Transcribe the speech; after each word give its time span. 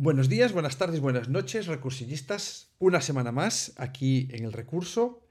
Buenos 0.00 0.28
días, 0.28 0.52
buenas 0.52 0.78
tardes, 0.78 1.00
buenas 1.00 1.28
noches, 1.28 1.66
recursillistas. 1.66 2.70
Una 2.78 3.00
semana 3.00 3.32
más 3.32 3.72
aquí 3.78 4.28
en 4.30 4.44
el 4.44 4.52
recurso. 4.52 5.26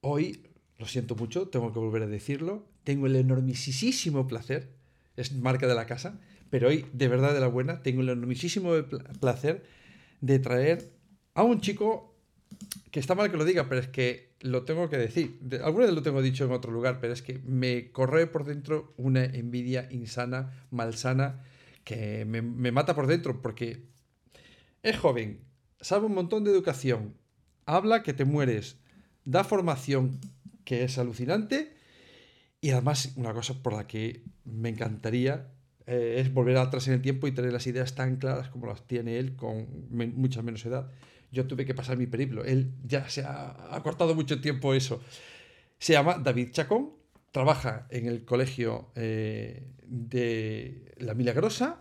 Hoy, 0.00 0.46
lo 0.78 0.86
siento 0.86 1.16
mucho, 1.16 1.48
tengo 1.48 1.72
que 1.72 1.80
volver 1.80 2.04
a 2.04 2.06
decirlo, 2.06 2.68
tengo 2.84 3.08
el 3.08 3.16
enormisísimo 3.16 4.28
placer, 4.28 4.70
es 5.16 5.32
marca 5.32 5.66
de 5.66 5.74
la 5.74 5.86
casa, 5.86 6.20
pero 6.50 6.68
hoy, 6.68 6.86
de 6.92 7.08
verdad 7.08 7.34
de 7.34 7.40
la 7.40 7.48
buena, 7.48 7.82
tengo 7.82 8.02
el 8.02 8.10
enormisísimo 8.10 8.74
placer 9.18 9.64
de 10.20 10.38
traer 10.38 10.88
a 11.34 11.42
un 11.42 11.60
chico 11.60 12.14
que 12.92 13.00
está 13.00 13.16
mal 13.16 13.28
que 13.32 13.36
lo 13.36 13.44
diga, 13.44 13.68
pero 13.68 13.80
es 13.80 13.88
que 13.88 14.36
lo 14.38 14.62
tengo 14.62 14.88
que 14.88 14.98
decir. 14.98 15.40
Alguna 15.64 15.86
vez 15.86 15.94
lo 15.96 16.02
tengo 16.02 16.22
dicho 16.22 16.44
en 16.44 16.52
otro 16.52 16.70
lugar, 16.70 17.00
pero 17.00 17.12
es 17.12 17.22
que 17.22 17.40
me 17.40 17.90
corre 17.90 18.28
por 18.28 18.44
dentro 18.44 18.94
una 18.98 19.24
envidia 19.24 19.88
insana, 19.90 20.64
malsana, 20.70 21.42
que 21.82 22.24
me, 22.24 22.40
me 22.40 22.70
mata 22.70 22.94
por 22.94 23.08
dentro, 23.08 23.42
porque 23.42 23.95
es 24.86 24.96
joven, 24.98 25.40
sabe 25.80 26.06
un 26.06 26.14
montón 26.14 26.44
de 26.44 26.52
educación, 26.52 27.16
habla 27.66 28.04
que 28.04 28.12
te 28.12 28.24
mueres, 28.24 28.76
da 29.24 29.42
formación 29.42 30.20
que 30.64 30.84
es 30.84 30.96
alucinante 30.96 31.74
y 32.60 32.70
además 32.70 33.12
una 33.16 33.34
cosa 33.34 33.60
por 33.64 33.72
la 33.72 33.88
que 33.88 34.22
me 34.44 34.68
encantaría 34.68 35.48
eh, 35.86 36.18
es 36.20 36.32
volver 36.32 36.56
atrás 36.56 36.86
en 36.86 36.94
el 36.94 37.02
tiempo 37.02 37.26
y 37.26 37.32
tener 37.32 37.52
las 37.52 37.66
ideas 37.66 37.96
tan 37.96 38.16
claras 38.16 38.48
como 38.48 38.66
las 38.66 38.86
tiene 38.86 39.18
él 39.18 39.34
con 39.34 39.66
mucha 39.90 40.42
menos 40.42 40.64
edad. 40.64 40.88
Yo 41.32 41.48
tuve 41.48 41.66
que 41.66 41.74
pasar 41.74 41.96
mi 41.96 42.06
periplo, 42.06 42.44
él 42.44 42.72
ya 42.84 43.08
se 43.08 43.24
ha, 43.24 43.80
cortado 43.82 44.14
mucho 44.14 44.40
tiempo 44.40 44.72
eso. 44.72 45.02
Se 45.80 45.94
llama 45.94 46.18
David 46.18 46.52
Chacón, 46.52 46.92
trabaja 47.32 47.88
en 47.90 48.06
el 48.06 48.24
colegio 48.24 48.92
eh, 48.94 49.66
de 49.84 50.94
La 50.98 51.14
Milagrosa, 51.14 51.80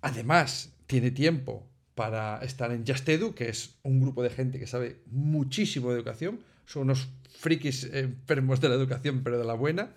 además 0.00 0.72
tiene 0.86 1.10
tiempo 1.10 1.68
para 1.94 2.38
estar 2.38 2.72
en 2.72 2.86
Justedu, 2.86 3.34
que 3.34 3.48
es 3.48 3.76
un 3.82 4.00
grupo 4.00 4.22
de 4.22 4.30
gente 4.30 4.58
que 4.58 4.66
sabe 4.66 5.00
muchísimo 5.06 5.90
de 5.90 5.96
educación, 5.96 6.40
son 6.66 6.82
unos 6.82 7.08
frikis 7.38 7.84
enfermos 7.92 8.60
de 8.60 8.68
la 8.68 8.74
educación, 8.74 9.22
pero 9.22 9.38
de 9.38 9.44
la 9.44 9.54
buena. 9.54 9.90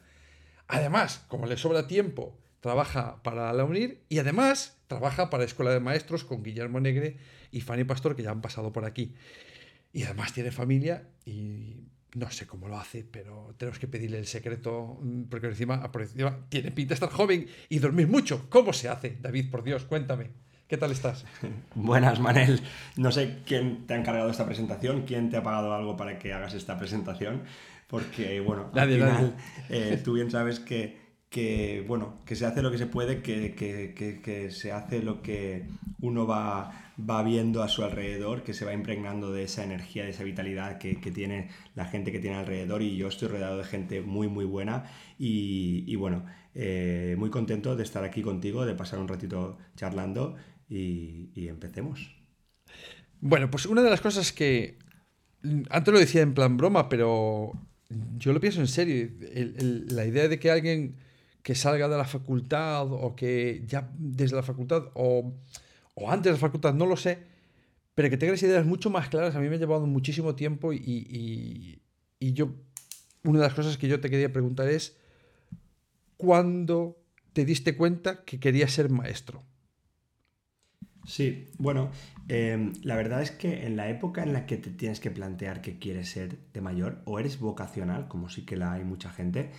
Además, 0.67 1.23
como 1.27 1.45
le 1.45 1.57
sobra 1.57 1.87
tiempo, 1.87 2.37
trabaja 2.59 3.21
para 3.23 3.51
la 3.53 3.63
UNIR 3.63 4.01
y 4.09 4.19
además 4.19 4.77
trabaja 4.87 5.29
para 5.29 5.41
la 5.41 5.47
Escuela 5.47 5.71
de 5.71 5.79
Maestros 5.79 6.23
con 6.23 6.43
Guillermo 6.43 6.79
Negre 6.79 7.17
y 7.51 7.61
Fanny 7.61 7.83
Pastor, 7.83 8.15
que 8.15 8.23
ya 8.23 8.31
han 8.31 8.41
pasado 8.41 8.73
por 8.73 8.85
aquí. 8.85 9.15
Y 9.93 10.03
además 10.03 10.33
tiene 10.33 10.51
familia 10.51 11.07
y 11.25 11.77
no 12.13 12.29
sé 12.31 12.45
cómo 12.45 12.67
lo 12.67 12.77
hace, 12.77 13.03
pero 13.03 13.55
tenemos 13.57 13.79
que 13.79 13.87
pedirle 13.87 14.19
el 14.19 14.27
secreto, 14.27 14.99
mm, 15.01 15.23
porque 15.23 15.47
encima, 15.47 15.89
encima 15.93 16.47
tiene 16.49 16.71
pinta 16.71 16.89
de 16.89 16.93
estar 16.95 17.09
joven 17.09 17.47
y 17.69 17.79
dormir 17.79 18.07
mucho. 18.07 18.49
¿Cómo 18.49 18.73
se 18.73 18.89
hace, 18.89 19.17
David? 19.21 19.49
Por 19.49 19.63
Dios, 19.63 19.85
cuéntame. 19.85 20.46
¿Qué 20.67 20.75
tal 20.75 20.91
estás? 20.91 21.25
Buenas, 21.75 22.19
Manel. 22.19 22.59
No 22.97 23.13
sé 23.13 23.37
quién 23.45 23.87
te 23.87 23.93
ha 23.93 23.97
encargado 23.97 24.29
esta 24.29 24.45
presentación, 24.45 25.03
quién 25.03 25.29
te 25.29 25.37
ha 25.37 25.43
pagado 25.43 25.73
algo 25.73 25.95
para 25.95 26.19
que 26.19 26.33
hagas 26.33 26.53
esta 26.55 26.77
presentación, 26.77 27.43
porque, 27.87 28.41
bueno, 28.41 28.69
al 28.73 28.89
final 28.89 29.35
eh, 29.69 30.01
tú 30.03 30.13
bien 30.13 30.29
sabes 30.29 30.59
que, 30.59 30.97
que, 31.29 31.85
bueno, 31.87 32.17
que 32.25 32.35
se 32.35 32.45
hace 32.45 32.61
lo 32.61 32.69
que 32.69 32.77
se 32.77 32.85
puede, 32.85 33.21
que, 33.21 33.55
que, 33.55 34.19
que, 34.21 34.51
se 34.51 34.73
hace 34.73 35.01
lo 35.01 35.21
que 35.21 35.69
uno 36.01 36.27
va, 36.27 36.91
va 36.99 37.23
viendo 37.23 37.63
a 37.63 37.69
su 37.69 37.85
alrededor, 37.85 38.43
que 38.43 38.53
se 38.53 38.65
va 38.65 38.73
impregnando 38.73 39.31
de 39.31 39.43
esa 39.43 39.63
energía, 39.63 40.03
de 40.03 40.09
esa 40.09 40.25
vitalidad 40.25 40.79
que, 40.79 40.95
tiene 40.95 41.47
la 41.75 41.85
gente 41.85 42.11
que 42.11 42.19
tiene 42.19 42.35
alrededor 42.35 42.81
y 42.81 42.97
yo 42.97 43.07
estoy 43.07 43.29
rodeado 43.29 43.57
de 43.57 43.63
gente 43.63 44.01
muy, 44.01 44.27
muy 44.27 44.43
buena 44.43 44.83
y, 45.17 45.85
y 45.87 45.95
bueno, 45.95 46.25
eh, 46.59 47.15
muy 47.17 47.29
contento 47.29 47.77
de 47.77 47.83
estar 47.83 48.03
aquí 48.03 48.21
contigo, 48.21 48.65
de 48.65 48.73
pasar 48.73 48.99
un 48.99 49.07
ratito 49.07 49.57
charlando 49.77 50.35
y, 50.69 51.47
empecemos. 51.47 52.15
Bueno, 53.21 53.49
pues 53.49 53.65
una 53.65 53.81
de 53.81 53.89
las 53.89 54.01
cosas 54.01 54.31
que 54.31 54.77
antes 55.69 55.93
lo 55.93 55.99
decía 55.99 56.21
en 56.21 56.33
plan 56.33 56.57
broma, 56.57 56.89
pero 56.89 57.53
yo 58.17 58.33
lo 58.33 58.39
pienso 58.39 58.59
en 58.59 58.67
serio. 58.67 59.09
la 59.89 60.05
idea 60.05 60.27
de 60.27 60.39
que 60.39 60.51
alguien 60.51 60.95
que 61.41 61.55
salga 61.55 61.87
de 61.87 61.97
la 61.97 62.05
facultad 62.05 62.91
o 62.91 63.15
que 63.15 63.63
ya 63.65 63.89
desde 63.97 64.35
la 64.35 64.43
facultad 64.43 64.91
o, 64.93 65.33
antes 66.07 66.25
de 66.25 66.31
la 66.33 66.37
facultad, 66.37 66.73
no 66.73 66.85
lo 66.85 66.97
sé, 66.97 67.19
pero 67.95 68.09
que 68.09 68.17
tenga 68.17 68.33
las 68.33 68.43
ideas 68.43 68.65
mucho 68.65 68.89
más 68.89 69.09
claras, 69.09 69.35
a 69.35 69.39
mí 69.39 69.49
me 69.49 69.55
ha 69.55 69.59
llevado 69.59 69.87
muchísimo 69.87 70.35
tiempo 70.35 70.73
y, 70.73 71.81
y 72.19 72.33
yo, 72.33 72.53
una 73.23 73.39
de 73.39 73.45
las 73.45 73.53
cosas 73.53 73.77
que 73.77 73.87
yo 73.87 73.99
te 73.99 74.09
quería 74.09 74.31
preguntar 74.31 74.67
es, 74.67 74.97
¿cuándo 76.17 76.99
te 77.33 77.45
diste 77.45 77.75
cuenta 77.75 78.23
que 78.25 78.39
querías 78.39 78.71
ser 78.73 78.89
maestro? 78.89 79.43
Sí, 81.07 81.47
bueno, 81.57 81.89
em, 82.27 82.73
la 82.83 82.97
verdad 82.97 83.21
es 83.21 83.31
que 83.31 83.65
en 83.65 83.77
la 83.77 83.89
época 83.89 84.23
en 84.23 84.33
la 84.33 84.45
que 84.45 84.57
te 84.57 84.69
tienes 84.69 84.99
que 84.99 85.09
plantear 85.09 85.61
que 85.61 85.79
quieres 85.79 86.09
ser 86.09 86.37
de 86.53 86.59
mayor, 86.59 87.01
o 87.05 87.17
eres 87.17 87.39
vocacional, 87.39 88.09
como 88.09 88.27
sí 88.29 88.45
que 88.45 88.57
la 88.57 88.73
hay 88.73 88.83
mucha 88.83 89.09
gente, 89.09 89.51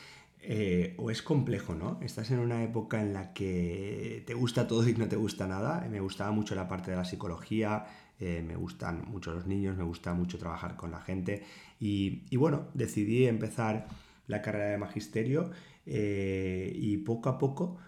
eh, 0.42 0.94
o 0.98 1.10
es 1.10 1.22
complejo, 1.22 1.75
¿no? 1.75 1.98
Estás 2.03 2.31
en 2.32 2.41
una 2.41 2.62
época 2.62 3.00
en 3.00 3.14
la 3.14 3.32
que 3.32 4.22
te 4.26 4.34
gusta 4.34 4.66
todo 4.69 4.87
y 4.87 4.92
no 4.94 5.08
te 5.08 5.16
gusta 5.16 5.47
nada. 5.47 5.87
Me 5.91 6.00
gustaba 6.00 6.32
mucho 6.32 6.54
la 6.54 6.69
parte 6.69 6.91
de 6.91 6.98
la 6.98 7.04
psicología, 7.06 7.87
eh, 8.20 8.44
me 8.47 8.54
gustan 8.56 9.04
mucho 9.08 9.32
los 9.32 9.47
niños, 9.47 9.75
me 9.76 9.84
gusta 9.84 10.12
mucho 10.12 10.38
trabajar 10.38 10.76
con 10.76 10.91
la 10.91 11.00
gente 11.00 11.44
y, 11.81 12.25
y 12.28 12.37
bueno, 12.37 12.69
decidí 12.75 13.26
empezar 13.26 13.88
la 14.26 14.42
carrera 14.42 14.66
de 14.66 14.78
magisterio 14.78 15.50
eh, 15.87 16.70
y 16.75 16.98
poco 16.98 17.31
a 17.31 17.38
poco 17.38 17.78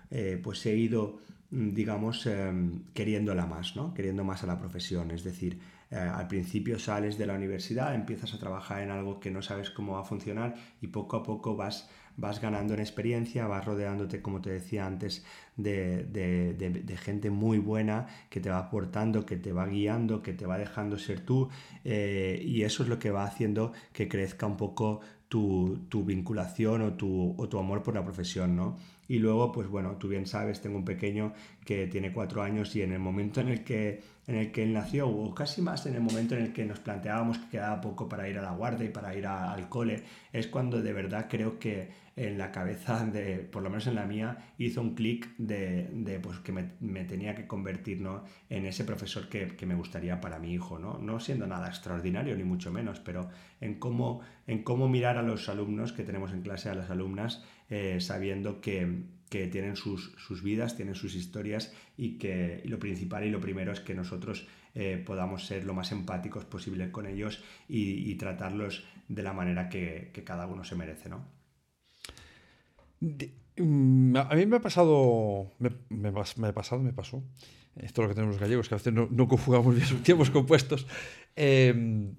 pues 0.43 0.67
he 0.67 0.75
ido 0.77 1.21
digamos, 1.51 2.27
em, 2.27 2.85
queriéndola 2.95 3.47
más, 3.47 3.75
¿no? 3.75 3.93
Queriendo 3.93 4.25
más 4.25 4.45
a 4.45 4.47
la 4.47 4.59
profesión. 4.59 5.11
Es 5.11 5.25
decir, 5.25 5.59
eh, 5.91 5.97
al 5.97 6.29
principio 6.29 6.79
sales 6.79 7.19
de 7.19 7.27
la 7.27 7.35
universidad, 7.35 7.95
empiezas 7.95 8.33
a 8.35 8.39
trabajar 8.39 8.83
en 8.83 8.91
algo 8.91 9.19
que 9.19 9.31
no 9.33 9.43
sabes 9.43 9.71
cómo 9.71 9.95
va 9.95 10.01
a 10.01 10.05
funcionar 10.05 10.55
y 10.81 10.87
poco 10.87 11.17
a 11.17 11.25
poco 11.25 11.57
vas, 11.57 11.91
vas 12.17 12.41
ganando 12.41 12.75
en 12.75 12.81
experiencia, 12.81 13.49
vas 13.49 13.65
rodeándote, 13.65 14.23
como 14.23 14.41
te 14.41 14.51
decía 14.51 14.87
antes, 14.87 15.25
de, 15.57 16.99
gente 17.03 17.31
muy 17.31 17.59
buena 17.59 18.07
que 18.29 18.41
te 18.41 18.51
va 18.51 18.59
aportando, 18.59 19.27
que 19.27 19.37
te 19.37 19.53
va 19.53 19.67
guiando, 19.67 20.23
que 20.23 20.33
te 20.33 20.47
va 20.47 20.59
dejando 20.59 20.97
ser 20.99 21.21
tú 21.21 21.49
eh, 21.85 22.41
y 22.45 22.63
eso 22.63 22.85
es 22.85 22.89
lo 22.89 23.01
que 23.01 23.11
va 23.11 23.25
haciendo 23.25 23.73
que 23.93 24.09
crezca 24.09 24.47
un 24.47 24.57
poco 24.57 25.01
tu, 25.29 26.05
vinculación 26.05 26.83
o 26.83 26.93
tu, 26.95 27.35
o 27.37 27.49
tu 27.49 27.59
amor 27.59 27.83
por 27.83 27.95
la 27.95 28.05
profesión, 28.05 28.55
¿no? 28.55 28.77
Y 29.11 29.19
luego, 29.19 29.51
pues 29.51 29.67
bueno, 29.67 29.97
tú 29.97 30.07
bien 30.07 30.25
sabes, 30.25 30.61
tengo 30.61 30.79
un 30.79 30.85
pequeño 30.85 31.33
que 31.65 31.89
tiene 31.89 32.13
cuatro 32.13 32.43
años 32.43 32.77
y 32.77 32.83
en 32.83 32.93
el 32.93 33.01
momento 33.01 33.41
en 33.41 33.49
el 33.49 33.65
que, 33.65 34.01
en 34.29 34.37
el 34.37 34.53
que 34.53 34.63
él 34.63 34.73
nació, 34.73 35.09
o 35.09 35.35
casi 35.35 35.63
más 35.63 35.85
en 35.87 35.97
el 35.97 36.01
momento 36.01 36.37
en 36.37 36.43
el 36.43 36.53
que 36.53 36.65
nos 36.65 36.79
planteábamos 36.79 37.39
que 37.39 37.49
quedaba 37.49 37.81
poco 37.81 38.09
para 38.09 38.29
ir 38.29 38.39
a 38.39 38.43
la 38.43 38.53
guardia 38.53 38.87
y 38.87 38.91
para 38.91 39.13
ir 39.17 39.27
al 39.27 39.69
cole, 39.69 40.05
es 40.33 40.47
cuando 40.47 40.81
de 40.81 40.93
verdad 40.93 41.27
creo 41.29 41.59
que 41.59 41.91
en 42.15 42.39
la 42.39 42.53
cabeza 42.53 43.05
de, 43.07 43.39
por 43.39 43.63
lo 43.63 43.71
menos 43.71 43.87
en 43.87 43.95
la 43.95 44.05
mía, 44.05 44.53
hizo 44.59 44.81
un 44.81 44.95
clic 44.95 45.35
de, 45.39 46.21
pues, 46.23 46.39
que 46.41 46.53
me, 46.53 47.05
tenía 47.05 47.35
que 47.35 47.47
convertir 47.47 48.01
¿no? 48.03 48.25
en 48.49 48.67
ese 48.67 48.85
profesor 48.85 49.29
que, 49.29 49.67
me 49.67 49.75
gustaría 49.75 50.21
para 50.21 50.39
mi 50.39 50.53
hijo, 50.53 50.79
¿no? 50.79 50.99
no 50.99 51.19
siendo 51.19 51.47
nada 51.47 51.69
extraordinario 51.69 52.37
ni 52.37 52.45
mucho 52.45 52.71
menos, 52.71 53.01
pero 53.01 53.31
en 53.61 53.79
cómo, 53.79 54.21
en 54.47 54.63
cómo 54.63 54.89
mirar 54.89 55.17
a 55.17 55.23
los 55.23 55.49
alumnos 55.49 55.93
que 55.93 56.03
tenemos 56.03 56.33
en 56.33 56.43
clase, 56.43 56.69
a 56.69 56.75
las 56.75 56.91
alumnas, 56.91 57.43
eh, 57.71 58.01
sabiendo 58.01 58.61
que, 58.61 59.05
tienen 59.31 59.77
sus, 59.77 60.43
vidas, 60.43 60.77
tienen 60.77 60.97
sus 60.97 61.15
historias 61.15 61.73
y 61.97 62.19
que 62.19 62.63
lo 62.65 62.81
principal 62.81 63.25
y 63.25 63.31
lo 63.31 63.41
primero 63.41 63.71
es 63.71 63.79
que 63.79 63.95
nosotros 63.95 64.49
eh, 64.75 65.01
podamos 65.07 65.47
ser 65.47 65.65
lo 65.65 65.73
más 65.73 65.93
empáticos 65.93 66.45
posible 66.45 66.91
con 66.91 67.07
ellos 67.07 67.43
y, 67.69 68.13
tratarlos 68.17 68.85
de 69.09 69.23
la 69.23 69.33
manera 69.33 69.69
que, 69.69 70.11
cada 70.25 70.47
uno 70.47 70.65
se 70.65 70.75
merece, 70.75 71.09
¿no? 71.09 71.25
Mm, 73.57 74.17
a 74.17 74.35
mí 74.35 74.47
me 74.47 74.57
ha 74.57 74.61
pasado, 74.61 75.53
me, 75.59 76.09
ha 76.09 76.53
pasado, 76.53 76.83
me 76.83 76.93
pasó. 76.93 77.23
Esto 77.77 78.03
es 78.03 78.05
lo 78.05 78.09
que 78.09 78.15
tenemos 78.15 78.35
los 78.35 78.41
gallegos, 78.41 78.69
que 78.69 78.75
a 78.75 78.79
veces 78.79 78.93
no, 78.93 79.07
no 79.11 79.29
conjugamos 79.29 79.75
bien 79.77 79.87
sus 79.87 80.03
tiempos 80.03 80.31
compuestos. 80.31 80.89
Em, 81.37 82.17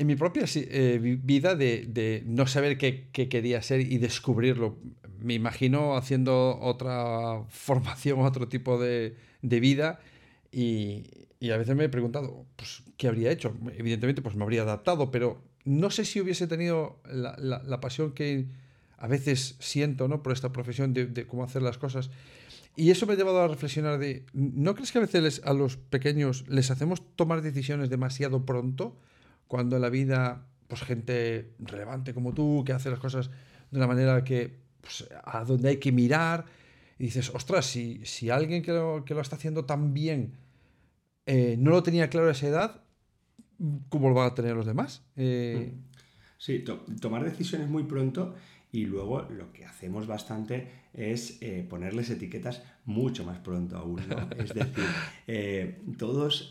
en 0.00 0.06
mi 0.06 0.16
propia 0.16 0.46
eh, 0.54 0.98
vida 1.22 1.54
de, 1.54 2.22
no 2.24 2.46
saber 2.46 2.78
qué, 2.78 3.10
quería 3.12 3.60
ser 3.60 3.80
y 3.80 3.98
descubrirlo. 3.98 4.78
Me 5.18 5.34
imagino 5.34 5.94
haciendo 5.94 6.58
otra 6.58 7.44
formación, 7.50 8.20
otro 8.24 8.48
tipo 8.48 8.80
de, 8.80 9.14
vida 9.42 10.00
y, 10.50 11.04
a 11.52 11.56
veces 11.58 11.76
me 11.76 11.84
he 11.84 11.88
preguntado, 11.90 12.46
pues, 12.56 12.82
¿qué 12.96 13.08
habría 13.08 13.30
hecho? 13.30 13.54
Evidentemente, 13.76 14.22
pues 14.22 14.36
me 14.36 14.42
habría 14.42 14.62
adaptado, 14.62 15.10
pero 15.10 15.42
no 15.66 15.90
sé 15.90 16.06
si 16.06 16.18
hubiese 16.18 16.46
tenido 16.46 16.98
la, 17.04 17.80
pasión 17.82 18.12
que 18.12 18.46
a 18.96 19.06
veces 19.06 19.56
siento 19.58 20.08
¿no? 20.08 20.22
por 20.22 20.32
esta 20.32 20.50
profesión 20.50 20.94
de, 20.94 21.26
cómo 21.26 21.44
hacer 21.44 21.60
las 21.60 21.76
cosas. 21.76 22.08
Y 22.74 22.90
eso 22.90 23.04
me 23.04 23.12
ha 23.12 23.16
llevado 23.16 23.42
a 23.42 23.48
reflexionar 23.48 23.98
de, 23.98 24.24
¿no 24.32 24.74
crees 24.74 24.92
que 24.92 24.98
a 24.98 25.02
veces 25.02 25.42
a 25.44 25.52
los 25.52 25.76
pequeños 25.76 26.48
les 26.48 26.70
hacemos 26.70 27.02
tomar 27.16 27.42
decisiones 27.42 27.90
demasiado 27.90 28.46
pronto? 28.46 28.96
Cuando 29.50 29.74
en 29.74 29.82
la 29.82 29.88
vida, 29.88 30.46
pues 30.68 30.82
gente 30.82 31.56
relevante 31.58 32.14
como 32.14 32.32
tú, 32.32 32.62
que 32.64 32.72
hace 32.72 32.88
las 32.88 33.00
cosas 33.00 33.30
de 33.72 33.78
una 33.78 33.88
manera 33.88 34.22
que, 34.22 34.60
pues, 34.80 35.08
a 35.24 35.42
donde 35.42 35.70
hay 35.70 35.78
que 35.78 35.90
mirar, 35.90 36.44
y 37.00 37.06
dices, 37.06 37.34
ostras, 37.34 37.66
si, 37.66 38.00
si 38.04 38.30
alguien 38.30 38.62
que 38.62 38.70
lo, 38.72 39.04
que 39.04 39.12
lo 39.12 39.20
está 39.20 39.34
haciendo 39.34 39.64
tan 39.64 39.92
bien 39.92 40.34
eh, 41.26 41.56
no 41.58 41.72
lo 41.72 41.82
tenía 41.82 42.08
claro 42.08 42.28
a 42.28 42.30
esa 42.30 42.46
edad, 42.46 42.84
¿cómo 43.88 44.08
lo 44.08 44.14
van 44.14 44.28
a 44.28 44.34
tener 44.36 44.54
los 44.54 44.66
demás? 44.66 45.02
Eh, 45.16 45.74
sí, 46.38 46.64
tomar 47.00 47.24
decisiones 47.24 47.68
muy 47.68 47.82
pronto 47.82 48.36
y 48.72 48.86
luego 48.86 49.22
lo 49.22 49.52
que 49.52 49.64
hacemos 49.64 50.06
bastante 50.06 50.68
es 50.94 51.38
eh, 51.40 51.64
ponerles 51.68 52.10
etiquetas 52.10 52.62
mucho 52.84 53.24
más 53.24 53.38
pronto 53.38 53.76
aún. 53.76 54.00
Es 54.38 54.54
decir, 54.54 54.86
eh, 55.26 55.80
todos 55.98 56.50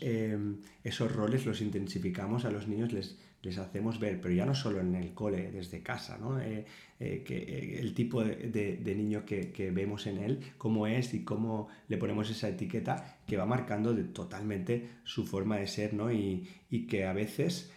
esos 0.84 1.12
roles 1.12 1.46
los 1.46 1.60
intensificamos 1.60 2.44
a 2.44 2.50
los 2.50 2.68
niños, 2.68 2.92
les, 2.92 3.18
les 3.42 3.58
hacemos 3.58 3.98
ver, 3.98 4.20
pero 4.20 4.34
ya 4.34 4.44
no 4.44 4.54
solo 4.54 4.80
en 4.80 4.94
el 4.94 5.14
cole, 5.14 5.50
desde 5.50 5.82
casa, 5.82 6.18
¿no? 6.18 6.38
Eh, 6.40 6.66
que, 6.98 7.78
el 7.80 7.94
tipo 7.94 8.22
de, 8.22 8.94
niño 8.96 9.24
que, 9.24 9.70
vemos 9.74 10.06
en 10.06 10.18
él, 10.18 10.40
cómo 10.58 10.86
es 10.86 11.14
y 11.14 11.24
cómo 11.24 11.68
le 11.88 11.96
ponemos 11.96 12.28
esa 12.30 12.50
etiqueta 12.50 13.18
que 13.26 13.38
va 13.38 13.46
marcando 13.46 13.94
de, 13.94 14.04
totalmente 14.04 14.88
su 15.04 15.26
forma 15.26 15.56
de 15.56 15.66
ser, 15.66 15.94
¿no? 15.94 16.12
Y, 16.12 16.46
y 16.68 16.86
que 16.86 17.06
a 17.06 17.14
veces 17.14 17.72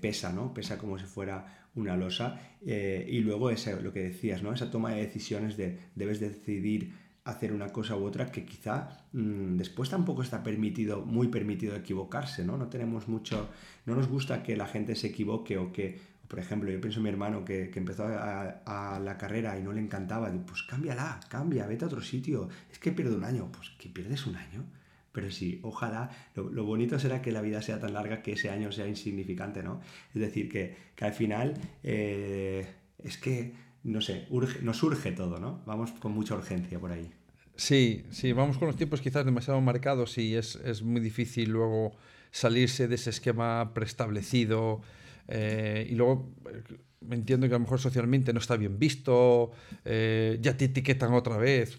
pesa, 0.00 0.32
¿no? 0.32 0.52
Pesa 0.52 0.76
como 0.76 0.98
si 0.98 1.06
fuera 1.06 1.67
una 1.80 1.96
losa. 1.96 2.40
y 2.60 3.20
luego 3.20 3.50
ese, 3.50 3.80
lo 3.80 3.92
que 3.92 4.02
decías, 4.02 4.42
¿no? 4.42 4.52
Esa 4.52 4.70
toma 4.70 4.92
de 4.92 5.02
decisiones 5.02 5.56
de 5.56 5.78
debes 5.94 6.20
decidir 6.20 6.92
hacer 7.28 7.52
una 7.52 7.68
cosa 7.68 7.94
u 7.94 8.04
otra 8.04 8.32
que 8.32 8.46
quizá 8.46 8.88
mm, 9.12 9.56
después 9.58 9.90
tampoco 9.90 10.22
está 10.22 10.42
permitido, 10.42 11.04
muy 11.04 11.28
permitido 11.28 11.76
equivocarse, 11.76 12.42
¿no? 12.42 12.56
No 12.56 12.68
tenemos 12.68 13.06
mucho, 13.06 13.50
no 13.84 13.94
nos 13.94 14.08
gusta 14.08 14.42
que 14.42 14.56
la 14.56 14.66
gente 14.66 14.96
se 14.96 15.08
equivoque 15.08 15.58
o 15.58 15.70
que, 15.70 16.00
por 16.26 16.38
ejemplo, 16.38 16.70
yo 16.70 16.80
pienso 16.80 17.00
en 17.00 17.04
mi 17.04 17.10
hermano 17.10 17.44
que, 17.44 17.70
empezó 17.74 18.06
a, 18.06 18.98
la 19.04 19.18
carrera 19.18 19.58
y 19.58 19.62
no 19.62 19.72
le 19.72 19.80
encantaba, 19.82 20.32
pues 20.46 20.62
cámbiala, 20.62 21.20
cambia, 21.28 21.66
vete 21.66 21.84
a 21.84 21.88
otro 21.88 22.00
sitio, 22.00 22.48
es 22.72 22.78
que 22.78 22.92
pierde 22.92 23.14
un 23.14 23.24
año, 23.24 23.50
pues 23.52 23.70
que 23.78 23.90
pierdes 23.90 24.26
un 24.26 24.36
año. 24.36 24.64
Pero 25.12 25.30
sí, 25.30 25.60
ojalá, 25.62 26.10
lo, 26.34 26.64
bonito 26.64 26.98
será 26.98 27.22
que 27.22 27.32
la 27.32 27.40
vida 27.40 27.62
sea 27.62 27.80
tan 27.80 27.94
larga 27.94 28.22
que 28.22 28.32
ese 28.32 28.50
año 28.50 28.70
sea 28.72 28.86
insignificante, 28.86 29.62
¿no? 29.62 29.80
Es 30.14 30.20
decir, 30.20 30.48
que, 30.48 30.76
al 31.00 31.12
final 31.12 31.54
eh, 31.82 32.66
es 33.02 33.18
que, 33.18 33.54
no 33.84 34.00
sé, 34.00 34.26
urge, 34.30 34.60
nos 34.62 34.82
urge 34.82 35.12
todo, 35.12 35.38
¿no? 35.38 35.62
Vamos 35.66 35.92
con 35.92 36.12
mucha 36.12 36.34
urgencia 36.34 36.78
por 36.78 36.92
ahí. 36.92 37.10
Sí, 37.58 38.04
sí, 38.10 38.32
vamos 38.32 38.56
con 38.56 38.68
los 38.68 38.76
tiempos 38.76 39.00
quizás 39.00 39.24
demasiado 39.24 39.60
marcados 39.60 40.16
y 40.16 40.36
es, 40.36 40.82
muy 40.82 41.00
difícil 41.00 41.50
luego 41.50 41.90
salirse 42.30 42.86
de 42.86 42.94
ese 42.94 43.10
esquema 43.10 43.74
preestablecido. 43.74 44.80
Eh, 45.26 45.88
y 45.90 45.96
luego 45.96 46.30
eh, 46.48 46.62
entiendo 47.10 47.48
que 47.48 47.54
a 47.54 47.58
lo 47.58 47.64
mejor 47.64 47.80
socialmente 47.80 48.32
no 48.32 48.40
está 48.40 48.56
bien 48.56 48.78
visto, 48.78 49.50
eh, 49.84 50.38
ya 50.40 50.56
te 50.56 50.66
etiquetan 50.66 51.12
otra 51.14 51.36
vez 51.36 51.78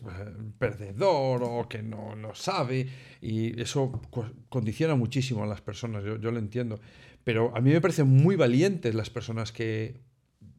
perdedor 0.57 1.44
o 1.44 1.68
que 1.68 1.83
no, 1.83 2.16
no 2.16 2.33
sabe, 2.36 2.88
y 3.21 3.60
eso 3.62 4.01
condiciona 4.50 4.95
muchísimo 4.95 5.44
a 5.44 5.48
las 5.48 5.62
personas, 5.62 6.04
yo, 6.04 6.18
yo 6.18 6.31
lo 6.31 6.39
entiendo. 6.39 6.80
Pero 7.24 7.56
a 7.56 7.62
mí 7.62 7.71
me 7.71 7.81
parecen 7.81 8.07
muy 8.07 8.36
valientes 8.36 8.95
las 8.95 9.10
personas 9.10 9.51
que 9.51 10.00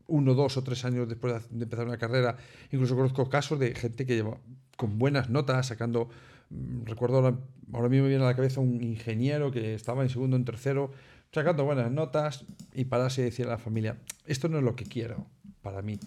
uno, 0.07 0.35
dos 0.35 0.57
o 0.57 0.63
tres 0.63 0.85
años 0.85 1.09
después 1.09 1.49
de 1.51 1.65
empezar 1.65 1.87
una 1.87 1.99
carrera, 1.99 2.37
incluso 2.71 2.97
conozco 2.97 3.29
casos 3.29 3.59
de 3.59 3.75
gente 3.75 4.05
que 4.05 4.15
lleva 4.15 4.39
con 4.77 4.99
buenas 4.99 5.31
notas, 5.31 5.69
sacando, 5.69 6.11
mm, 6.51 6.85
recuerdo 6.85 7.17
ahora, 7.17 7.39
ahora 7.73 7.89
mismo 7.89 8.05
me 8.05 8.11
viene 8.11 8.25
a 8.25 8.29
la 8.29 8.37
cabeza 8.37 8.61
un 8.61 8.83
ingeniero 8.83 9.51
que 9.51 9.75
estaba 9.75 10.03
en 10.03 10.09
segundo, 10.09 10.37
en 10.37 10.45
tercero, 10.45 10.91
sacando 11.33 11.65
buenas 11.65 11.91
notas 11.91 12.45
y 12.75 12.85
pararse 12.87 13.23
y 13.23 13.25
decir 13.25 13.47
a 13.47 13.51
la 13.51 13.59
familia, 13.59 13.99
esto 14.27 14.49
no 14.49 14.59
es 14.59 14.65
lo 14.65 14.77
que 14.77 14.85
quiero 14.85 15.27
para 15.63 15.83
mí. 15.83 15.99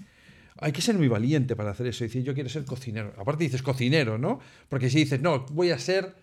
Hay 0.60 0.72
que 0.72 0.82
ser 0.82 0.96
muy 0.96 1.08
valiente 1.08 1.56
para 1.56 1.72
hacer 1.72 1.88
eso. 1.88 2.04
Decir, 2.04 2.24
yo 2.24 2.34
quiero 2.34 2.50
ser 2.50 2.66
cocinero. 2.66 3.14
Aparte 3.18 3.44
dices 3.44 3.64
cocinero, 3.64 4.18
¿no? 4.18 4.40
Porque 4.70 4.90
si 4.90 5.00
dices, 5.00 5.20
no, 5.20 5.46
voy 5.52 5.72
a 5.72 5.80
ser 5.80 6.16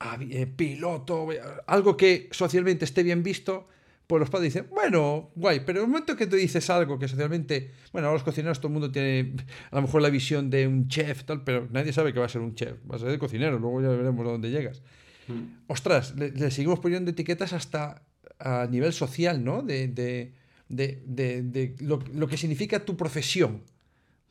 ah, 0.00 0.18
eh, 0.20 0.46
piloto, 0.46 1.28
algo 1.66 1.96
que 1.96 2.28
socialmente 2.30 2.84
esté 2.84 3.02
bien 3.02 3.22
visto, 3.22 3.68
pues 4.06 4.20
los 4.20 4.28
padres 4.28 4.52
dicen, 4.52 4.68
bueno, 4.70 5.30
guay, 5.34 5.60
pero 5.60 5.78
en 5.80 5.86
el 5.86 5.90
momento 5.90 6.14
que 6.14 6.26
tú 6.26 6.36
dices 6.36 6.68
algo 6.68 6.98
que 6.98 7.08
socialmente, 7.08 7.70
bueno, 7.92 8.10
a 8.10 8.12
los 8.12 8.22
cocineros 8.22 8.58
todo 8.58 8.68
el 8.68 8.74
mundo 8.74 8.92
tiene 8.92 9.34
a 9.70 9.76
lo 9.76 9.82
mejor 9.82 10.02
la 10.02 10.10
visión 10.10 10.50
de 10.50 10.66
un 10.66 10.88
chef, 10.88 11.24
tal, 11.24 11.42
pero 11.42 11.66
nadie 11.70 11.92
sabe 11.92 12.12
que 12.12 12.18
va 12.18 12.26
a 12.26 12.28
ser 12.28 12.42
un 12.42 12.54
chef, 12.54 12.76
va 12.90 12.96
a 12.96 12.98
ser 12.98 13.08
de 13.08 13.18
cocinero, 13.18 13.58
luego 13.58 13.80
ya 13.80 13.88
veremos 13.88 14.26
a 14.26 14.30
dónde 14.30 14.50
llegas. 14.50 14.82
Mm. 15.26 15.64
Ostras, 15.68 16.14
le, 16.16 16.50
seguimos 16.50 16.80
poniendo 16.80 17.10
etiquetas 17.10 17.54
hasta 17.54 18.02
a 18.38 18.66
nivel 18.70 18.92
social, 18.92 19.44
¿no? 19.44 19.62
De, 19.62 19.88
de, 19.88 20.32
de, 20.68 21.74
lo, 21.80 22.26
que 22.28 22.36
significa 22.36 22.84
tu 22.84 22.96
profesión. 22.96 23.62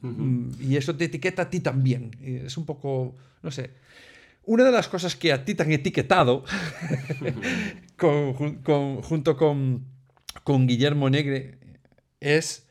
Mm, 0.01 0.49
y 0.59 0.75
eso 0.75 0.95
te 0.95 1.05
etiqueta 1.05 1.43
a 1.43 1.49
ti 1.49 1.59
también. 1.59 2.11
es 2.21 2.57
un 2.57 2.65
poco, 2.65 3.15
no 3.41 3.51
sé. 3.51 3.71
Una 4.45 4.65
de 4.65 4.71
las 4.71 4.89
cosas 4.89 5.15
que 5.15 5.31
a 5.31 5.45
ti 5.45 5.55
te 5.55 5.63
han 5.63 5.71
etiquetado, 5.71 6.43
junto 7.97 9.37
con, 9.37 9.85
Guillermo 10.67 11.09
Negre, 11.09 11.57
es 12.19 12.67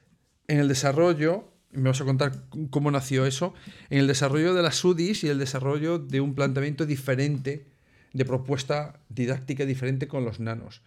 en 0.48 0.58
el 0.58 0.68
desarrollo, 0.68 1.50
me 1.70 1.88
vas 1.88 2.00
a 2.02 2.04
contar 2.04 2.44
cómo 2.68 2.90
nació 2.90 3.24
eso, 3.24 3.54
en 3.88 4.00
el 4.00 4.06
desarrollo 4.06 4.52
de 4.52 4.62
las 4.62 4.84
UDIs 4.84 5.24
y 5.24 5.28
el 5.28 5.38
desarrollo 5.38 5.98
de 5.98 6.20
un 6.20 6.34
planteamiento 6.34 6.84
diferente, 6.84 7.64
de 8.12 8.24
propuesta 8.26 9.00
didáctica 9.08 9.64
diferente 9.64 10.08
con 10.08 10.26
los 10.26 10.40
nanos. 10.40 10.82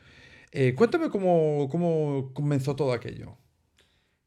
Eh, 0.57 0.74
cuéntame 0.74 1.10
cómo, 1.10 1.68
cómo 1.69 2.31
comenzó 2.34 2.78
todo 2.78 2.94
aquello. 2.94 3.36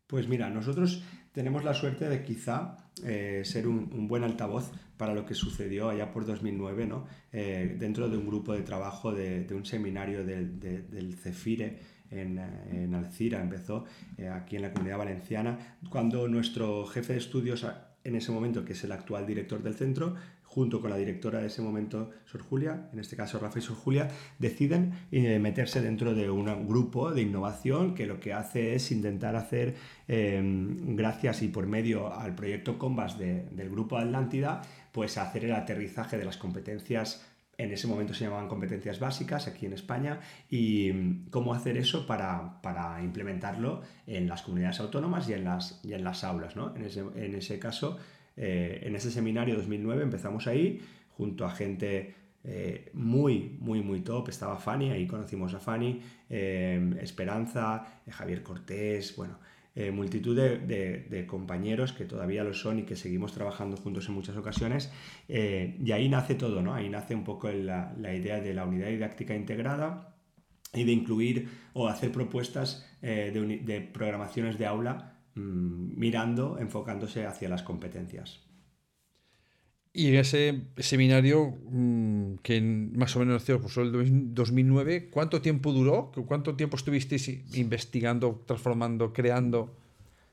Pues 0.06 0.28
mira, 0.28 0.50
nosotros 0.50 1.02
tenemos 1.32 1.64
la 1.64 1.72
suerte 1.72 2.06
de 2.06 2.22
quizá 2.22 2.76
eh, 3.02 3.40
ser 3.46 3.66
un, 3.66 4.06
buen 4.08 4.25
altavoz 4.25 4.70
para 4.98 5.14
lo 5.14 5.25
que 5.25 5.32
sucedió 5.32 5.88
allá 5.88 6.12
por 6.12 6.26
2009, 6.26 6.87
¿no? 6.87 7.06
Eh, 7.32 7.76
dentro 7.78 8.11
de 8.11 8.18
un 8.18 8.26
grupo 8.26 8.52
de 8.52 8.61
trabajo 8.61 9.11
de, 9.11 9.47
un 9.52 9.64
seminario 9.64 10.23
del, 10.23 11.14
CEFIRE 11.14 11.78
en, 12.11 12.94
Alcira, 12.94 13.40
empezó 13.40 13.87
aquí 14.30 14.56
en 14.56 14.62
la 14.62 14.73
comunidad 14.75 14.99
valenciana, 14.99 15.78
cuando 15.88 16.28
nuestro 16.28 16.85
jefe 16.85 17.14
de 17.14 17.20
estudios 17.20 17.64
en 18.04 18.16
ese 18.16 18.32
momento, 18.32 18.66
que 18.66 18.75
es 18.75 18.85
el 18.85 18.92
actual 18.92 19.26
director 19.26 19.62
del 19.62 19.75
centro, 19.75 20.14
junto 20.49 20.81
con 20.81 20.90
la 20.90 20.97
directora 20.97 21.40
de 21.40 21.47
ese 21.47 21.61
momento, 21.61 22.11
Sor 22.25 22.43
Julia, 22.43 22.88
en 22.93 22.99
este 22.99 23.17
caso 23.17 23.38
Rafa 23.38 23.59
y 23.59 23.62
Sor 23.62 23.76
Julia, 23.76 24.09
deciden 24.38 24.93
eh, 25.12 25.38
meterse 25.38 25.83
dentro 25.83 26.14
de 26.14 26.31
un 26.31 26.67
grupo 26.67 27.12
de 27.12 27.23
innovación 27.23 27.95
que 27.95 28.07
lo 28.07 28.19
que 28.19 28.33
hace 28.33 28.75
es 28.75 28.90
intentar 28.90 29.37
hacer, 29.37 29.76
em, 30.09 30.97
gracias 30.97 31.43
y 31.43 31.49
por 31.49 31.67
medio 31.67 32.12
al 32.12 32.35
proyecto 32.35 32.78
Combas 32.78 33.19
del 33.19 33.71
grupo 33.71 33.99
Atlántida, 33.99 34.62
pues 34.90 35.19
hacer 35.19 35.45
el 35.45 35.52
aterrizaje 35.52 36.17
de 36.17 36.25
las 36.25 36.38
competencias 36.38 37.25
en 37.59 37.73
ese 37.73 37.88
momento 37.88 38.14
se 38.14 38.25
llamaban 38.25 38.49
competencias 38.49 39.00
básicas 39.00 39.49
aquí 39.49 39.67
en 39.67 39.73
España 39.73 40.21
y 40.49 40.88
em, 40.88 41.28
cómo 41.31 41.52
hacer 41.52 41.76
eso 41.76 42.07
para, 42.07 43.00
implementarlo 43.02 43.83
en 44.07 44.28
las 44.28 44.43
comunidades 44.43 44.81
autónomas 44.81 45.28
y 45.28 45.35
en 45.35 45.45
las, 45.45 45.81
y 45.85 45.93
en 45.93 46.05
las 46.05 46.25
aulas. 46.25 46.57
¿no? 46.57 46.75
En, 46.76 46.85
ese, 46.85 47.00
en 47.00 47.35
ese 47.35 47.59
caso, 47.59 47.99
eh, 48.40 48.83
en 48.85 48.95
ese 48.95 49.11
seminario 49.11 49.57
2009 49.57 50.04
empezamos 50.04 50.47
ahí 50.47 50.80
junto 51.11 51.45
a 51.45 51.50
gente 51.50 52.14
eh, 52.45 52.88
muy, 52.92 53.57
muy, 53.59 53.83
muy 53.83 54.00
top. 54.00 54.28
Estaba 54.28 54.57
Fanny, 54.59 54.90
ahí 54.90 55.09
conocimos 55.09 55.54
a 55.54 55.61
Fanny, 55.61 56.00
eh, 56.30 56.95
Esperanza, 57.00 57.85
Javier 58.09 58.42
Cortés, 58.45 59.16
bueno, 59.16 59.38
multitud 59.92 60.37
de, 60.37 61.25
compañeros 61.28 61.92
que 61.92 62.04
todavía 62.04 62.42
lo 62.42 62.52
son 62.52 62.80
y 62.80 62.83
que 62.83 62.97
seguimos 62.97 63.33
trabajando 63.33 63.76
juntos 63.76 64.09
en 64.09 64.14
muchas 64.14 64.37
ocasiones. 64.37 64.90
y 65.28 65.92
ahí 65.92 66.09
nace 66.09 66.35
todo, 66.35 66.62
¿no? 66.62 66.75
Ahí 66.75 66.88
nace 66.88 67.14
un 67.14 67.23
poco 67.23 67.49
la, 67.49 67.95
idea 68.12 68.40
de 68.40 68.54
la 68.54 68.64
unidad 68.64 68.88
didáctica 68.88 69.37
integrada 69.37 70.16
y 70.75 70.83
de 70.83 70.90
incluir 70.90 71.49
o 71.75 71.87
hacer 71.87 72.11
propuestas 72.11 72.88
de, 73.02 73.88
programaciones 73.92 74.59
de 74.59 74.66
aula 74.66 75.17
mirando, 75.38 76.59
enfocándose 76.59 77.26
hacia 77.26 77.49
las 77.49 77.62
competencias. 77.62 78.40
Y 79.92 80.09
en 80.09 80.14
ese 80.16 80.61
seminario, 80.76 81.57
mm, 81.71 82.33
mm, 82.33 82.38
que 82.42 82.61
más 82.61 83.16
o 83.16 83.21
menos 83.21 83.35
nació 83.35 83.61
pues, 83.61 83.76
el 83.78 84.35
2009. 84.35 85.09
¿Cuánto 85.11 85.40
tiempo 85.40 85.73
duró? 85.73 86.12
¿Cuánto 86.26 86.54
tiempo 86.57 86.76
estuvisteis 86.76 87.28
investigando, 87.57 88.42
transformando, 88.47 89.12
creando? 89.12 89.75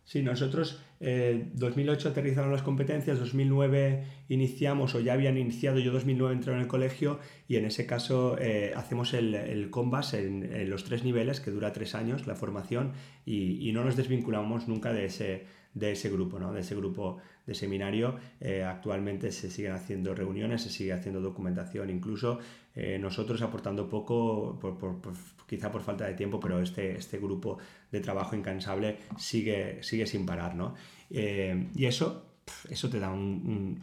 Sí, 0.06 0.22
nosotros 0.22 0.80
eh, 1.00 1.50
2008 1.54 2.10
aterrizaron 2.10 2.52
las 2.52 2.62
competencias, 2.62 3.20
2009 3.20 4.04
iniciamos 4.30 4.94
o 4.94 5.00
ya 5.00 5.14
habían 5.14 5.36
iniciado, 5.36 5.80
yo 5.80 5.92
2009 5.92 6.36
entré 6.36 6.54
en 6.54 6.60
el 6.60 6.68
colegio 6.68 7.20
y 7.48 7.56
en 7.56 7.66
ese 7.66 7.88
caso 7.88 8.38
eh, 8.40 8.72
hacemos 8.76 9.16
el, 9.16 9.34
el 9.34 9.72
Combas 9.72 10.14
en, 10.14 10.70
los 10.70 10.84
tres 10.84 11.04
niveles, 11.04 11.40
que 11.40 11.50
dura 11.50 11.74
tres 11.74 11.96
años 11.96 12.28
la 12.28 12.36
formación 12.36 12.94
y, 13.26 13.68
y 13.68 13.74
no 13.74 13.84
nos 13.84 13.96
desvinculamos 13.96 14.68
nunca 14.68 14.94
de 14.94 15.06
ese, 15.06 15.46
de 15.76 15.92
ese 15.92 16.10
grupo, 16.10 16.40
¿no? 16.40 16.54
de 16.54 16.62
ese 16.62 16.74
grupo 16.74 17.18
de 17.46 17.54
seminario. 17.54 18.16
Eh, 18.40 18.64
actualmente 18.64 19.32
se 19.32 19.52
siguen 19.52 19.74
haciendo 19.74 20.16
reuniones, 20.16 20.64
se 20.64 20.70
sigue 20.70 20.94
haciendo 20.94 21.22
documentación, 21.22 21.90
incluso 21.90 22.40
eh, 22.74 22.98
nosotros 23.00 23.42
aportando 23.42 23.88
poco, 23.88 24.58
por, 24.60 24.76
quizá 25.48 25.72
por 25.72 25.82
falta 25.82 26.06
de 26.06 26.14
tiempo, 26.14 26.40
pero 26.40 26.60
este, 26.62 26.98
este 26.98 27.18
grupo 27.18 27.58
de 27.92 28.00
trabajo 28.00 28.36
incansable 28.36 28.98
sigue, 29.18 29.82
sigue 29.84 30.06
sin 30.06 30.25
parar. 30.25 30.56
¿no? 30.56 30.75
Eh, 31.10 31.70
y 31.75 31.86
eso, 31.86 32.25
eso 32.70 32.90
te 32.90 33.00
da 33.00 33.12
un, 33.12 33.82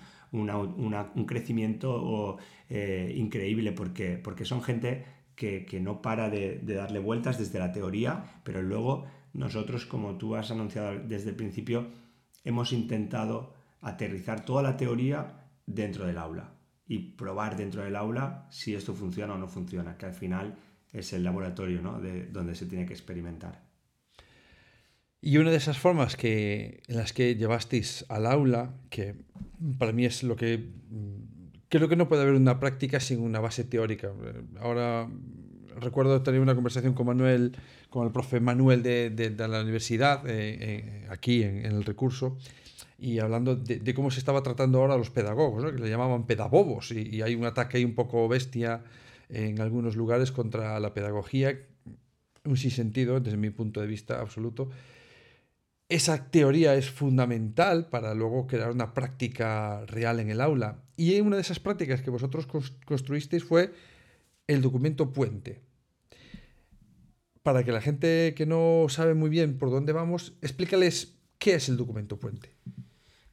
crecimiento 1.26 2.38
increíble 2.68 3.72
porque, 3.72 4.16
porque 4.16 4.44
son 4.44 4.62
gente 4.62 5.04
que, 5.34 5.80
no 5.80 6.02
para 6.02 6.30
de, 6.30 6.58
de 6.58 6.74
darle 6.74 6.98
vueltas 6.98 7.38
desde 7.38 7.58
la 7.58 7.72
teoría, 7.72 8.40
pero 8.44 8.62
luego 8.62 9.06
nosotros, 9.32 9.86
como 9.86 10.16
tú 10.16 10.36
has 10.36 10.50
anunciado 10.50 10.98
desde 10.98 11.30
el 11.30 11.36
principio, 11.36 11.88
hemos 12.44 12.72
intentado 12.72 13.54
aterrizar 13.80 14.44
toda 14.44 14.62
la 14.62 14.76
teoría 14.76 15.48
dentro 15.66 16.06
del 16.06 16.18
aula 16.18 16.54
y 16.86 16.98
probar 17.16 17.56
dentro 17.56 17.82
del 17.82 17.96
aula 17.96 18.46
si 18.50 18.74
esto 18.74 18.94
funciona 18.94 19.34
o 19.34 19.38
no 19.38 19.48
funciona, 19.48 19.96
que 19.96 20.06
al 20.06 20.14
final 20.14 20.58
es 20.92 21.12
el 21.12 21.24
laboratorio 21.24 21.80
¿no? 21.80 22.00
de 22.00 22.26
donde 22.26 22.54
se 22.54 22.66
tiene 22.66 22.86
que 22.86 22.92
experimentar. 22.92 23.62
Y 25.20 25.36
una 25.38 25.50
de 25.50 25.56
esas 25.56 25.78
formas 25.78 26.16
que, 26.16 26.82
en 26.88 26.96
las 26.96 27.12
que 27.12 27.36
llevasteis 27.36 28.04
al 28.08 28.26
aula, 28.26 28.74
que 28.90 29.14
para 29.78 29.92
mí 29.92 30.04
es 30.04 30.24
lo 30.24 30.34
que 30.34 30.68
creo 31.68 31.88
que 31.88 31.96
no 31.96 32.08
puede 32.08 32.22
haber 32.22 32.34
una 32.34 32.58
práctica 32.58 33.00
sin 33.00 33.20
una 33.20 33.40
base 33.40 33.64
teórica. 33.64 34.10
Ahora 34.60 35.08
recuerdo 35.80 36.22
tener 36.22 36.40
una 36.40 36.54
conversación 36.54 36.92
con 36.92 37.06
Manuel, 37.06 37.56
con 37.88 38.06
el 38.06 38.12
profe 38.12 38.40
Manuel 38.40 38.82
de, 38.82 39.34
la 39.38 39.62
universidad, 39.62 40.26
eh, 40.28 40.58
eh, 40.60 41.06
aquí 41.08 41.42
en, 41.42 41.64
el 41.64 41.84
recurso, 41.84 42.36
y 42.98 43.20
hablando 43.20 43.56
de, 43.56 43.94
cómo 43.94 44.10
se 44.10 44.18
estaba 44.18 44.42
tratando 44.42 44.80
ahora 44.80 44.94
a 44.94 44.98
los 44.98 45.10
pedagogos, 45.10 45.72
que 45.72 45.78
le 45.78 45.88
llamaban 45.88 46.26
pedagogos, 46.26 46.90
y, 46.90 47.08
y, 47.08 47.22
hay 47.22 47.34
un 47.34 47.44
ataque 47.44 47.78
ahí 47.78 47.84
un 47.84 47.94
poco 47.94 48.28
bestia 48.28 48.82
en 49.32 49.60
algunos 49.60 49.96
lugares 49.96 50.30
contra 50.30 50.78
la 50.78 50.94
pedagogía, 50.94 51.58
un 52.44 52.56
sinsentido 52.56 53.18
desde 53.18 53.36
mi 53.36 53.50
punto 53.50 53.80
de 53.80 53.86
vista 53.86 54.20
absoluto. 54.20 54.70
Esa 55.88 56.30
teoría 56.30 56.74
es 56.74 56.90
fundamental 56.90 57.88
para 57.88 58.14
luego 58.14 58.46
crear 58.46 58.70
una 58.70 58.94
práctica 58.94 59.84
real 59.86 60.20
en 60.20 60.30
el 60.30 60.40
aula. 60.40 60.78
Y 60.96 61.20
una 61.20 61.36
de 61.36 61.42
esas 61.42 61.60
prácticas 61.60 62.02
que 62.02 62.10
vosotros 62.10 62.46
construisteis 62.86 63.44
fue 63.44 63.72
el 64.46 64.62
documento 64.62 65.12
puente. 65.12 65.60
Para 67.42 67.64
que 67.64 67.72
la 67.72 67.80
gente 67.80 68.34
que 68.36 68.46
no 68.46 68.86
sabe 68.88 69.14
muy 69.14 69.28
bien 69.28 69.58
por 69.58 69.70
dónde 69.70 69.92
vamos, 69.92 70.34
explícales 70.42 71.18
qué 71.38 71.54
es 71.54 71.68
el 71.68 71.76
documento 71.76 72.18
puente. 72.18 72.50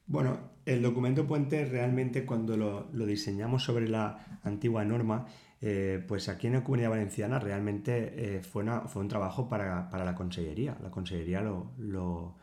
Bueno, 0.06 0.50
el 0.66 0.82
documento 0.82 1.26
puente 1.26 1.64
realmente 1.64 2.26
cuando 2.26 2.56
lo, 2.56 3.06
diseñamos 3.06 3.62
sobre 3.62 3.88
la 3.88 4.40
antigua 4.42 4.84
norma, 4.84 5.26
eh, 5.62 6.02
pues 6.08 6.28
aquí 6.28 6.46
en 6.46 6.54
la 6.54 6.64
Comunidad 6.64 6.90
Valenciana 6.90 7.38
realmente 7.38 8.36
eh, 8.38 8.42
fue, 8.42 8.64
fue, 8.88 9.02
un 9.02 9.08
trabajo 9.08 9.48
para, 9.48 9.90
la 9.92 10.14
Consellería. 10.14 10.76
La 10.82 10.90
Consellería 10.90 11.42
lo, 11.42 12.36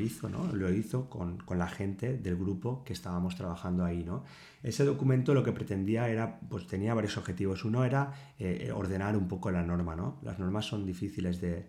hizo, 0.00 0.28
¿no? 0.28 0.52
Lo 0.52 0.72
hizo 0.72 1.08
con, 1.08 1.38
la 1.56 1.68
gente 1.68 2.18
del 2.18 2.36
grupo 2.36 2.84
que 2.84 2.92
estábamos 2.92 3.36
trabajando 3.36 3.84
ahí, 3.84 4.04
¿no? 4.04 4.24
Ese 4.62 4.84
documento 4.84 5.32
lo 5.32 5.44
que 5.44 5.52
pretendía 5.52 6.08
era, 6.08 6.40
pues 6.40 6.66
tenía 6.66 6.92
varios 6.92 7.16
objetivos. 7.16 7.64
Uno 7.64 7.84
era 7.84 8.12
eh, 8.38 8.70
ordenar 8.74 9.16
un 9.16 9.28
poco 9.28 9.50
la 9.50 9.62
norma, 9.62 9.94
¿no? 9.94 10.18
Las 10.22 10.38
normas 10.38 10.66
son 10.66 10.84
difíciles 10.84 11.40
de, 11.40 11.66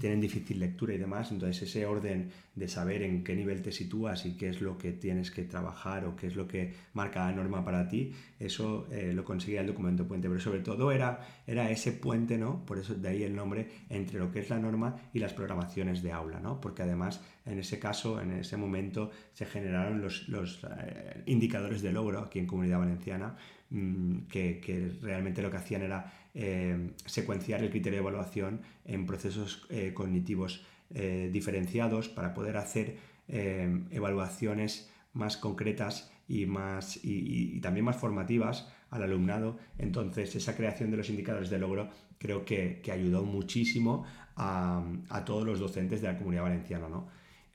tienen 0.00 0.20
difícil 0.20 0.60
lectura 0.60 0.94
y 0.94 0.98
demás, 0.98 1.32
entonces 1.32 1.62
ese 1.62 1.86
orden 1.86 2.30
de 2.54 2.68
saber 2.68 3.02
en 3.02 3.24
qué 3.24 3.34
nivel 3.34 3.62
te 3.62 3.72
sitúas 3.72 4.26
y 4.26 4.36
qué 4.36 4.48
es 4.48 4.60
lo 4.60 4.78
que 4.78 4.92
tienes 4.92 5.30
que 5.30 5.42
trabajar 5.42 6.04
o 6.04 6.14
qué 6.14 6.28
es 6.28 6.36
lo 6.36 6.46
que 6.46 6.74
marca 6.92 7.26
la 7.26 7.32
norma 7.32 7.64
para 7.64 7.88
ti, 7.88 8.12
eso 8.38 8.86
eh, 8.92 9.12
lo 9.12 9.24
conseguía 9.24 9.62
el 9.62 9.66
documento 9.66 10.06
puente, 10.06 10.28
pero 10.28 10.40
sobre 10.40 10.60
todo 10.60 10.92
era, 10.92 11.26
era 11.46 11.70
ese 11.70 11.92
puente, 11.92 12.38
¿no? 12.38 12.64
Por 12.64 12.78
eso 12.78 12.94
de 12.94 13.08
ahí 13.08 13.22
el 13.22 13.34
nombre, 13.34 13.68
entre 13.88 14.18
lo 14.18 14.30
que 14.30 14.40
es 14.40 14.50
la 14.50 14.58
norma 14.58 14.96
y 15.12 15.18
las 15.18 15.32
programaciones 15.32 16.02
de 16.02 16.12
aula, 16.12 16.40
¿no? 16.40 16.60
Porque 16.60 16.83
además 16.84 17.20
en 17.46 17.58
ese 17.58 17.78
caso, 17.78 18.20
en 18.20 18.32
ese 18.32 18.56
momento, 18.56 19.10
se 19.34 19.44
generaron 19.44 20.00
los, 20.00 20.26
eh, 20.28 21.22
indicadores 21.26 21.82
de 21.82 21.92
logro 21.92 22.20
aquí 22.20 22.38
en 22.38 22.46
Comunidad 22.46 22.78
Valenciana, 22.78 23.36
mm, 23.70 24.20
que, 24.28 24.92
realmente 25.02 25.42
lo 25.42 25.50
que 25.50 25.58
hacían 25.58 25.82
era 25.82 26.12
eh, 26.36 26.90
secuenciar 27.06 27.62
el 27.62 27.70
criterio 27.70 27.98
de 27.98 28.02
evaluación 28.02 28.62
en 28.84 29.06
procesos 29.06 29.66
eh, 29.70 29.92
cognitivos 29.94 30.64
diferenciados 31.32 32.08
para 32.08 32.34
poder 32.34 32.56
hacer 32.56 32.98
evaluaciones 33.26 34.92
más 35.12 35.36
concretas 35.36 36.12
y, 36.28 36.46
más, 36.46 37.00
y, 37.02 37.58
también 37.60 37.84
más 37.84 37.96
formativas 37.96 38.68
al 38.90 39.02
alumnado. 39.02 39.58
Entonces, 39.78 40.36
esa 40.36 40.54
creación 40.54 40.92
de 40.92 40.98
los 40.98 41.10
indicadores 41.10 41.50
de 41.50 41.58
logro 41.58 41.90
creo 42.18 42.44
que, 42.44 42.80
ayudó 42.92 43.24
muchísimo 43.24 44.04
a, 44.36 45.24
todos 45.24 45.44
los 45.46 45.60
docentes 45.60 46.00
de 46.00 46.08
la 46.08 46.18
comunidad 46.18 46.42
valenciana. 46.42 46.88
¿no? 46.88 47.08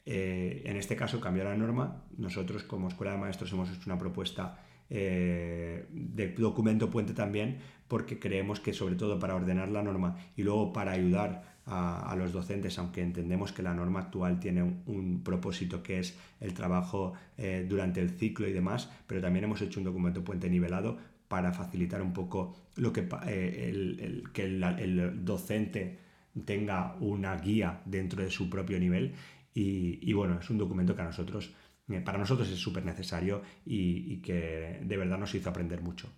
Eh, 0.06 0.64
en 0.66 0.78
este 0.78 0.96
caso 0.96 1.20
cambió 1.20 1.44
la 1.44 1.56
norma. 1.56 2.04
Nosotros 2.18 2.64
como 2.64 2.88
Escuela 2.88 3.14
de 3.14 3.20
Maestros 3.20 3.52
hemos 3.54 3.70
hecho 3.70 3.84
una 3.86 3.98
propuesta 3.98 4.60
eh, 4.90 5.86
de 5.92 6.30
documento 6.30 6.90
puente 6.90 7.14
también 7.14 7.60
porque 7.88 8.18
creemos 8.18 8.60
que 8.60 8.74
sobre 8.74 8.96
todo 8.96 9.20
para 9.20 9.36
ordenar 9.36 9.70
la 9.70 9.84
norma 9.84 10.18
y 10.36 10.44
luego 10.44 10.74
para 10.74 10.92
ayudar 10.92 11.60
a, 11.72 12.16
los 12.18 12.32
docentes, 12.34 12.80
aunque 12.80 13.04
entendemos 13.04 13.52
que 13.52 13.62
la 13.62 13.76
norma 13.76 14.00
actual 14.00 14.40
tiene 14.40 14.64
un, 14.64 15.22
propósito 15.24 15.84
que 15.84 16.00
es 16.00 16.18
el 16.40 16.56
trabajo 16.56 17.14
eh, 17.38 17.64
durante 17.70 18.02
el 18.02 18.10
ciclo 18.10 18.48
y 18.48 18.54
demás, 18.54 18.90
pero 19.06 19.22
también 19.22 19.46
hemos 19.46 19.62
hecho 19.62 19.80
un 19.80 19.84
documento 19.84 20.24
puente 20.24 20.50
nivelado 20.50 20.98
para 21.28 21.54
facilitar 21.54 22.02
un 22.02 22.12
poco 22.12 22.56
lo 22.76 22.92
que, 22.92 23.08
el, 23.28 24.24
que 24.34 24.46
el 24.46 25.24
docente 25.24 26.00
tenga 26.46 26.96
una 27.00 27.36
guía 27.38 27.82
dentro 27.86 28.24
de 28.24 28.30
su 28.30 28.50
propio 28.50 28.80
nivel 28.80 29.14
y, 29.54 30.14
bueno, 30.14 30.40
es 30.40 30.50
un 30.50 30.58
documento 30.58 30.96
que 30.96 31.02
a 31.02 31.06
nosotros, 31.06 31.52
eh, 31.90 32.00
para 32.00 32.18
nosotros 32.18 32.48
es 32.50 32.60
súper 32.60 32.86
necesario 32.86 33.42
y, 33.66 34.18
que 34.22 34.80
de 34.82 34.98
verdad 34.98 35.18
nos 35.18 35.36
hizo 35.36 35.50
aprender 35.50 35.82
mucho. 35.82 36.10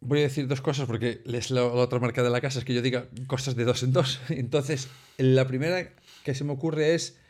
Voy 0.00 0.18
a 0.18 0.22
decir 0.22 0.48
dos 0.48 0.60
cosas 0.60 0.86
porque 0.86 1.22
es 1.24 1.50
la, 1.52 1.64
otra 1.64 2.00
marca 2.00 2.24
de 2.24 2.30
la 2.30 2.40
casa, 2.40 2.58
es 2.58 2.64
que 2.64 2.74
yo 2.74 2.82
diga 2.82 3.06
cosas 3.28 3.54
de 3.54 3.64
dos 3.64 3.84
en 3.84 3.92
dos. 3.92 4.20
Entonces, 4.30 4.88
la 5.16 5.46
primera 5.46 5.92
que 6.24 6.34
se 6.34 6.42
me 6.42 6.52
ocurre 6.52 6.94
es, 6.94 7.20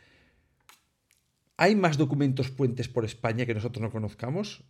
¿hay 1.57 1.75
más 1.75 1.97
documentos 1.97 2.49
puentes 2.49 2.87
por 2.87 3.05
España 3.05 3.45
que 3.45 3.53
nosotros 3.53 3.81
no 3.81 3.91
conozcamos? 3.91 4.63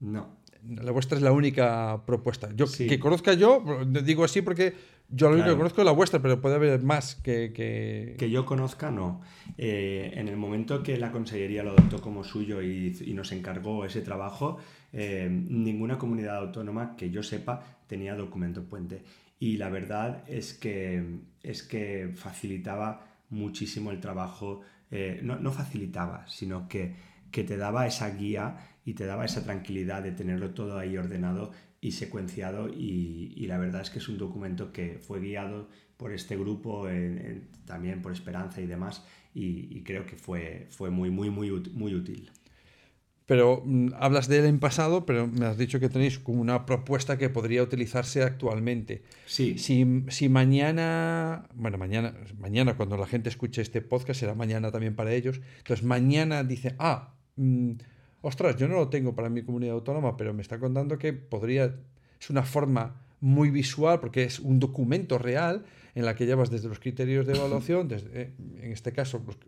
No. 0.00 0.36
La 0.68 0.90
vuestra 0.90 1.16
es 1.16 1.22
la 1.22 1.32
única 1.32 2.02
propuesta. 2.06 2.48
Yo, 2.54 2.66
Que 2.66 2.98
conozca 2.98 3.34
yo, 3.34 3.62
digo 3.86 4.24
así 4.24 4.42
porque 4.42 4.74
yo 5.08 5.28
lo 5.28 5.34
único 5.34 5.50
que 5.50 5.56
conozco 5.56 5.80
es 5.80 5.84
la 5.84 5.92
vuestra, 5.92 6.20
pero 6.20 6.40
puede 6.40 6.56
haber 6.56 6.82
más 6.82 7.14
que... 7.14 7.52
Que, 8.18 8.30
yo 8.30 8.44
conozca, 8.44 8.90
no. 8.90 9.20
Eh, 9.56 10.12
en 10.14 10.28
el 10.28 10.36
momento 10.36 10.82
que 10.82 10.98
la 10.98 11.12
Consellería 11.12 11.62
lo 11.62 11.70
adoptó 11.70 12.00
como 12.00 12.24
suyo 12.24 12.62
y, 12.62 12.90
nos 13.14 13.30
encargó 13.30 13.84
ese 13.84 14.00
trabajo, 14.00 14.58
eh, 14.92 15.28
ninguna 15.30 15.98
comunidad 15.98 16.38
autónoma 16.38 16.96
que 16.96 17.10
yo 17.10 17.22
sepa 17.22 17.62
tenía 17.86 18.16
documento 18.16 18.64
puente. 18.64 19.04
Y 19.38 19.58
la 19.58 19.68
verdad 19.68 20.24
es 20.26 20.54
que, 20.54 21.20
es 21.42 21.62
que 21.62 22.12
facilitaba 22.16 23.06
muchísimo 23.30 23.92
el 23.92 24.00
trabajo, 24.00 24.62
eh, 24.90 25.20
no, 25.22 25.36
no, 25.36 25.52
facilitaba, 25.52 26.26
sino 26.26 26.68
que, 26.68 26.94
que 27.30 27.44
te 27.44 27.56
daba 27.56 27.86
esa 27.86 28.10
guía 28.10 28.75
y 28.86 28.94
te 28.94 29.04
daba 29.04 29.24
esa 29.26 29.42
tranquilidad 29.42 30.04
de 30.04 30.12
tenerlo 30.12 30.54
todo 30.54 30.78
ahí 30.78 30.96
ordenado 30.96 31.50
y 31.80 31.92
secuenciado 31.92 32.68
y, 32.68 33.44
la 33.46 33.58
verdad 33.58 33.82
es 33.82 33.90
que 33.90 33.98
es 33.98 34.08
un 34.08 34.16
documento 34.16 34.72
que 34.72 34.98
fue 35.00 35.20
guiado 35.20 35.68
por 35.96 36.12
este 36.12 36.36
grupo, 36.36 36.86
también 37.66 38.00
por 38.00 38.12
Esperanza 38.12 38.60
y 38.60 38.66
demás, 38.66 39.04
y, 39.34 39.82
creo 39.82 40.06
que 40.06 40.16
fue, 40.16 40.68
fue 40.70 40.90
muy, 40.90 41.10
muy, 41.10 41.30
muy, 41.30 41.50
muy 41.74 41.94
útil. 41.94 42.30
Pero 43.26 43.62
mm, 43.64 43.88
hablas 43.98 44.28
de 44.28 44.38
él 44.38 44.44
en 44.44 44.60
pasado, 44.60 45.04
pero 45.04 45.26
me 45.26 45.46
has 45.46 45.58
dicho 45.58 45.80
que 45.80 45.88
tenéis 45.88 46.20
como 46.20 46.40
una 46.40 46.64
propuesta 46.64 47.18
que 47.18 47.28
podría 47.28 47.64
utilizarse 47.64 48.22
actualmente. 48.22 49.02
Sí. 49.26 49.58
Si, 49.58 50.04
si 50.10 50.28
mañana, 50.28 51.48
bueno, 51.56 51.76
mañana, 51.76 52.14
mañana 52.38 52.76
cuando 52.76 52.96
la 52.96 53.06
gente 53.06 53.28
escuche 53.30 53.62
este 53.62 53.82
podcast, 53.82 54.20
será 54.20 54.36
mañana 54.36 54.70
también 54.70 54.94
para 54.94 55.12
ellos. 55.12 55.40
Entonces 55.58 55.84
mañana 55.84 56.44
dice, 56.44 56.76
ah, 56.78 57.16
mm, 57.34 57.72
ostras, 58.26 58.56
yo 58.56 58.66
no 58.66 58.74
lo 58.74 58.88
tengo 58.88 59.14
para 59.14 59.28
mi 59.28 59.42
comunidad 59.42 59.74
autónoma, 59.74 60.16
pero 60.16 60.34
me 60.34 60.42
está 60.42 60.58
contando 60.58 60.98
que 60.98 61.12
podría, 61.12 61.76
es 62.20 62.28
una 62.28 62.42
forma 62.42 63.00
muy 63.20 63.50
visual 63.50 64.00
porque 64.00 64.24
es 64.24 64.40
un 64.40 64.58
documento 64.58 65.16
real 65.16 65.64
en 65.94 66.04
la 66.04 66.16
que 66.16 66.26
llevas 66.26 66.50
desde 66.50 66.68
los 66.68 66.80
criterios 66.80 67.24
de 67.26 67.34
evaluación, 67.34 67.86
desde, 67.94 68.08
eh, 68.20 68.32
en 68.60 68.72
este 68.72 68.92
caso 68.92 69.22
pues, 69.22 69.38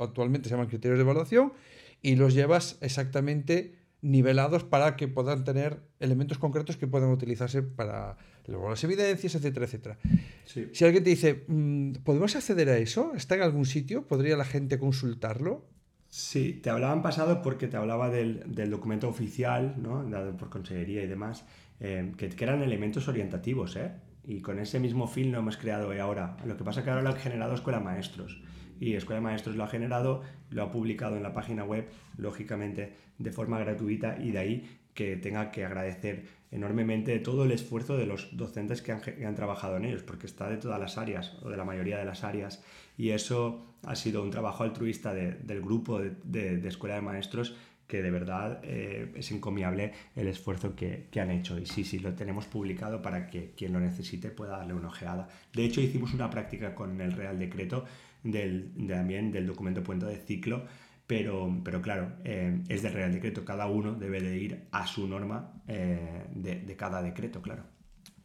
actualmente 0.00 0.48
se 0.48 0.54
llaman 0.54 0.68
criterios 0.68 0.98
de 0.98 1.02
evaluación, 1.02 1.52
y 2.00 2.14
los 2.14 2.32
llevas 2.32 2.78
exactamente 2.80 3.74
nivelados 4.02 4.62
para 4.62 4.94
que 4.94 5.08
puedan 5.08 5.42
tener 5.42 5.80
elementos 5.98 6.38
concretos 6.38 6.76
que 6.76 6.86
puedan 6.86 7.10
utilizarse 7.10 7.62
para 7.62 8.16
luego 8.46 8.70
las 8.70 8.84
evidencias, 8.84 9.34
etcétera, 9.34 9.66
etcétera. 9.66 9.98
Si 10.44 10.84
alguien 10.84 11.02
te 11.02 11.10
dice, 11.10 11.44
mm, 11.48 11.94
¿podemos 12.04 12.36
acceder 12.36 12.68
a 12.68 12.78
eso? 12.78 13.12
¿Está 13.16 13.34
en 13.34 13.42
algún 13.42 13.66
sitio? 13.66 14.06
¿Podría 14.06 14.36
la 14.36 14.44
gente 14.44 14.78
consultarlo? 14.78 15.66
Sí, 16.10 16.54
te 16.54 16.70
hablaba 16.70 16.94
en 16.94 17.02
pasado 17.02 17.42
porque 17.42 17.68
te 17.68 17.76
hablaba 17.76 18.08
del, 18.08 18.42
documento 18.70 19.08
oficial, 19.08 19.74
¿no? 19.76 20.02
dado 20.04 20.36
por 20.36 20.48
consejería 20.48 21.02
y 21.02 21.06
demás, 21.06 21.44
eh, 21.80 22.12
que, 22.16 22.30
que, 22.30 22.44
eran 22.44 22.62
elementos 22.62 23.08
orientativos, 23.08 23.76
¿eh? 23.76 23.92
Y 24.24 24.40
con 24.40 24.58
ese 24.58 24.80
mismo 24.80 25.06
fin 25.06 25.32
lo 25.32 25.38
hemos 25.38 25.56
creado 25.56 25.90
ahora. 26.00 26.36
Lo 26.44 26.56
que 26.56 26.64
pasa 26.64 26.80
es 26.80 26.84
que 26.84 26.90
ahora 26.90 27.02
lo 27.02 27.10
ha 27.10 27.16
generado 27.16 27.54
Escuela 27.54 27.80
Maestros. 27.80 28.40
Y 28.80 28.94
Escuela 28.94 29.20
Maestros 29.20 29.56
lo 29.56 29.64
ha 29.64 29.68
generado, 29.68 30.22
lo 30.50 30.62
ha 30.62 30.70
publicado 30.70 31.16
en 31.16 31.22
la 31.22 31.32
página 31.32 31.64
web, 31.64 31.88
lógicamente, 32.16 32.92
de 33.18 33.32
forma 33.32 33.58
gratuita 33.58 34.18
y 34.20 34.30
de 34.30 34.38
ahí 34.38 34.78
que 34.94 35.16
tenga 35.16 35.52
que 35.52 35.64
agradecer 35.64 36.26
enormemente 36.50 37.18
todo 37.18 37.44
el 37.44 37.52
esfuerzo 37.52 37.96
de 37.96 38.06
los 38.06 38.36
docentes 38.36 38.82
que 38.82 38.92
han, 38.92 39.34
trabajado 39.34 39.76
en 39.76 39.84
ellos, 39.84 40.02
porque 40.02 40.26
está 40.26 40.48
de 40.48 40.56
todas 40.56 40.80
las 40.80 40.98
áreas 40.98 41.36
o 41.42 41.50
de 41.50 41.56
la 41.56 41.64
mayoría 41.64 41.98
de 41.98 42.04
las 42.04 42.24
áreas. 42.24 42.62
Y 42.96 43.10
eso 43.10 43.64
ha 43.84 43.94
sido 43.94 44.22
un 44.22 44.30
trabajo 44.30 44.64
altruista 44.64 45.14
del 45.14 45.62
grupo 45.62 46.00
de, 46.00 46.66
Escuela 46.66 46.96
de 46.96 47.02
Maestros 47.02 47.54
que 47.86 48.02
de 48.02 48.10
verdad 48.10 48.60
eh, 48.64 49.12
es 49.14 49.30
encomiable 49.32 49.94
el 50.14 50.28
esfuerzo 50.28 50.76
que, 50.76 51.08
han 51.18 51.30
hecho. 51.30 51.58
Y 51.58 51.64
sí, 51.64 51.84
sí, 51.84 52.00
lo 52.00 52.14
tenemos 52.14 52.46
publicado 52.46 53.00
para 53.00 53.28
que 53.28 53.52
quien 53.56 53.72
lo 53.72 53.80
necesite 53.80 54.30
pueda 54.30 54.58
darle 54.58 54.74
una 54.74 54.88
ojeada. 54.88 55.28
De 55.54 55.64
hecho, 55.64 55.80
hicimos 55.80 56.12
una 56.12 56.28
práctica 56.28 56.74
con 56.74 57.00
el 57.00 57.12
Real 57.12 57.38
Decreto 57.38 57.86
del, 58.22 58.72
también 58.88 59.32
del 59.32 59.46
documento 59.46 59.82
puente 59.82 60.06
de 60.06 60.16
ciclo, 60.16 60.64
pero, 61.06 61.60
pero 61.64 61.80
claro, 61.80 62.12
eh, 62.24 62.62
es 62.68 62.82
del 62.82 62.92
Real 62.92 63.12
Decreto. 63.12 63.44
Cada 63.44 63.66
uno 63.66 63.94
debe 63.94 64.20
de 64.20 64.36
ir 64.36 64.68
a 64.70 64.86
su 64.86 65.08
norma 65.08 65.62
eh, 65.66 66.26
de, 66.34 66.76
cada 66.76 67.02
decreto, 67.02 67.40
claro. 67.40 67.64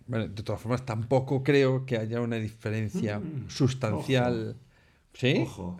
Bueno, 0.06 0.28
de 0.28 0.44
todas 0.44 0.62
formas, 0.62 0.86
tampoco 0.86 1.44
creo 1.44 1.86
que 1.86 1.98
haya 1.98 2.20
una 2.20 2.36
diferencia 2.36 3.20
mm, 3.20 3.50
sustancial. 3.50 4.58
¿Sí? 5.14 5.44
Ojo. 5.44 5.78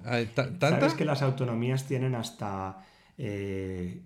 Sabes 0.60 0.94
que 0.94 1.06
las 1.06 1.22
autonomías 1.22 1.86
tienen 1.88 2.16
hasta 2.16 2.86
eh, 3.18 4.02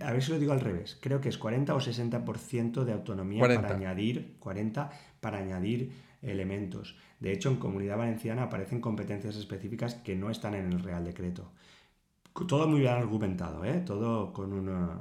a 0.00 0.12
ver 0.12 0.22
si 0.22 0.30
lo 0.32 0.38
digo 0.38 0.52
al 0.52 0.60
revés, 0.60 0.98
creo 1.00 1.20
que 1.20 1.28
es 1.28 1.38
40 1.38 1.74
o 1.74 1.80
60% 1.80 2.84
de 2.84 2.92
autonomía 2.92 3.40
para 3.40 3.74
añadir, 3.74 4.36
40 4.38 4.90
para 5.20 5.38
añadir 5.38 5.92
elementos. 6.22 6.96
De 7.20 7.32
hecho, 7.32 7.50
en 7.50 7.56
Comunidad 7.56 7.98
Valenciana 7.98 8.44
aparecen 8.44 8.80
competencias 8.80 9.36
específicas 9.36 9.94
que 9.94 10.16
no 10.16 10.30
están 10.30 10.54
en 10.54 10.72
el 10.72 10.82
Real 10.82 11.04
Decreto. 11.04 11.52
Todo 12.46 12.68
muy 12.68 12.80
bien 12.80 12.92
argumentado, 12.92 13.64
¿eh? 13.64 13.80
todo 13.80 14.30
con 14.32 14.52
una. 14.52 15.00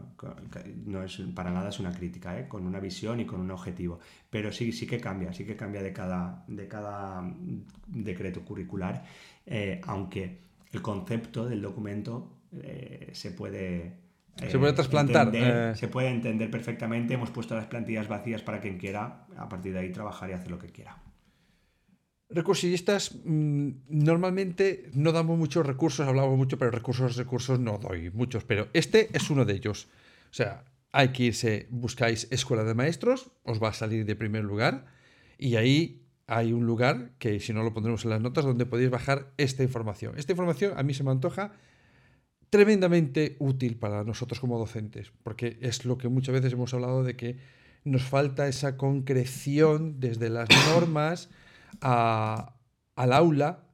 no 0.85 1.03
es 1.03 1.21
para 1.35 1.51
nada 1.51 1.67
es 1.67 1.79
una 1.81 1.91
crítica, 1.91 2.39
¿eh? 2.39 2.47
con 2.47 2.65
una 2.65 2.79
visión 2.79 3.19
y 3.19 3.25
con 3.25 3.41
un 3.41 3.51
objetivo. 3.51 3.99
Pero 4.29 4.53
sí, 4.53 4.71
sí 4.71 4.87
que 4.87 5.01
cambia, 5.01 5.33
sí 5.33 5.45
que 5.45 5.57
cambia 5.57 5.83
de 5.83 5.91
cada, 5.91 6.45
de 6.47 6.67
cada 6.69 7.29
decreto 7.87 8.45
curricular, 8.45 9.03
eh, 9.45 9.81
aunque 9.83 10.39
el 10.71 10.81
concepto 10.81 11.45
del 11.45 11.61
documento 11.61 12.31
eh, 12.61 13.09
se 13.13 13.31
puede... 13.31 14.04
se 14.35 14.59
puede 14.59 14.73
trasplantar. 14.73 15.31
Eh. 15.33 15.73
Se 15.75 15.87
puede 15.87 16.09
entender 16.09 16.49
perfectamente. 16.51 17.13
Hemos 17.13 17.31
puesto 17.31 17.55
las 17.55 17.67
plantillas 17.67 18.07
vacías 18.07 18.41
para 18.41 18.59
quien 18.59 18.77
quiera, 18.77 19.25
a 19.37 19.49
partir 19.49 19.73
de 19.73 19.79
ahí 19.79 19.91
trabajar 19.91 20.29
y 20.29 20.33
hacer 20.33 20.51
lo 20.51 20.59
que 20.59 20.69
quiera. 20.69 21.01
Recursillistas, 22.29 23.15
mm, 23.23 23.69
normalmente 23.87 24.89
no 24.93 25.11
damos 25.11 25.37
muchos 25.37 25.65
recursos, 25.65 26.07
hablamos 26.07 26.37
mucho, 26.37 26.57
pero 26.57 26.71
recursos, 26.71 27.15
recursos 27.15 27.59
no 27.59 27.77
doy 27.77 28.09
muchos, 28.09 28.43
pero 28.43 28.67
este 28.73 29.09
es 29.13 29.29
uno 29.29 29.45
de 29.45 29.53
ellos. 29.53 29.87
O 30.31 30.33
sea, 30.33 30.65
hay 30.91 31.09
que 31.09 31.23
irse, 31.23 31.67
buscáis 31.69 32.27
escuela 32.31 32.63
de 32.63 32.73
maestros, 32.73 33.31
os 33.43 33.61
va 33.61 33.69
a 33.69 33.73
salir 33.73 34.05
de 34.05 34.15
primer 34.15 34.43
lugar 34.43 34.85
y 35.37 35.55
ahí 35.55 36.01
hay 36.27 36.53
un 36.53 36.65
lugar 36.65 37.11
que 37.19 37.39
si 37.39 37.53
no 37.53 37.63
lo 37.63 37.73
pondremos 37.73 38.03
en 38.05 38.09
las 38.09 38.21
notas 38.21 38.45
donde 38.45 38.65
podéis 38.65 38.89
bajar 38.89 39.33
esta 39.37 39.61
información. 39.61 40.17
Esta 40.17 40.31
información 40.31 40.73
a 40.75 40.83
mí 40.83 40.93
se 40.93 41.03
me 41.03 41.11
antoja 41.11 41.53
tremendamente 42.49 43.35
útil 43.39 43.77
para 43.77 44.03
nosotros 44.03 44.39
como 44.39 44.57
docentes, 44.57 45.11
porque 45.23 45.57
es 45.61 45.85
lo 45.85 45.97
que 45.97 46.07
muchas 46.07 46.33
veces 46.33 46.53
hemos 46.53 46.73
hablado 46.73 47.03
de 47.03 47.15
que 47.15 47.37
nos 47.83 48.03
falta 48.03 48.47
esa 48.47 48.77
concreción 48.77 49.99
desde 49.99 50.29
las 50.29 50.49
normas 50.71 51.29
al 51.81 53.13
aula 53.13 53.67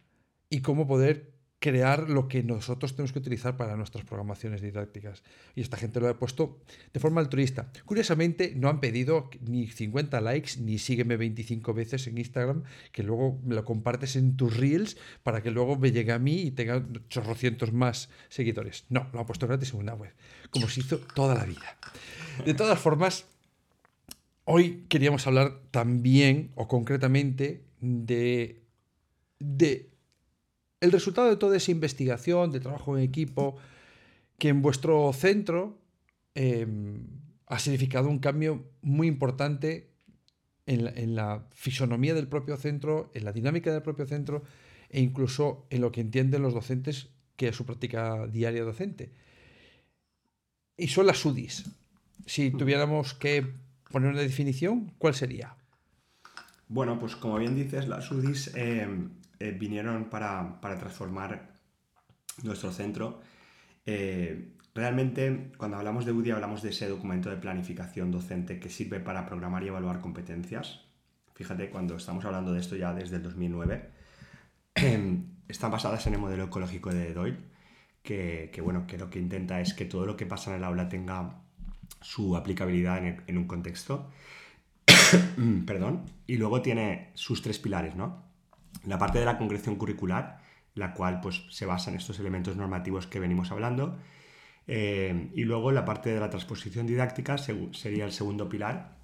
y 0.50 0.62
cómo 0.62 0.88
poder 0.88 1.31
crear 1.62 2.10
lo 2.10 2.28
que 2.28 2.42
nosotros 2.42 2.96
tenemos 2.96 3.14
que 3.14 3.20
utilizar 3.20 3.56
para 3.56 3.78
nuestras 3.78 4.04
programaciones 4.04 4.62
didácticas. 4.62 5.22
Y 5.54 5.62
esta 5.62 5.78
gente 5.78 6.00
lo 6.00 6.10
ha 6.10 6.18
puesto 6.18 6.58
de 6.92 7.00
forma 7.00 7.22
altruista. 7.22 7.72
Curiosamente, 7.86 8.54
no 8.56 8.68
han 8.68 8.80
pedido 8.80 9.30
ni 9.42 9.68
50 9.68 10.20
likes, 10.22 10.60
ni 10.60 10.80
sígueme 10.80 11.18
25 11.18 11.72
veces 11.76 12.08
en 12.08 12.18
Instagram, 12.18 12.64
que 12.92 13.04
luego 13.04 13.40
me 13.46 13.54
lo 13.54 13.64
compartes 13.64 14.16
en 14.16 14.36
tus 14.36 14.58
reels 14.58 14.98
para 15.22 15.44
que 15.44 15.52
luego 15.52 15.78
me 15.78 15.92
llegue 15.92 16.12
a 16.12 16.18
mí 16.18 16.42
y 16.42 16.52
tenga 16.52 16.78
800 16.78 17.72
más 17.72 18.10
seguidores. 18.30 18.86
No, 18.90 19.08
lo 19.14 19.20
han 19.20 19.28
puesto 19.28 19.46
gratis 19.48 19.72
en 19.76 19.82
una 19.82 19.94
web, 19.94 20.14
como 20.50 20.68
se 20.68 20.80
hizo 20.80 20.98
toda 20.98 21.36
la 21.36 21.46
vida. 21.46 21.78
De 22.44 22.56
todas 22.56 22.80
formas, 22.80 23.26
hoy 24.46 24.86
queríamos 24.90 25.28
hablar 25.28 25.60
también, 25.70 26.50
o 26.56 26.68
concretamente, 26.68 27.62
de, 27.82 28.64
de 29.38 29.91
el 30.82 30.92
resultado 30.92 31.30
de 31.30 31.38
toda 31.38 31.56
esa 31.56 31.72
investigación, 31.72 32.52
de 32.52 32.60
trabajo 32.60 32.98
en 32.98 33.04
equipo, 33.04 33.56
que 34.38 34.50
en 34.50 34.62
vuestro 34.62 35.14
centro 35.14 35.78
em, 36.34 37.06
ha 37.46 37.60
significado 37.60 38.10
un 38.10 38.20
cambio 38.20 38.66
muy 38.82 39.08
importante 39.08 39.92
en 40.66 41.16
la, 41.16 41.48
fisonomía 41.52 42.14
del 42.14 42.28
propio 42.28 42.58
centro, 42.58 43.12
en 43.14 43.26
la 43.26 43.32
dinámica 43.32 43.72
del 43.72 43.82
propio 43.82 44.06
centro 44.06 44.44
e 44.90 45.02
incluso 45.02 45.68
en 45.70 45.82
lo 45.82 45.92
que 45.92 46.02
entienden 46.02 46.42
los 46.42 46.54
docentes 46.54 47.10
que 47.36 47.50
es 47.50 47.56
su 47.56 47.66
práctica 47.66 48.28
diaria 48.28 48.64
docente. 48.64 49.12
Y 50.78 50.88
son 50.88 51.08
las 51.08 51.24
UDIs. 51.26 51.66
Si 52.26 52.52
tuviéramos 52.52 53.14
que 53.14 53.46
poner 53.92 54.12
una 54.12 54.22
definición, 54.22 54.94
¿cuál 54.98 55.14
sería? 55.14 55.56
Bueno, 56.68 57.00
pues 57.00 57.16
como 57.16 57.38
bien 57.38 57.56
dices, 57.56 57.88
las 57.88 58.12
UDIs 58.12 58.56
em, 58.56 59.10
eh, 59.42 59.58
vinieron 59.58 60.06
para, 60.06 60.60
transformar 60.62 61.50
nuestro 62.44 62.72
centro. 62.72 63.22
Eh, 63.88 64.54
realmente, 64.76 65.52
cuando 65.58 65.78
hablamos 65.78 66.06
de 66.06 66.12
UDI, 66.12 66.32
hablamos 66.32 66.62
de 66.62 66.70
ese 66.70 66.88
documento 66.88 67.32
de 67.32 67.38
planificación 67.38 68.12
docente 68.12 68.60
que 68.60 68.70
sirve 68.70 69.00
para 69.00 69.26
programar 69.26 69.64
y 69.64 69.70
evaluar 69.70 70.00
competencias. 70.00 70.82
Fíjate, 71.34 71.72
cuando 71.72 71.96
estamos 71.96 72.24
hablando 72.24 72.54
de 72.54 72.60
esto 72.60 72.76
ya 72.76 72.94
desde 72.94 73.16
el 73.16 73.24
2009, 73.24 73.90
están 75.48 75.72
basadas 75.72 76.06
en 76.06 76.14
el 76.14 76.20
modelo 76.20 76.44
ecológico 76.44 76.94
de 76.94 77.12
Doyle, 77.12 77.40
que, 78.04 78.62
bueno, 78.64 78.86
que 78.86 79.00
lo 79.00 79.10
que 79.10 79.18
intenta 79.18 79.60
es 79.60 79.74
que 79.74 79.86
todo 79.86 80.06
lo 80.06 80.18
que 80.18 80.28
pasa 80.28 80.52
en 80.52 80.58
el 80.58 80.64
aula 80.64 80.88
tenga 80.88 81.42
su 82.00 82.38
aplicabilidad 82.38 83.00
en, 83.00 83.24
en 83.26 83.38
un 83.40 83.48
contexto. 83.48 84.12
Perdón. 85.66 86.06
Y 86.28 86.38
luego 86.38 86.62
tiene 86.62 87.10
sus 87.16 87.42
tres 87.42 87.58
pilares, 87.58 87.96
¿no? 87.96 88.31
La 88.86 88.98
parte 88.98 89.20
de 89.20 89.26
la 89.26 89.38
concreción 89.38 89.76
curricular, 89.76 90.40
la 90.76 90.94
cual 90.94 91.20
pues, 91.22 91.44
se 91.50 91.66
basa 91.66 91.92
en 91.92 91.98
estos 91.98 92.20
elementos 92.20 92.56
normativos 92.56 93.08
que 93.08 93.20
venimos 93.20 93.52
hablando. 93.52 93.98
Eh, 94.68 95.30
y 95.34 95.44
luego 95.44 95.72
la 95.72 95.86
parte 95.86 96.14
de 96.14 96.20
la 96.20 96.30
transposición 96.30 96.88
didáctica 96.88 97.38
sería 97.38 98.06
el 98.06 98.12
segundo 98.12 98.48
pilar 98.48 99.02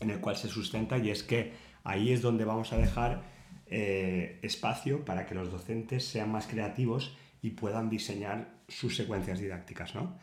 en 0.00 0.10
el 0.10 0.20
cual 0.20 0.36
se 0.36 0.48
sustenta 0.48 0.98
y 0.98 1.10
es 1.10 1.22
que 1.22 1.52
ahí 1.84 2.12
es 2.12 2.22
donde 2.22 2.44
vamos 2.44 2.72
a 2.72 2.78
dejar 2.78 3.22
eh, 3.66 4.38
espacio 4.42 5.04
para 5.04 5.26
que 5.26 5.34
los 5.34 5.50
docentes 5.50 6.06
sean 6.06 6.30
más 6.30 6.46
creativos 6.46 7.16
y 7.42 7.50
puedan 7.50 7.88
diseñar 7.90 8.50
sus 8.68 8.96
secuencias 8.96 9.40
didácticas. 9.40 9.94
¿no? 9.94 10.18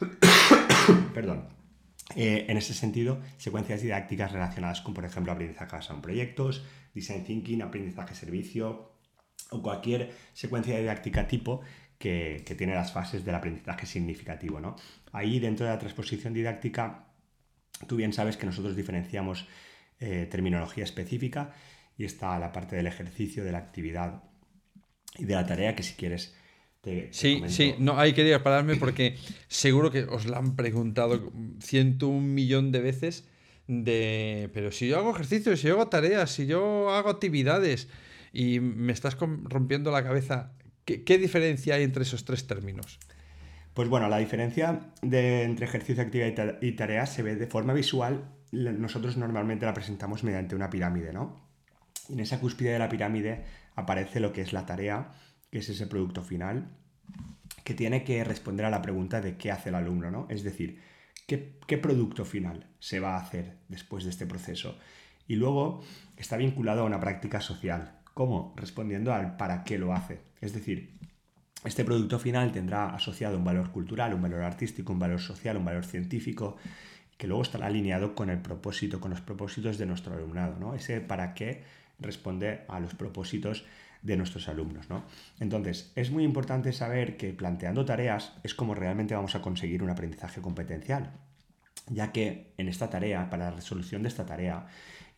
Perdón. 1.14 1.57
Eh, 2.16 2.46
en 2.48 2.56
ese 2.56 2.72
sentido, 2.72 3.20
secuencias 3.36 3.82
didácticas 3.82 4.32
relacionadas 4.32 4.80
con, 4.80 4.94
por 4.94 5.04
ejemplo, 5.04 5.32
aprendizaje 5.32 5.72
basado 5.72 5.96
en 5.96 6.02
proyectos, 6.02 6.64
design 6.94 7.24
thinking, 7.24 7.62
aprendizaje 7.62 8.14
servicio 8.14 8.92
o 9.50 9.62
cualquier 9.62 10.12
secuencia 10.32 10.78
didáctica 10.78 11.26
tipo 11.28 11.60
que, 11.98 12.42
tiene 12.56 12.74
las 12.74 12.92
fases 12.92 13.24
del 13.24 13.34
aprendizaje 13.34 13.86
significativo. 13.86 14.60
¿no? 14.60 14.76
Ahí, 15.12 15.38
dentro 15.38 15.66
de 15.66 15.72
la 15.72 15.78
transposición 15.78 16.32
didáctica, 16.32 17.08
tú 17.86 17.96
bien 17.96 18.12
sabes 18.12 18.36
que 18.36 18.46
nosotros 18.46 18.74
diferenciamos 18.74 19.46
eh, 20.00 20.26
terminología 20.30 20.84
específica 20.84 21.52
y 21.96 22.04
está 22.04 22.38
la 22.38 22.52
parte 22.52 22.76
del 22.76 22.86
ejercicio, 22.86 23.44
de 23.44 23.52
la 23.52 23.58
actividad 23.58 24.22
y 25.16 25.24
de 25.24 25.34
la 25.34 25.44
tarea 25.44 25.74
que 25.74 25.82
si 25.82 25.94
quieres 25.94 26.37
sí, 27.10 27.42
sí, 27.48 27.74
no, 27.78 27.98
ahí 27.98 28.12
quería 28.12 28.42
pararme 28.42 28.76
porque 28.76 29.16
seguro 29.48 29.90
que 29.90 30.04
os 30.04 30.26
la 30.26 30.38
han 30.38 30.56
preguntado 30.56 31.32
ciento 31.60 32.08
un 32.08 32.34
millón 32.34 32.72
de 32.72 32.80
veces 32.80 33.28
de, 33.66 34.50
pero 34.54 34.72
si 34.72 34.88
yo 34.88 34.98
hago 34.98 35.10
ejercicios, 35.10 35.60
si 35.60 35.68
yo 35.68 35.74
hago 35.74 35.88
tareas, 35.88 36.30
si 36.30 36.46
yo 36.46 36.90
hago 36.90 37.10
actividades 37.10 37.88
y 38.32 38.60
me 38.60 38.92
estás 38.92 39.16
rompiendo 39.18 39.90
la 39.90 40.02
cabeza, 40.02 40.52
¿qué, 40.84 41.18
diferencia 41.18 41.74
hay 41.74 41.82
entre 41.82 42.02
esos 42.02 42.24
tres 42.24 42.46
términos? 42.46 42.98
Pues 43.74 43.88
bueno, 43.88 44.08
la 44.08 44.18
diferencia 44.18 44.80
de, 45.02 45.44
entre 45.44 45.66
ejercicio, 45.66 46.02
actividad 46.02 46.58
y 46.60 46.72
tarea 46.72 47.06
se 47.06 47.22
ve 47.22 47.36
de 47.36 47.46
forma 47.46 47.74
visual. 47.74 48.24
Nosotros 48.50 49.16
normalmente 49.16 49.66
la 49.66 49.74
presentamos 49.74 50.24
mediante 50.24 50.54
una 50.54 50.70
pirámide, 50.70 51.12
¿no? 51.12 51.48
en 52.08 52.20
esa 52.20 52.40
cúspide 52.40 52.72
de 52.72 52.78
la 52.78 52.88
pirámide 52.88 53.44
aparece 53.74 54.20
lo 54.20 54.32
que 54.32 54.40
es 54.40 54.52
la 54.52 54.66
tarea, 54.66 55.12
que 55.50 55.58
es 55.58 55.68
ese 55.68 55.86
producto 55.86 56.22
final, 56.22 56.68
que 57.64 57.74
tiene 57.74 58.04
que 58.04 58.24
responder 58.24 58.66
a 58.66 58.70
la 58.70 58.82
pregunta 58.82 59.20
de 59.20 59.36
qué 59.36 59.50
hace 59.50 59.68
el 59.68 59.74
alumno, 59.74 60.10
¿no? 60.10 60.26
Es 60.30 60.42
decir, 60.42 60.80
¿Qué, 61.28 61.76
producto 61.76 62.24
final 62.24 62.64
se 62.78 63.00
va 63.00 63.16
a 63.16 63.20
hacer 63.20 63.58
después 63.68 64.04
de 64.04 64.08
este 64.08 64.24
proceso? 64.24 64.78
Y 65.26 65.36
luego 65.36 65.84
está 66.16 66.38
vinculado 66.38 66.80
a 66.80 66.84
una 66.84 67.00
práctica 67.00 67.42
social. 67.42 67.98
¿Cómo? 68.14 68.54
Respondiendo 68.56 69.12
al 69.12 69.36
para 69.36 69.62
qué 69.62 69.76
lo 69.76 69.92
hace. 69.92 70.22
Es 70.40 70.54
decir, 70.54 70.96
este 71.64 71.84
producto 71.84 72.18
final 72.18 72.50
tendrá 72.50 72.94
asociado 72.94 73.36
un 73.36 73.44
valor 73.44 73.72
cultural, 73.72 74.14
un 74.14 74.22
valor 74.22 74.40
artístico, 74.40 74.94
un 74.94 75.00
valor 75.00 75.20
social, 75.20 75.58
un 75.58 75.66
valor 75.66 75.84
científico, 75.84 76.56
que 77.18 77.26
luego 77.26 77.42
estará 77.42 77.66
alineado 77.66 78.14
con 78.14 78.30
el 78.30 78.40
propósito, 78.40 78.98
con 78.98 79.10
los 79.10 79.20
propósitos 79.20 79.76
de 79.76 79.84
nuestro 79.84 80.14
alumnado. 80.14 80.56
¿no? 80.58 80.74
Ese 80.74 81.02
para 81.02 81.34
qué 81.34 81.62
responde 81.98 82.62
a 82.68 82.80
los 82.80 82.94
propósitos 82.94 83.66
de 84.02 84.16
nuestros 84.16 84.48
alumnos. 84.48 84.88
¿no? 84.90 85.04
Entonces, 85.40 85.92
es 85.96 86.10
muy 86.10 86.24
importante 86.24 86.72
saber 86.72 87.16
que 87.16 87.32
planteando 87.32 87.84
tareas 87.84 88.34
es 88.42 88.54
como 88.54 88.74
realmente 88.74 89.14
vamos 89.14 89.34
a 89.34 89.42
conseguir 89.42 89.82
un 89.82 89.90
aprendizaje 89.90 90.40
competencial, 90.40 91.12
ya 91.88 92.12
que 92.12 92.52
en 92.58 92.68
esta 92.68 92.90
tarea, 92.90 93.30
para 93.30 93.46
la 93.46 93.56
resolución 93.56 94.02
de 94.02 94.08
esta 94.08 94.26
tarea, 94.26 94.66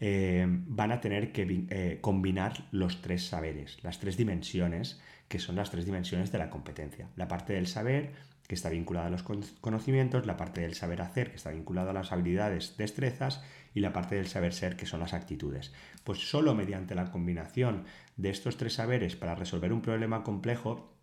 eh, 0.01 0.47
van 0.49 0.93
a 0.93 1.01
tener 1.01 1.33
que 1.33 1.67
eh, 1.69 1.99
combinar 2.01 2.69
los 2.71 3.03
tres 3.03 3.27
saberes, 3.27 3.79
las 3.83 3.99
tres 4.01 4.17
dimensiones, 4.17 5.01
que 5.29 5.39
son 5.39 5.57
las 5.57 5.71
tres 5.71 5.85
dimensiones 5.85 6.33
de 6.33 6.39
la 6.39 6.51
competencia. 6.51 7.09
La 7.17 7.29
parte 7.29 7.53
del 7.53 7.67
saber, 7.67 8.13
que 8.49 8.55
está 8.55 8.69
vinculada 8.69 9.07
a 9.07 9.11
los 9.11 9.23
conocimientos, 9.23 10.27
la 10.27 10.37
parte 10.37 10.63
del 10.63 10.75
saber 10.75 11.03
hacer, 11.03 11.31
que 11.31 11.37
está 11.37 11.51
vinculada 11.51 11.91
a 11.91 11.95
las 11.95 12.13
habilidades, 12.13 12.77
destrezas, 12.77 13.43
y 13.75 13.81
la 13.81 13.93
parte 13.93 14.17
del 14.17 14.27
saber 14.27 14.53
ser, 14.53 14.77
que 14.77 14.87
son 14.87 15.01
las 15.01 15.15
actitudes. 15.15 15.73
Pues 16.05 16.31
solo 16.31 16.55
mediante 16.55 16.95
la 16.95 17.11
combinación 17.11 17.85
de 18.17 18.31
estos 18.31 18.57
tres 18.57 18.75
saberes 18.75 19.17
para 19.17 19.35
resolver 19.35 19.73
un 19.73 19.83
problema 19.83 20.23
complejo 20.25 20.95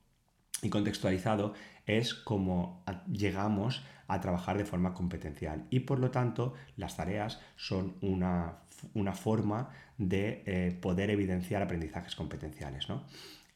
y 0.62 0.70
contextualizado 0.70 1.54
es 1.86 2.14
como 2.14 2.84
llegamos 3.12 3.84
a 4.08 4.22
trabajar 4.22 4.58
de 4.58 4.66
forma 4.66 4.94
competencial 4.94 5.66
y 5.70 5.82
por 5.82 6.00
lo 6.00 6.12
tanto 6.12 6.54
las 6.76 6.96
tareas 6.96 7.40
son 7.56 7.96
una, 8.02 8.60
forma 9.14 9.70
de 9.98 10.44
eh, 10.46 10.78
poder 10.80 11.10
evidenciar 11.10 11.62
aprendizajes 11.62 12.16
competenciales. 12.16 12.90
¿no? 12.90 13.04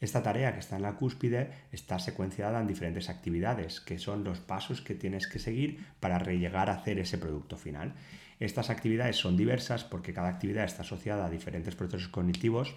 Esta 0.02 0.24
tarea 0.24 0.54
que 0.54 0.60
está 0.60 0.78
en 0.78 0.82
la 0.82 0.95
cúspide 0.95 1.52
está 1.71 2.00
secuenciada 2.00 2.60
en 2.60 2.67
diferentes 2.67 3.08
actividades, 3.08 3.80
que 3.80 4.00
son 4.00 4.24
los 4.24 4.39
pasos 4.39 4.82
que 4.82 4.95
tienes 4.95 5.28
que 5.28 5.38
seguir 5.38 5.86
para 6.00 6.19
llegar 6.19 6.71
a 6.71 6.74
hacer 6.74 6.97
ese 6.97 7.19
producto 7.19 7.56
final. 7.56 7.93
Estas 8.41 8.71
actividades 8.71 9.17
son 9.17 9.38
diversas 9.38 9.84
porque 9.84 10.13
cada 10.13 10.27
actividad 10.27 10.65
está 10.65 10.82
asociada 10.82 11.27
a 11.27 11.30
diferentes 11.30 11.75
procesos 11.75 12.10
cognitivos 12.10 12.73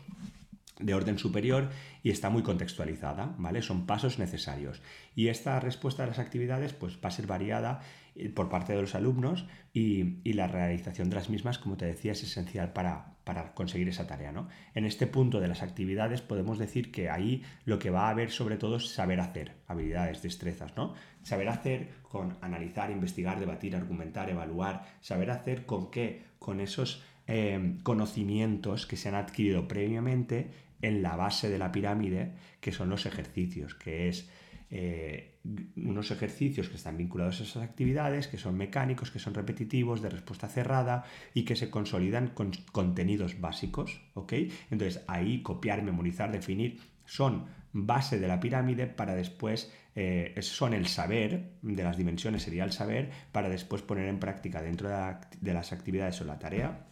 de 0.78 0.92
orden 0.92 1.18
superior 1.18 1.70
y 2.02 2.10
está 2.10 2.28
muy 2.28 2.42
contextualizada, 2.42 3.34
¿vale? 3.38 3.62
Son 3.62 3.86
pasos 3.86 4.18
necesarios. 4.18 4.82
Y 5.16 5.28
esta 5.28 5.58
respuesta 5.60 6.04
a 6.04 6.06
las 6.06 6.18
actividades 6.18 6.74
pues, 6.74 6.96
va 6.96 7.08
a 7.08 7.12
ser 7.12 7.26
variada 7.26 7.80
eh, 8.14 8.28
por 8.28 8.50
parte 8.50 8.74
de 8.74 8.82
los 8.82 8.94
alumnos 8.94 9.46
y, 9.72 10.18
y 10.22 10.34
la 10.34 10.48
realización 10.48 11.08
de 11.08 11.16
las 11.16 11.30
mismas, 11.30 11.58
como 11.58 11.78
te 11.78 11.86
decía, 11.86 12.12
es 12.12 12.22
esencial 12.22 12.74
para, 12.74 13.13
para 13.24 13.54
conseguir 13.54 13.88
esa 13.88 14.06
tarea. 14.06 14.32
¿no? 14.32 14.48
En 14.74 14.84
este 14.84 15.06
punto 15.06 15.40
de 15.40 15.48
las 15.48 15.62
actividades 15.62 16.20
podemos 16.20 16.58
decir 16.58 16.92
que 16.92 17.10
ahí 17.10 17.42
lo 17.64 17.78
que 17.78 17.90
va 17.90 18.06
a 18.06 18.10
haber 18.10 18.30
sobre 18.30 18.56
todo 18.56 18.76
es 18.76 18.88
saber 18.88 19.20
hacer, 19.20 19.52
habilidades, 19.66 20.22
destrezas. 20.22 20.76
¿no? 20.76 20.94
Saber 21.22 21.48
hacer 21.48 21.88
con 22.02 22.36
analizar, 22.40 22.90
investigar, 22.90 23.40
debatir, 23.40 23.74
argumentar, 23.74 24.30
evaluar. 24.30 24.84
Saber 25.00 25.30
hacer 25.30 25.66
con 25.66 25.90
qué, 25.90 26.22
con 26.38 26.60
esos 26.60 27.02
eh, 27.26 27.78
conocimientos 27.82 28.86
que 28.86 28.96
se 28.96 29.08
han 29.08 29.14
adquirido 29.14 29.66
previamente 29.66 30.50
en 30.82 31.02
la 31.02 31.16
base 31.16 31.48
de 31.48 31.58
la 31.58 31.72
pirámide, 31.72 32.32
que 32.60 32.72
son 32.72 32.90
los 32.90 33.06
ejercicios, 33.06 33.74
que 33.74 34.08
es 34.08 34.28
eh, 34.76 35.38
unos 35.76 36.10
ejercicios 36.10 36.68
que 36.68 36.74
están 36.74 36.96
vinculados 36.96 37.38
a 37.38 37.44
esas 37.44 37.62
actividades, 37.62 38.26
que 38.26 38.38
son 38.38 38.56
mecánicos, 38.56 39.12
que 39.12 39.20
son 39.20 39.32
repetitivos, 39.32 40.02
de 40.02 40.10
respuesta 40.10 40.48
cerrada 40.48 41.04
y 41.32 41.44
que 41.44 41.54
se 41.54 41.70
consolidan 41.70 42.28
con 42.28 42.50
contenidos 42.72 43.40
básicos, 43.40 44.02
¿ok? 44.14 44.32
Entonces 44.72 45.04
ahí 45.06 45.42
copiar, 45.42 45.84
memorizar, 45.84 46.32
definir 46.32 46.80
son 47.04 47.46
base 47.72 48.18
de 48.18 48.26
la 48.26 48.40
pirámide 48.40 48.88
para 48.88 49.14
después, 49.14 49.72
eh, 49.94 50.34
son 50.40 50.74
el 50.74 50.88
saber, 50.88 51.52
de 51.62 51.84
las 51.84 51.96
dimensiones 51.96 52.42
sería 52.42 52.64
el 52.64 52.72
saber, 52.72 53.10
para 53.30 53.48
después 53.48 53.82
poner 53.82 54.08
en 54.08 54.18
práctica 54.18 54.60
dentro 54.60 54.88
de 54.88 55.54
las 55.54 55.72
actividades 55.72 56.20
o 56.20 56.24
la 56.24 56.40
tarea 56.40 56.88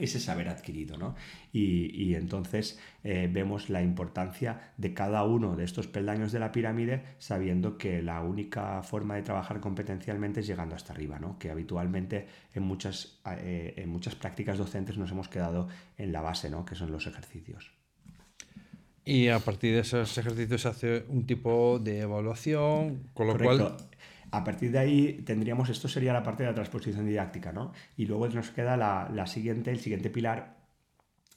ese 0.00 0.20
saber 0.20 0.48
adquirido. 0.48 0.96
¿no? 0.96 1.14
Y, 1.52 2.14
entonces 2.14 2.78
eh, 3.04 3.28
vemos 3.30 3.70
la 3.70 3.82
importancia 3.82 4.72
de 4.76 4.94
cada 4.94 5.24
uno 5.24 5.56
de 5.56 5.64
estos 5.64 5.86
peldaños 5.86 6.32
de 6.32 6.40
la 6.40 6.52
pirámide 6.52 7.02
sabiendo 7.18 7.78
que 7.78 8.02
la 8.02 8.20
única 8.22 8.82
forma 8.82 9.16
de 9.16 9.22
trabajar 9.22 9.60
competencialmente 9.60 10.40
es 10.40 10.46
llegando 10.46 10.74
hasta 10.74 10.92
arriba, 10.92 11.18
¿no? 11.18 11.38
que 11.38 11.50
habitualmente 11.50 12.26
en 12.54 12.62
muchas, 12.62 13.20
eh, 13.38 13.74
en 13.76 13.88
muchas 13.88 14.14
prácticas 14.14 14.58
docentes 14.58 14.98
nos 14.98 15.10
hemos 15.10 15.28
quedado 15.28 15.68
en 15.96 16.12
la 16.12 16.20
base, 16.20 16.50
¿no? 16.50 16.64
que 16.64 16.74
son 16.74 16.90
los 16.90 17.06
ejercicios. 17.06 17.70
Y 19.04 19.28
a 19.28 19.38
partir 19.38 19.74
de 19.74 19.80
esos 19.80 20.16
ejercicios 20.18 20.62
se 20.62 20.68
hace 20.68 21.04
un 21.08 21.26
tipo 21.26 21.78
de 21.78 22.00
evaluación, 22.00 23.10
con 23.14 23.26
lo 23.26 23.38
cual 23.38 23.76
a 24.30 24.44
partir 24.44 24.70
de 24.70 24.78
ahí 24.78 25.22
tendríamos, 25.24 25.68
esto 25.68 25.88
sería 25.88 26.12
la 26.12 26.22
parte 26.22 26.42
de 26.42 26.50
la 26.50 26.54
transposición 26.54 27.06
didáctica, 27.06 27.52
¿no? 27.52 27.72
Y 27.96 28.06
luego 28.06 28.28
nos 28.28 28.50
queda 28.50 28.76
la, 28.76 29.26
siguiente, 29.26 29.70
el 29.70 29.80
siguiente 29.80 30.10
pilar 30.10 30.58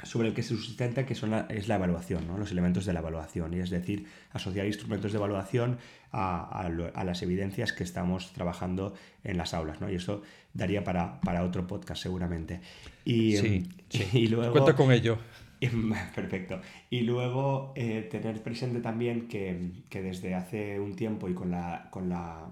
sobre 0.03 0.27
el 0.27 0.33
que 0.33 0.43
se 0.43 0.49
sustenta, 0.55 1.05
que 1.05 1.15
son 1.15 1.33
es 1.49 1.67
la 1.67 1.75
evaluación, 1.75 2.27
¿no? 2.27 2.37
los 2.37 2.51
elementos 2.51 2.85
de 2.85 2.93
la 2.93 2.99
evaluación, 2.99 3.53
y 3.53 3.59
es 3.59 3.69
decir, 3.69 4.05
asociar 4.31 4.65
instrumentos 4.65 5.13
de 5.13 5.17
evaluación 5.17 5.77
a, 6.11 6.69
las 7.05 7.21
evidencias 7.21 7.71
que 7.71 7.83
estamos 7.83 8.33
trabajando 8.33 8.93
en 9.23 9.37
las 9.37 9.53
aulas, 9.53 9.79
¿no? 9.79 9.89
y 9.89 9.95
eso 9.95 10.21
daría 10.53 10.83
para, 10.83 11.43
otro 11.43 11.65
podcast 11.67 12.03
seguramente. 12.03 12.59
Y, 13.05 13.37
sí, 13.37 13.69
y 14.13 14.27
luego... 14.27 14.51
Cuento 14.51 14.75
con 14.75 14.91
ello. 14.91 15.17
Perfecto. 16.15 16.59
Y 16.89 17.01
luego 17.01 17.71
eh, 17.75 18.07
tener 18.11 18.43
presente 18.43 18.81
también 18.81 19.29
que, 19.29 19.71
que, 19.89 20.01
desde 20.01 20.35
hace 20.35 20.79
un 20.79 20.95
tiempo 20.95 21.29
y 21.29 21.33
con 21.33 21.51
la, 21.51 21.87
con 21.89 22.09
la 22.09 22.49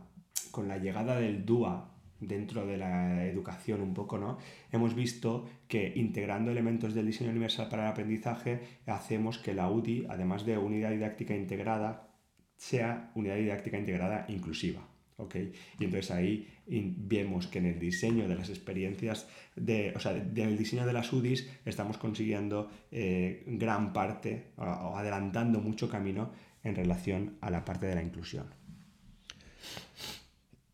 con 0.52 0.68
la 0.68 0.78
llegada 0.78 1.20
del 1.20 1.46
DUA 1.46 1.92
dentro 2.22 2.66
de 2.66 2.78
la 2.78 3.26
educación 3.26 3.82
un 3.82 3.94
poco, 3.94 4.18
¿no? 4.18 4.38
Hemos 4.72 4.96
visto 4.96 5.50
que 5.68 5.92
integrando 5.96 6.52
elementos 6.52 6.94
del 6.94 7.08
diseño 7.08 7.32
universal 7.32 7.68
para 7.68 7.84
el 7.84 7.90
aprendizaje 7.90 8.62
hacemos 8.86 9.40
que 9.40 9.54
la 9.54 9.70
UDI, 9.70 10.06
además 10.10 10.46
de 10.46 10.58
unidad 10.58 10.92
didáctica 10.92 11.36
integrada, 11.36 12.10
sea 12.56 13.12
unidad 13.16 13.36
didáctica 13.38 13.78
integrada 13.78 14.26
inclusiva. 14.30 14.88
¿ok? 15.18 15.36
Y 15.80 15.86
entonces 15.86 16.12
ahí 16.12 16.48
vemos 16.68 17.48
que 17.48 17.60
en 17.60 17.66
el 17.66 17.80
diseño 17.80 18.28
de 18.28 18.36
las 18.36 18.50
experiencias, 18.50 19.28
de, 19.56 19.94
o 19.96 20.00
sea, 20.00 20.16
en 20.16 20.38
el 20.38 20.58
diseño 20.58 20.86
de 20.86 20.94
las 20.94 21.12
UDIs 21.12 21.50
estamos 21.66 21.98
consiguiendo 21.98 22.70
eh, 22.92 23.44
gran 23.48 23.94
parte 23.94 24.52
o 24.58 24.96
adelantando 24.96 25.60
mucho 25.60 25.90
camino 25.90 26.32
en 26.64 26.76
relación 26.76 27.38
a 27.42 27.50
la 27.50 27.66
parte 27.66 27.88
de 27.88 27.96
la 27.96 28.04
inclusión 28.04 28.61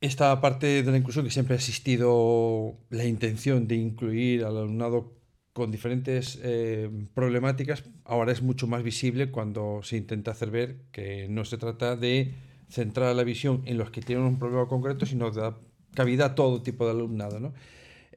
esta 0.01 0.39
parte 0.41 0.83
de 0.83 0.91
la 0.91 0.97
inclusión 0.97 1.25
que 1.25 1.31
siempre 1.31 1.55
ha 1.55 1.57
existido 1.57 2.77
la 2.89 3.05
intención 3.05 3.67
de 3.67 3.75
incluir 3.75 4.43
al 4.43 4.57
alumnado 4.57 5.17
con 5.53 5.71
diferentes 5.71 6.39
eh, 6.43 6.89
problemáticas, 7.15 7.83
ahora 8.05 8.31
es 8.31 8.43
mucho 8.43 8.67
más 8.67 8.83
visible 8.83 9.31
cuando 9.31 9.79
se 9.81 9.97
intenta 9.97 10.31
hacer 10.31 10.51
ver 10.51 10.83
que 10.91 11.27
no 11.29 11.45
se 11.45 11.57
trata 11.57 11.95
de 11.95 12.35
centrar 12.69 13.15
la 13.15 13.23
visión 13.23 13.63
en 13.65 13.79
los 13.79 13.89
que 13.89 14.01
tienen 14.01 14.25
un 14.25 14.37
problema 14.37 14.67
concreto, 14.67 15.07
sino 15.07 15.31
de 15.31 15.41
dar 15.41 15.57
cabida 15.95 16.25
a 16.25 16.35
todo 16.35 16.61
tipo 16.61 16.85
de 16.85 16.91
alumnado. 16.91 17.39
¿no? 17.39 17.53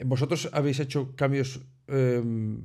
Vosotros 0.04 0.50
habéis 0.52 0.80
hecho 0.80 1.14
cambios 1.16 1.60
em, 1.88 2.62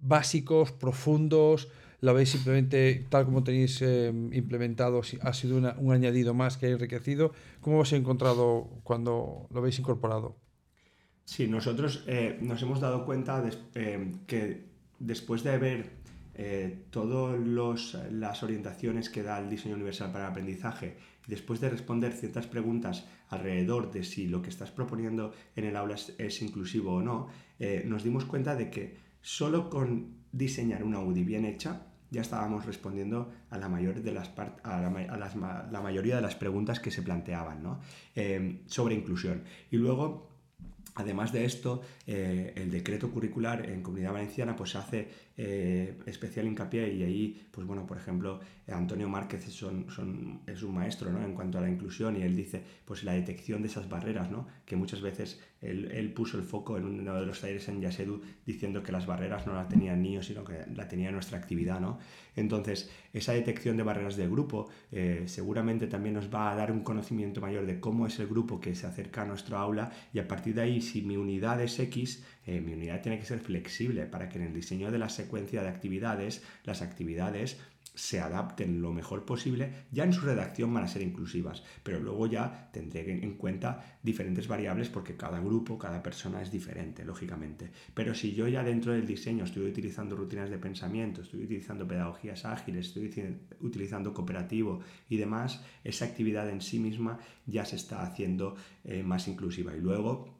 básicos, 0.00 0.72
profundos, 0.72 1.68
lo 2.00 2.14
veis 2.14 2.30
simplemente 2.30 3.06
tal 3.08 3.24
como 3.24 3.42
tenéis 3.42 3.80
eh, 3.82 4.12
implementado, 4.32 5.00
ha 5.22 5.32
sido 5.32 5.56
un 5.56 5.92
añadido 5.92 6.34
más 6.34 6.56
que 6.56 6.66
ha 6.66 6.70
enriquecido. 6.70 7.32
¿Cómo 7.60 7.80
os 7.80 7.92
habéis 7.92 8.02
encontrado 8.02 8.68
cuando 8.84 9.46
lo 9.50 9.58
habéis 9.58 9.78
incorporado? 9.78 10.36
Sí, 11.24 11.48
nosotros 11.48 12.04
eh, 12.06 12.38
nos 12.40 12.62
hemos 12.62 12.80
dado 12.80 13.04
cuenta 13.04 13.42
eh, 13.74 14.12
que 14.26 14.64
después 14.98 15.42
de 15.42 15.50
haber 15.50 15.90
eh, 16.38 16.84
todas 16.90 17.96
las 18.10 18.42
orientaciones 18.42 19.08
que 19.08 19.22
da 19.22 19.38
el 19.38 19.48
diseño 19.48 19.74
universal 19.74 20.12
para 20.12 20.26
el 20.26 20.30
aprendizaje, 20.32 20.98
después 21.26 21.60
de 21.60 21.70
responder 21.70 22.12
ciertas 22.12 22.46
preguntas 22.46 23.06
alrededor 23.30 23.90
de 23.90 24.04
si 24.04 24.26
lo 24.26 24.42
que 24.42 24.50
estás 24.50 24.70
proponiendo 24.70 25.32
en 25.56 25.64
el 25.64 25.76
aula 25.76 25.96
es, 26.18 26.42
inclusivo 26.42 26.96
o 26.96 27.02
no, 27.02 27.28
eh, 27.58 27.84
nos 27.86 28.04
dimos 28.04 28.26
cuenta 28.26 28.54
de 28.54 28.68
que 28.68 28.98
solo 29.26 29.68
con 29.68 30.18
diseñar 30.30 30.84
una 30.84 31.00
UDI 31.00 31.24
bien 31.24 31.44
hecha, 31.44 31.88
ya 32.12 32.20
estábamos 32.20 32.64
respondiendo 32.64 33.32
a 33.50 33.58
la, 33.58 33.68
mayor 33.68 34.00
de 34.00 34.12
las 34.12 34.30
a 34.62 34.78
la, 34.78 35.80
mayoría 35.80 36.14
de 36.14 36.22
las 36.22 36.36
preguntas 36.36 36.78
que 36.78 36.92
se 36.92 37.02
planteaban 37.02 37.60
¿no? 37.60 37.80
Eh, 38.14 38.62
sobre 38.66 38.94
inclusión. 38.94 39.42
Y 39.72 39.78
luego 39.78 40.30
Además 40.94 41.30
de 41.30 41.44
esto, 41.44 41.82
eh, 42.06 42.54
el 42.56 42.70
decreto 42.70 43.10
curricular 43.10 43.68
en 43.68 43.82
Comunidad 43.82 44.14
Valenciana 44.14 44.56
pues 44.56 44.76
hace 44.76 45.08
eh, 45.36 45.98
especial 46.06 46.46
hincapié 46.46 46.90
y 46.94 47.02
ahí, 47.02 47.46
pues 47.50 47.66
bueno, 47.66 47.86
por 47.86 47.98
ejemplo, 47.98 48.40
Antonio 48.66 49.06
Márquez 49.06 49.46
es, 49.46 49.62
un 49.62 50.40
maestro 50.72 51.12
¿no? 51.12 51.22
en 51.22 51.34
cuanto 51.34 51.58
a 51.58 51.60
la 51.60 51.68
inclusión 51.68 52.16
y 52.16 52.22
él 52.22 52.34
dice 52.34 52.62
pues 52.86 53.04
la 53.04 53.12
detección 53.12 53.60
de 53.60 53.68
esas 53.68 53.90
barreras, 53.90 54.30
¿no? 54.30 54.46
que 54.64 54.76
muchas 54.76 55.02
veces 55.02 55.38
él, 55.60 56.12
puso 56.14 56.38
el 56.38 56.44
foco 56.44 56.78
en 56.78 56.84
uno 56.84 57.14
de 57.14 57.26
los 57.26 57.42
talleres 57.42 57.68
en 57.68 57.82
Yasedu 57.82 58.22
diciendo 58.46 58.82
que 58.82 58.92
las 58.92 59.04
barreras 59.06 59.46
no 59.46 59.54
la 59.54 59.68
tenían 59.68 60.00
niños, 60.00 60.26
sino 60.26 60.44
que 60.44 60.64
la 60.74 60.88
tenía 60.88 61.10
nuestra 61.10 61.36
actividad. 61.36 61.78
¿no? 61.78 61.98
Entonces, 62.36 62.90
esa 63.12 63.32
detección 63.32 63.76
de 63.76 63.82
barreras 63.82 64.16
de 64.16 64.28
grupo 64.28 64.68
eh, 64.92 65.24
seguramente 65.26 65.86
también 65.86 66.14
nos 66.14 66.32
va 66.32 66.52
a 66.52 66.54
dar 66.54 66.70
un 66.70 66.80
conocimiento 66.80 67.40
mayor 67.40 67.66
de 67.66 67.80
cómo 67.80 68.06
es 68.06 68.18
el 68.18 68.28
grupo 68.28 68.60
que 68.60 68.74
se 68.74 68.86
acerca 68.86 69.22
a 69.22 69.24
nuestro 69.24 69.56
aula 69.56 69.90
y 70.12 70.18
a 70.18 70.28
partir 70.28 70.54
de 70.54 70.62
ahí, 70.62 70.80
si 70.82 71.02
mi 71.02 71.16
unidad 71.16 71.60
es 71.62 71.78
X, 71.78 72.22
eh, 72.46 72.60
mi 72.60 72.74
unidad 72.74 73.00
tiene 73.00 73.18
que 73.18 73.24
ser 73.24 73.40
flexible 73.40 74.04
para 74.04 74.28
que 74.28 74.38
en 74.38 74.44
el 74.44 74.52
diseño 74.52 74.90
de 74.90 74.98
la 74.98 75.08
secuencia 75.08 75.62
de 75.62 75.68
actividades, 75.68 76.44
las 76.64 76.82
actividades 76.82 77.58
se 77.96 78.20
adapten 78.20 78.82
lo 78.82 78.92
mejor 78.92 79.24
posible, 79.24 79.86
ya 79.90 80.04
en 80.04 80.12
su 80.12 80.20
redacción 80.20 80.72
van 80.72 80.84
a 80.84 80.88
ser 80.88 81.00
inclusivas, 81.00 81.64
pero 81.82 81.98
luego 81.98 82.26
ya 82.26 82.68
tendré 82.70 83.24
en 83.24 83.36
cuenta 83.36 83.98
diferentes 84.02 84.46
variables 84.46 84.90
porque 84.90 85.16
cada 85.16 85.40
grupo, 85.40 85.78
cada 85.78 86.02
persona 86.02 86.42
es 86.42 86.50
diferente, 86.52 87.06
lógicamente. 87.06 87.70
Pero 87.94 88.14
si 88.14 88.34
yo 88.34 88.46
ya 88.48 88.62
dentro 88.62 88.92
del 88.92 89.06
diseño 89.06 89.44
estoy 89.44 89.66
utilizando 89.66 90.14
rutinas 90.14 90.50
de 90.50 90.58
pensamiento, 90.58 91.22
estoy 91.22 91.44
utilizando 91.44 91.88
pedagogías 91.88 92.44
ágiles, 92.44 92.88
estoy 92.88 93.10
utilizando 93.60 94.12
cooperativo 94.12 94.80
y 95.08 95.16
demás, 95.16 95.64
esa 95.82 96.04
actividad 96.04 96.50
en 96.50 96.60
sí 96.60 96.78
misma 96.78 97.18
ya 97.46 97.64
se 97.64 97.76
está 97.76 98.02
haciendo 98.02 98.56
eh, 98.84 99.02
más 99.02 99.26
inclusiva. 99.26 99.74
Y 99.74 99.80
luego, 99.80 100.38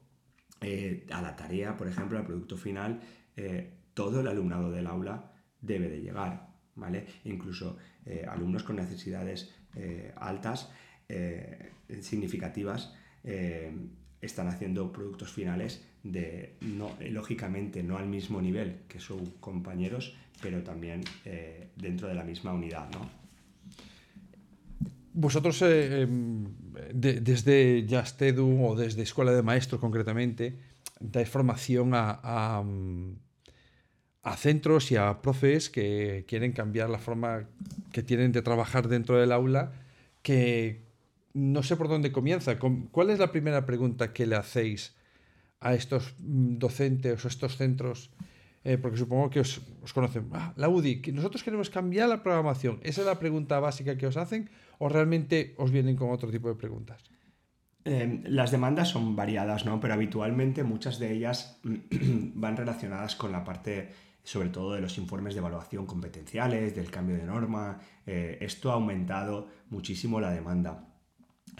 eh, 0.61 1.07
a 1.11 1.23
la 1.23 1.35
tarea, 1.35 1.75
por 1.75 1.87
ejemplo, 1.87 2.19
al 2.19 2.25
producto 2.25 2.55
final, 2.55 3.01
eh, 3.35 3.73
todo 3.95 4.21
el 4.21 4.27
alumnado 4.27 4.69
del 4.69 4.85
aula 4.85 5.31
debe 5.59 5.89
de 5.89 6.01
llegar 6.01 6.46
¿vale? 6.77 7.05
Incluso 7.25 7.77
eh, 8.05 8.25
alumnos 8.27 8.63
con 8.63 8.77
necesidades 8.77 9.53
eh, 9.75 10.13
altas, 10.15 10.69
eh, 11.09 11.71
significativas, 12.01 12.93
están 14.21 14.47
haciendo 14.47 14.89
productos 14.93 15.33
finales 15.33 15.83
de, 16.01 16.55
no, 16.61 16.95
lógicamente, 17.09 17.83
no 17.83 17.97
al 17.97 18.07
mismo 18.07 18.41
nivel 18.41 18.83
que 18.87 19.01
sus 19.01 19.21
compañeros, 19.41 20.15
pero 20.41 20.63
también 20.63 21.03
dentro 21.75 22.07
de 22.07 22.15
la 22.15 22.23
misma 22.23 22.53
unidad, 22.53 22.89
¿no? 22.91 23.09
Vosotros, 25.11 25.61
em, 25.63 26.45
desde 26.93 27.85
Jastedu 27.89 28.63
o 28.63 28.75
desde 28.77 29.01
Escuela 29.01 29.33
de 29.33 29.43
Maestros 29.43 29.81
concretamente, 29.81 30.55
dais 31.01 31.27
formación 31.27 31.93
a 31.93 32.21
a 32.23 32.63
centros 34.35 34.91
y 34.91 34.95
a 34.95 35.21
profes 35.21 35.69
que 35.69 36.25
quieren 36.27 36.51
cambiar 36.51 36.89
la 36.89 36.99
forma 36.99 37.45
que 37.91 38.03
tienen 38.03 38.31
de 38.31 38.41
trabajar 38.41 38.87
dentro 38.87 39.17
del 39.17 39.31
aula, 39.31 39.71
que 40.21 40.81
no 41.33 41.63
sé 41.63 41.77
por 41.77 41.87
dónde 41.87 42.11
comienza. 42.11 42.57
¿Cuál 42.59 43.09
es 43.09 43.19
la 43.19 43.31
primera 43.31 43.65
pregunta 43.65 44.11
que 44.11 44.25
le 44.25 44.35
hacéis 44.35 44.95
a 45.59 45.73
estos 45.73 46.15
mm, 46.19 46.57
docentes 46.57 47.23
o 47.23 47.27
estos 47.27 47.57
centros? 47.57 48.11
Eh, 48.63 48.77
porque 48.77 48.97
supongo 48.97 49.29
que 49.29 49.39
os, 49.39 49.61
conocen. 49.93 50.27
Ah, 50.33 50.51
la 50.57 50.67
UDI, 50.67 51.01
nosotros 51.13 51.41
queremos 51.41 51.69
cambiar 51.69 52.09
la 52.09 52.21
programación. 52.21 52.79
¿Esa 52.83 53.01
es 53.01 53.07
la 53.07 53.17
pregunta 53.17 53.61
básica 53.61 53.97
que 53.97 54.07
os 54.07 54.17
hacen 54.17 54.49
o 54.77 54.89
realmente 54.89 55.55
os 55.57 55.71
vienen 55.71 55.95
con 55.95 56.11
otro 56.11 56.29
tipo 56.29 56.49
de 56.49 56.55
preguntas? 56.55 57.01
Em, 57.85 58.23
las 58.25 58.51
demandas 58.51 58.89
son 58.89 59.15
variadas, 59.15 59.65
¿no? 59.65 59.79
Pero 59.79 59.93
habitualmente 59.93 60.65
muchas 60.65 60.99
de 60.99 61.13
ellas 61.13 61.61
van 61.63 62.57
relacionadas 62.57 63.15
con 63.15 63.31
la 63.31 63.45
parte 63.45 63.93
sobre 64.27 64.49
todo 64.49 64.73
de 64.73 64.81
los 64.81 64.97
informes 64.97 65.35
de 65.35 65.39
evaluación 65.39 65.85
competenciales, 65.85 66.75
del 66.75 66.91
cambio 66.91 67.15
de 67.15 67.23
norma. 67.23 67.79
Eh, 68.05 68.37
esto 68.41 68.71
ha 68.71 68.73
aumentado 68.73 69.47
muchísimo 69.69 70.19
la 70.19 70.31
demanda. 70.31 70.89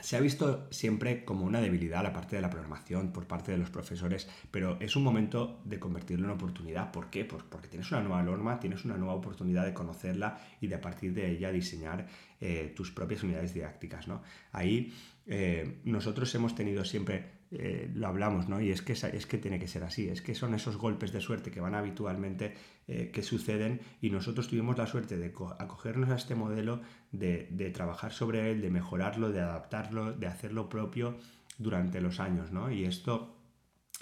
Se 0.02 0.18
ha 0.18 0.20
visto 0.20 0.68
siempre 0.70 1.24
como 1.24 1.46
una 1.46 1.62
debilidad 1.62 2.04
la 2.04 2.12
parte 2.12 2.36
de 2.36 2.42
la 2.42 2.50
programación 2.50 3.14
por 3.14 3.26
parte 3.26 3.54
de 3.54 3.58
los 3.58 3.70
profesores, 3.70 4.28
pero 4.52 4.78
es 4.82 4.98
un 4.98 5.04
momento 5.06 5.62
de 5.64 5.80
convertirlo 5.80 6.26
en 6.26 6.32
oportunidad. 6.32 6.92
¿Por 6.92 7.10
qué? 7.10 7.24
porque 7.24 7.70
tienes 7.70 7.90
una 7.94 8.02
nueva 8.02 8.22
norma, 8.22 8.60
tienes 8.60 8.84
una 8.84 8.98
nueva 8.98 9.14
oportunidad 9.14 9.64
de 9.64 9.74
conocerla 9.74 10.38
y 10.60 10.68
de 10.68 10.76
a 10.76 10.82
partir 10.82 11.14
de 11.14 11.32
ella 11.32 11.54
diseñar 11.54 12.06
eh, 12.42 12.74
tus 12.76 12.92
propias 12.92 13.24
unidades 13.24 13.54
didácticas. 13.54 14.10
¿no? 14.10 14.22
Ahí 14.52 14.94
eh, 15.28 15.82
nosotros 15.84 16.34
hemos 16.36 16.56
tenido 16.56 16.86
siempre 16.86 17.38
eh, 17.52 17.90
lo 17.94 18.08
hablamos, 18.08 18.50
¿no? 18.50 18.60
Y 18.60 18.72
es 18.72 18.82
que, 18.82 18.94
es 18.94 19.26
que 19.26 19.38
tiene 19.38 19.58
que 19.58 19.68
ser 19.68 19.84
así, 19.84 20.10
es 20.10 20.22
que 20.22 20.36
son 20.36 20.54
esos 20.54 20.78
golpes 20.78 21.14
de 21.14 21.22
suerte 21.22 21.50
que 21.50 21.62
van 21.62 21.76
habitualmente, 21.76 22.54
eh, 22.88 23.10
que 23.14 23.22
suceden, 23.24 23.80
y 24.02 24.10
nosotros 24.10 24.50
tuvimos 24.50 24.78
la 24.78 24.86
suerte 24.86 25.18
de 25.18 25.34
acogernos 25.60 26.10
a 26.10 26.16
este 26.16 26.36
modelo, 26.36 26.82
de, 27.12 27.72
trabajar 27.74 28.12
sobre 28.12 28.52
él, 28.52 28.62
de 28.62 28.70
mejorarlo, 28.70 29.32
de 29.32 29.40
adaptarlo, 29.40 30.12
de 30.12 30.28
hacerlo 30.28 30.68
propio 30.68 31.18
durante 31.58 32.02
los 32.02 32.20
años, 32.20 32.52
¿no? 32.52 32.70
Y 32.70 32.84
esto 32.84 33.38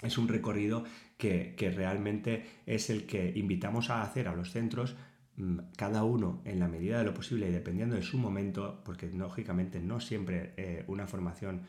es 0.02 0.18
un 0.18 0.26
recorrido 0.26 0.84
que, 1.16 1.54
que 1.56 1.70
realmente 1.70 2.46
es 2.66 2.90
el 2.90 3.06
que 3.06 3.32
invitamos 3.34 3.90
a 3.90 4.02
hacer 4.02 4.26
a 4.26 4.34
los 4.34 4.50
centros 4.50 4.96
cada 5.76 6.04
uno 6.04 6.40
en 6.44 6.60
la 6.60 6.68
medida 6.68 6.98
de 6.98 7.04
lo 7.04 7.14
posible 7.14 7.48
y 7.48 7.52
dependiendo 7.52 7.96
de 7.96 8.02
su 8.02 8.18
momento, 8.18 8.80
porque 8.84 9.10
lógicamente 9.10 9.80
no 9.80 10.00
siempre 10.00 10.54
eh, 10.56 10.84
una 10.86 11.06
formación 11.06 11.62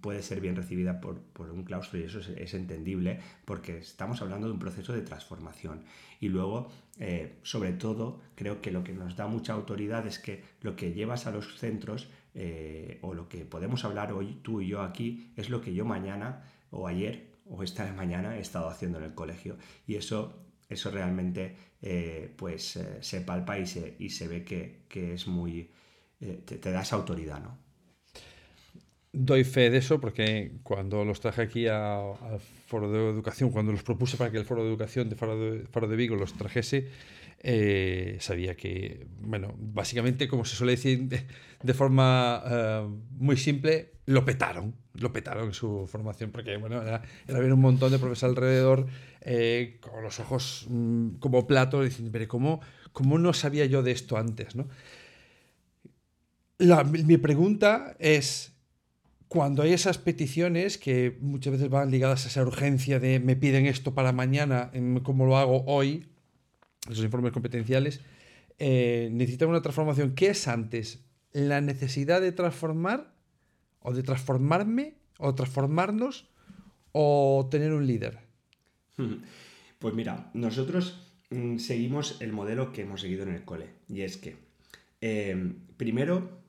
puede 0.00 0.22
ser 0.22 0.40
bien 0.40 0.56
recibida 0.56 1.00
por, 1.00 1.20
un 1.50 1.62
claustro 1.64 1.98
y 1.98 2.04
eso 2.04 2.18
es, 2.18 2.54
entendible 2.54 3.20
porque 3.44 3.78
estamos 3.78 4.22
hablando 4.22 4.46
de 4.46 4.54
un 4.54 4.58
proceso 4.58 4.92
de 4.92 5.02
transformación. 5.02 5.84
Y 6.20 6.28
luego, 6.28 6.68
eh, 6.98 7.38
sobre 7.42 7.72
todo, 7.72 8.20
creo 8.34 8.62
que 8.62 8.70
lo 8.70 8.82
que 8.82 8.94
nos 8.94 9.16
da 9.16 9.26
mucha 9.26 9.52
autoridad 9.52 10.06
es 10.06 10.18
que 10.18 10.42
lo 10.62 10.76
que 10.76 10.92
llevas 10.92 11.26
a 11.26 11.30
los 11.30 11.58
centros 11.58 12.08
eh, 12.34 12.98
o 13.02 13.14
lo 13.14 13.28
que 13.28 13.44
podemos 13.44 13.84
hablar 13.84 14.12
hoy 14.12 14.38
tú 14.42 14.60
y 14.60 14.68
yo 14.68 14.82
aquí 14.82 15.32
es 15.36 15.50
lo 15.50 15.60
que 15.60 15.74
yo 15.74 15.84
mañana 15.84 16.44
o 16.70 16.86
ayer 16.86 17.36
o 17.48 17.62
esta 17.62 17.90
mañana 17.96 18.36
he 18.36 18.40
estado 18.40 18.68
haciendo 18.68 18.98
en 18.98 19.04
el 19.04 19.14
colegio. 19.14 19.56
Y 19.86 19.96
eso, 19.96 20.45
eso 20.68 20.90
realmente 20.90 21.56
eh, 21.82 22.32
pues, 22.36 22.78
se 23.00 23.20
palpa 23.22 23.58
y 23.58 23.66
se, 23.66 23.96
y 23.98 24.10
se 24.10 24.28
ve 24.28 24.44
que, 24.44 25.14
es 25.14 25.26
muy... 25.26 25.70
te, 26.18 26.58
te 26.58 26.70
da 26.72 26.82
esa 26.82 26.96
autoridad, 26.96 27.40
¿no? 27.40 27.65
Doy 29.12 29.44
fe 29.44 29.70
de 29.70 29.78
eso 29.78 30.00
porque 30.00 30.52
cuando 30.62 31.04
los 31.04 31.20
traje 31.20 31.42
aquí 31.42 31.66
al 31.66 32.40
Foro 32.66 32.90
de 32.90 33.10
Educación, 33.10 33.50
cuando 33.50 33.72
los 33.72 33.82
propuse 33.82 34.16
para 34.16 34.30
que 34.30 34.38
el 34.38 34.44
Foro 34.44 34.62
de 34.62 34.68
Educación 34.68 35.08
de 35.08 35.16
Foro 35.16 35.88
de, 35.88 35.96
Vigo 35.96 36.16
los 36.16 36.34
trajese, 36.34 36.88
eh, 37.40 38.16
sabía 38.20 38.56
que, 38.56 39.06
bueno, 39.20 39.54
básicamente, 39.58 40.28
como 40.28 40.44
se 40.44 40.56
suele 40.56 40.72
decir 40.72 41.08
de, 41.62 41.74
forma 41.74 42.42
eh, 42.46 42.88
muy 43.18 43.36
simple, 43.36 43.92
lo 44.06 44.24
petaron, 44.24 44.74
lo 44.94 45.12
petaron 45.12 45.48
en 45.48 45.54
su 45.54 45.86
formación, 45.86 46.30
porque, 46.30 46.56
bueno, 46.56 46.82
era, 46.82 47.02
era 47.28 47.54
un 47.54 47.60
montón 47.60 47.92
de 47.92 47.98
profesores 47.98 48.36
alrededor 48.36 48.86
eh, 49.20 49.78
con 49.80 50.02
los 50.02 50.18
ojos 50.20 50.66
mm, 50.68 51.16
como 51.16 51.46
platos, 51.46 51.84
diciendo, 51.84 52.10
pero 52.12 52.28
¿cómo, 52.28 52.60
¿cómo 52.92 53.18
no 53.18 53.32
sabía 53.32 53.66
yo 53.66 53.82
de 53.82 53.92
esto 53.92 54.16
antes? 54.16 54.56
¿no? 54.56 54.68
mi 56.58 57.18
pregunta 57.18 57.96
es, 57.98 58.55
cuando 59.28 59.62
hay 59.62 59.72
esas 59.72 59.98
peticiones 59.98 60.78
que 60.78 61.18
muchas 61.20 61.54
veces 61.54 61.68
van 61.68 61.90
ligadas 61.90 62.24
a 62.24 62.28
esa 62.28 62.42
urgencia 62.42 63.00
de 63.00 63.18
me 63.18 63.36
piden 63.36 63.66
esto 63.66 63.94
para 63.94 64.12
mañana, 64.12 64.70
¿cómo 65.02 65.26
lo 65.26 65.36
hago 65.36 65.64
hoy? 65.66 66.06
Esos 66.88 67.04
informes 67.04 67.32
competenciales, 67.32 68.00
eh, 68.58 69.08
necesitan 69.12 69.48
una 69.48 69.62
transformación. 69.62 70.14
¿Qué 70.14 70.28
es 70.28 70.46
antes? 70.46 71.04
¿La 71.32 71.60
necesidad 71.60 72.20
de 72.20 72.32
transformar 72.32 73.12
o 73.80 73.92
de 73.92 74.02
transformarme 74.02 74.94
o 75.18 75.34
transformarnos 75.34 76.28
o 76.92 77.48
tener 77.50 77.72
un 77.72 77.86
líder? 77.86 78.20
Pues 79.78 79.94
mira, 79.94 80.30
nosotros 80.34 81.12
mm, 81.30 81.58
seguimos 81.58 82.20
el 82.20 82.32
modelo 82.32 82.72
que 82.72 82.82
hemos 82.82 83.00
seguido 83.00 83.24
en 83.24 83.34
el 83.34 83.44
cole 83.44 83.70
y 83.88 84.02
es 84.02 84.16
que 84.16 84.36
eh, 85.00 85.52
primero 85.76 86.45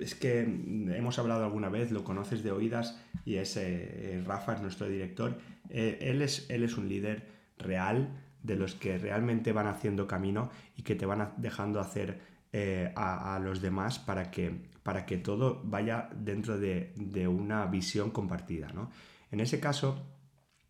es 0.00 0.14
que 0.14 0.40
hemos 0.40 1.18
hablado 1.18 1.44
alguna 1.44 1.68
vez, 1.68 1.90
lo 1.90 2.04
conoces 2.04 2.42
de 2.42 2.52
oídas 2.52 2.98
y 3.24 3.36
es 3.36 3.56
eh, 3.56 4.22
Rafa, 4.26 4.54
es 4.54 4.62
nuestro 4.62 4.88
director. 4.88 5.38
Eh, 5.68 5.98
él, 6.00 6.22
es, 6.22 6.48
él 6.50 6.62
es 6.62 6.76
un 6.76 6.88
líder 6.88 7.26
real 7.58 8.20
de 8.42 8.56
los 8.56 8.74
que 8.74 8.98
realmente 8.98 9.52
van 9.52 9.66
haciendo 9.66 10.06
camino 10.06 10.50
y 10.76 10.82
que 10.82 10.94
te 10.94 11.06
van 11.06 11.32
dejando 11.36 11.80
hacer 11.80 12.20
eh, 12.52 12.92
a, 12.96 13.40
los 13.42 13.62
demás 13.62 13.98
para 13.98 14.30
que, 14.30 14.52
para 14.82 15.06
que 15.06 15.16
todo 15.16 15.62
vaya 15.64 16.10
dentro 16.14 16.58
de, 16.58 16.92
una 17.28 17.66
visión 17.66 18.10
compartida. 18.10 18.68
En 19.30 19.40
ese 19.40 19.60
caso, 19.60 20.04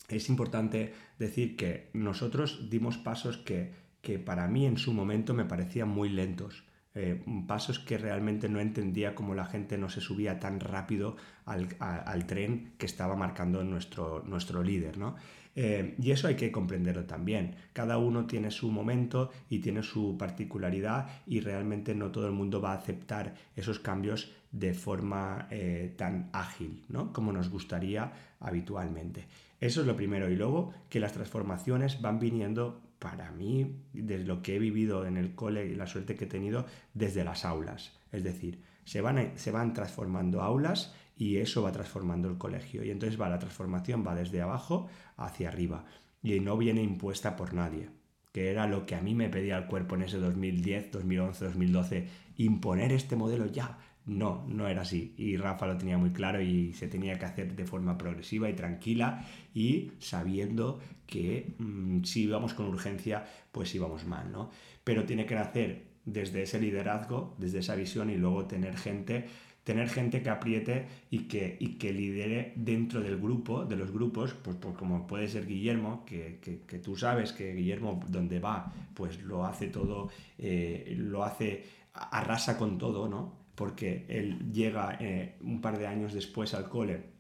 es 0.09 0.29
importante 0.29 0.95
decir 1.19 1.57
que 1.57 1.91
nosotros 1.95 2.69
dimos 2.71 2.99
pasos 2.99 3.39
que, 3.39 3.73
que 4.01 4.19
para 4.19 4.47
mí 4.49 4.67
en 4.67 4.77
su 4.77 4.93
momento 4.93 5.35
me 5.35 5.45
parecían 5.45 5.89
muy 5.89 6.09
lentos. 6.09 6.65
Eh, 6.95 7.25
pasos 7.47 7.79
que 7.79 7.97
realmente 7.97 8.51
no 8.51 8.61
entendía 8.61 9.15
cómo 9.15 9.35
la 9.35 9.47
gente 9.47 9.79
no 9.79 9.89
se 9.89 10.03
subía 10.03 10.39
tan 10.39 10.61
rápido 10.61 11.17
al, 11.47 12.27
tren 12.27 12.75
que 12.77 12.85
estaba 12.85 13.17
marcando 13.17 13.65
nuestro, 13.65 14.23
nuestro 14.27 14.63
líder. 14.63 14.99
¿no? 14.99 15.17
Eh, 15.55 15.95
y 15.99 16.11
eso 16.11 16.29
hay 16.29 16.37
que 16.37 16.51
comprenderlo 16.51 17.05
también. 17.05 17.57
Cada 17.73 17.99
uno 17.99 18.27
tiene 18.27 18.51
su 18.51 18.71
momento 18.71 19.31
y 19.49 19.59
tiene 19.59 19.83
su 19.83 20.17
particularidad 20.19 21.09
y 21.27 21.41
realmente 21.41 21.95
no 21.95 22.11
todo 22.11 22.27
el 22.27 22.33
mundo 22.33 22.61
va 22.61 22.73
a 22.73 22.77
aceptar 22.77 23.35
esos 23.57 23.79
cambios 23.79 24.33
de 24.51 24.75
forma 24.75 25.49
eh, 25.51 25.95
tan 25.97 26.29
ágil 26.33 26.83
¿no? 26.89 27.13
como 27.13 27.33
nos 27.33 27.49
gustaría 27.49 28.13
habitualmente. 28.41 29.27
Eso 29.61 29.83
es 29.83 29.87
lo 29.87 29.97
primero. 29.97 30.31
Y 30.31 30.37
luego 30.37 30.73
que 30.89 31.01
las 31.01 31.13
transformaciones 31.13 32.01
van 32.01 32.19
viniendo 32.19 32.81
para 33.03 33.33
mí, 33.33 33.83
desde 33.93 34.25
lo 34.25 34.43
que 34.43 34.55
he 34.55 34.59
vivido 34.61 35.05
en 35.07 35.17
el 35.17 35.35
cole 35.35 35.67
y 35.67 35.75
la 35.75 35.89
suerte 35.89 36.15
que 36.15 36.27
he 36.27 36.29
tenido, 36.29 36.67
desde 36.95 37.25
las 37.25 37.45
aulas. 37.45 37.99
Es 38.13 38.23
decir, 38.23 38.63
se 38.85 39.01
van, 39.01 39.33
se 39.35 39.51
van 39.51 39.73
transformando 39.75 40.41
aulas 40.41 40.95
y 41.17 41.39
eso 41.39 41.63
va 41.63 41.73
transformando 41.73 42.29
el 42.29 42.39
colegio. 42.39 42.85
Y 42.85 42.91
entonces 42.91 43.21
va 43.21 43.29
la 43.29 43.41
transformación, 43.41 44.07
va 44.07 44.15
desde 44.15 44.41
abajo 44.41 44.89
hacia 45.17 45.49
arriba. 45.49 45.85
Y 46.23 46.39
no 46.39 46.57
viene 46.57 46.81
impuesta 46.81 47.35
por 47.35 47.55
nadie, 47.55 47.91
que 48.31 48.53
era 48.53 48.69
lo 48.69 48.87
que 48.87 48.95
a 48.95 49.01
mí 49.01 49.17
me 49.17 49.29
pedía 49.29 49.59
el 49.59 49.67
cuerpo 49.67 49.97
en 49.97 50.03
ese 50.03 50.19
2010, 50.19 50.93
2011, 50.93 51.45
2012, 51.45 52.09
imponer 52.37 52.93
este 52.93 53.17
modelo 53.17 53.47
ya. 53.47 53.79
No, 54.05 54.45
no 54.49 54.67
era 54.69 54.83
así. 54.83 55.15
Y 55.17 55.37
Rafa 55.37 55.67
lo 55.67 55.79
tenía 55.79 55.97
muy 55.97 56.11
claro 56.11 56.41
y 56.41 56.73
se 56.73 56.89
tenía 56.89 57.19
que 57.19 57.25
hacer 57.25 57.55
de 57.55 57.65
forma 57.65 57.97
progresiva 57.97 58.51
y 58.51 58.55
tranquila 58.55 59.25
y 59.55 59.93
sabiendo 60.01 60.81
que 61.07 61.55
mm, 61.59 62.03
si 62.03 62.25
íbamos 62.25 62.55
con 62.55 62.67
urgencia, 62.67 63.25
pues 63.53 63.75
íbamos 63.75 64.05
mal, 64.07 64.33
¿no? 64.33 64.51
Pero 64.83 65.05
tiene 65.05 65.27
que 65.27 65.37
nacer 65.37 65.85
desde 66.05 66.43
ese 66.43 66.61
liderazgo, 66.61 67.37
desde 67.39 67.61
esa 67.61 67.77
visión 67.77 68.11
y 68.11 68.17
luego 68.17 68.47
tener 68.47 68.77
gente 68.77 69.27
tener 69.65 69.89
gente 69.89 70.23
que 70.23 70.31
apriete 70.31 70.87
y 71.11 71.29
que, 71.29 71.57
y 71.61 71.79
que 71.79 71.93
lidere 71.93 72.53
dentro 72.57 73.01
del 73.01 73.19
grupo, 73.19 73.65
de 73.65 73.77
los 73.77 73.93
grupos, 73.93 74.35
pues, 74.35 74.57
pues 74.57 74.77
como 74.77 75.07
puede 75.07 75.29
ser 75.29 75.47
Guillermo, 75.47 76.05
que, 76.05 76.41
que, 76.41 76.79
tú 76.79 76.97
sabes 76.97 77.33
que 77.33 77.55
Guillermo 77.55 78.01
donde 78.09 78.41
va, 78.41 78.73
pues 78.95 79.23
lo 79.23 79.45
hace 79.45 79.69
todo, 79.69 80.11
eh, 80.39 80.95
lo 80.99 81.23
hace, 81.23 81.65
arrasa 81.95 82.59
con 82.59 82.77
todo, 82.77 83.09
¿no? 83.09 83.42
Porque 83.63 84.07
él 84.09 84.51
llega 84.51 84.97
eh, 84.99 85.37
un 85.41 85.61
par 85.61 85.79
de 85.79 85.87
años 85.87 86.13
después 86.13 86.53
al 86.53 86.69
cole 86.69 87.13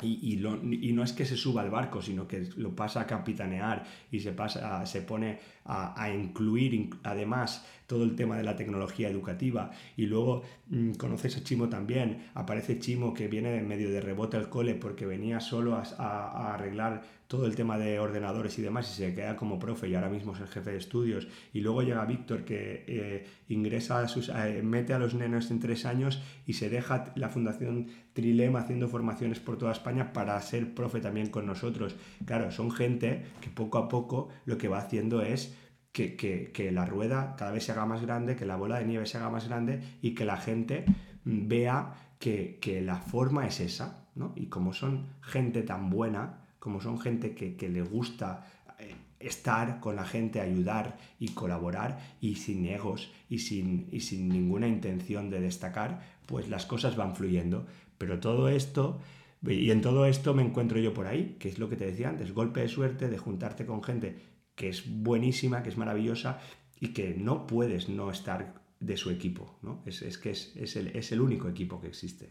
y, 0.00 0.38
no 0.38 1.02
es 1.04 1.12
que 1.12 1.26
se 1.26 1.36
suba 1.36 1.60
al 1.60 1.68
barco, 1.68 2.00
sino 2.00 2.26
que 2.26 2.48
lo 2.56 2.74
pasa 2.74 3.02
a 3.02 3.06
capitanear 3.06 3.84
y 4.10 4.20
se, 4.20 4.32
pasa, 4.32 4.86
se 4.86 5.02
pone 5.02 5.38
a, 5.66 6.10
incluir 6.10 6.88
además 7.02 7.66
todo 7.92 8.04
el 8.04 8.16
tema 8.16 8.38
de 8.38 8.42
la 8.42 8.56
tecnología 8.56 9.10
educativa. 9.10 9.70
Y 9.98 10.06
luego 10.06 10.44
mm, 10.70 10.92
conoces 10.92 11.36
a 11.36 11.44
Chimo 11.44 11.68
también. 11.68 12.30
Aparece 12.32 12.78
Chimo 12.78 13.12
que 13.12 13.28
viene 13.28 13.54
en 13.58 13.68
medio 13.68 13.90
de 13.90 14.00
rebote 14.00 14.38
al 14.38 14.48
cole 14.48 14.74
porque 14.74 15.04
venía 15.04 15.40
solo 15.40 15.74
a 15.74 16.54
arreglar 16.54 17.02
todo 17.32 17.46
el 17.46 17.56
tema 17.56 17.78
de 17.78 17.98
ordenadores 17.98 18.58
y 18.58 18.62
demás 18.62 18.90
y 18.90 18.94
se 18.94 19.14
queda 19.14 19.36
como 19.36 19.58
profe 19.58 19.88
y 19.88 19.94
ahora 19.94 20.10
mismo 20.10 20.34
es 20.34 20.40
el 20.40 20.48
jefe 20.48 20.72
de 20.72 20.76
estudios. 20.76 21.28
Y 21.54 21.62
luego 21.62 21.80
llega 21.80 22.04
Víctor 22.04 22.44
que 22.44 22.84
eh, 22.86 23.26
ingresa 23.48 24.00
a 24.00 24.08
sus, 24.08 24.30
mete 24.62 24.92
a 24.92 24.98
los 24.98 25.14
nenos 25.14 25.50
en 25.50 25.58
tres 25.58 25.86
años 25.86 26.20
y 26.46 26.52
se 26.52 26.68
deja 26.68 27.10
la 27.16 27.30
Fundación 27.30 27.86
Trilema 28.12 28.60
haciendo 28.60 28.86
formaciones 28.86 29.40
por 29.40 29.56
toda 29.56 29.72
España 29.72 30.12
para 30.12 30.38
ser 30.42 30.74
profe 30.74 31.00
también 31.00 31.28
con 31.30 31.46
nosotros. 31.46 31.96
Claro, 32.26 32.50
son 32.50 32.70
gente 32.70 33.22
que 33.40 33.48
poco 33.48 33.78
a 33.78 33.88
poco 33.88 34.28
lo 34.44 34.58
que 34.58 34.68
va 34.68 34.80
haciendo 34.80 35.22
es 35.22 35.56
que, 35.92 36.16
que, 36.16 36.72
la 36.72 36.86
rueda 36.86 37.36
cada 37.36 37.52
vez 37.52 37.64
se 37.64 37.72
haga 37.72 37.86
más 37.86 38.02
grande, 38.02 38.34
que 38.34 38.46
la 38.46 38.56
bola 38.56 38.78
de 38.78 38.86
nieve 38.86 39.06
se 39.06 39.18
haga 39.18 39.30
más 39.30 39.46
grande 39.46 39.80
y 40.00 40.14
que 40.14 40.24
la 40.24 40.38
gente 40.38 40.86
vea 41.24 41.94
que, 42.18 42.58
que 42.60 42.80
la 42.80 42.96
forma 42.96 43.46
es 43.46 43.60
esa. 43.60 44.02
¿no? 44.14 44.32
Y 44.36 44.46
como 44.46 44.72
son 44.72 45.06
gente 45.20 45.62
tan 45.62 45.90
buena, 45.90 46.40
como 46.58 46.80
son 46.80 46.98
gente 46.98 47.34
que, 47.34 47.68
le 47.68 47.82
gusta 47.82 48.46
eh, 48.78 48.94
estar 49.20 49.80
con 49.80 49.96
la 49.96 50.04
gente, 50.04 50.40
ayudar 50.40 50.96
y 51.18 51.28
colaborar 51.28 51.98
y 52.20 52.36
sin 52.36 52.66
egos 52.66 53.10
y 53.28 53.38
sin, 53.38 53.88
y 53.90 54.00
sin 54.00 54.28
ninguna 54.28 54.68
intención 54.68 55.30
de 55.30 55.40
destacar, 55.40 56.00
pues 56.26 56.48
las 56.48 56.66
cosas 56.66 56.96
van 56.96 57.16
fluyendo. 57.16 57.66
Pero 57.98 58.20
todo 58.20 58.48
esto, 58.48 59.00
y 59.46 59.70
en 59.70 59.80
todo 59.80 60.06
esto 60.06 60.34
me 60.34 60.42
encuentro 60.42 60.78
yo 60.78 60.92
por 60.94 61.06
ahí, 61.06 61.36
que 61.38 61.48
es 61.48 61.58
lo 61.58 61.68
que 61.68 61.76
te 61.76 61.86
decía 61.86 62.08
antes, 62.08 62.32
golpe 62.32 62.60
de 62.60 62.68
suerte 62.68 63.08
de 63.08 63.18
juntarte 63.18 63.66
con 63.66 63.82
gente 63.82 64.31
que 64.54 64.68
es 64.68 64.84
buenísima, 64.86 65.62
que 65.62 65.70
es 65.70 65.76
maravillosa 65.76 66.40
y 66.78 66.88
que 66.88 67.14
no 67.14 67.46
puedes 67.46 67.88
no 67.88 68.10
estar 68.10 68.54
de 68.80 68.96
su 68.96 69.10
equipo, 69.10 69.58
¿no? 69.62 69.82
Es, 69.86 70.18
que 70.18 70.30
es, 70.30 70.76
el, 70.76 70.88
es 70.88 71.12
el 71.12 71.20
único 71.20 71.48
equipo 71.48 71.80
que 71.80 71.88
existe. 71.88 72.30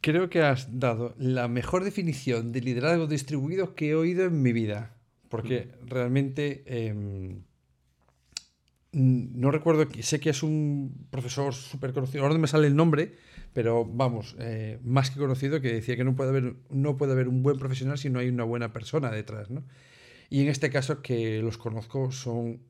Creo 0.00 0.28
que 0.28 0.42
has 0.42 0.80
dado 0.80 1.14
la 1.16 1.46
mejor 1.46 1.84
definición 1.84 2.50
de 2.50 2.60
liderazgo 2.60 3.06
distribuido 3.06 3.74
que 3.76 3.90
he 3.90 3.94
oído 3.94 4.24
en 4.24 4.42
mi 4.42 4.52
vida. 4.52 4.96
Porque 5.28 5.68
mm. 5.80 5.86
realmente 5.86 6.64
em, 6.66 7.44
no 8.92 9.50
recuerdo, 9.50 9.88
sé 10.00 10.20
que 10.20 10.30
es 10.30 10.42
un 10.42 11.06
profesor 11.10 11.54
súper 11.54 11.94
conocido, 11.94 12.22
ahora 12.22 12.34
no 12.34 12.40
me 12.40 12.48
sale 12.48 12.66
el 12.66 12.76
nombre, 12.76 13.14
pero 13.54 13.86
vamos, 13.86 14.36
eh, 14.38 14.78
más 14.84 15.10
que 15.10 15.18
conocido, 15.18 15.60
que 15.60 15.72
decía 15.72 15.96
que 15.96 16.04
no 16.04 16.14
puede, 16.14 16.30
haber, 16.30 16.56
no 16.68 16.96
puede 16.98 17.12
haber 17.12 17.28
un 17.28 17.42
buen 17.42 17.58
profesional 17.58 17.96
si 17.96 18.10
no 18.10 18.18
hay 18.18 18.28
una 18.28 18.44
buena 18.44 18.72
persona 18.72 19.10
detrás. 19.10 19.50
¿no? 19.50 19.64
Y 20.32 20.40
en 20.40 20.48
este 20.48 20.70
caso, 20.70 21.02
que 21.02 21.42
los 21.42 21.58
conozco, 21.58 22.10
son 22.10 22.62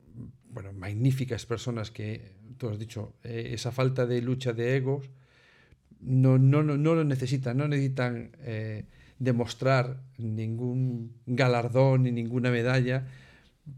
bueno, 0.51 0.73
magníficas 0.73 1.45
personas 1.45 1.91
que, 1.91 2.33
tú 2.57 2.67
has 2.67 2.77
dicho, 2.77 3.13
eh, 3.23 3.51
esa 3.53 3.71
falta 3.71 4.05
de 4.05 4.21
lucha 4.21 4.51
de 4.51 4.75
egos 4.75 5.09
no, 6.01 6.37
no, 6.37 6.61
no, 6.61 6.75
no 6.75 6.93
lo 6.93 7.05
necesitan, 7.05 7.55
no 7.55 7.69
necesitan 7.69 8.31
eh, 8.41 8.83
demostrar 9.17 10.01
ningún 10.17 11.13
galardón 11.25 12.03
ni 12.03 12.11
ninguna 12.11 12.51
medalla, 12.51 13.07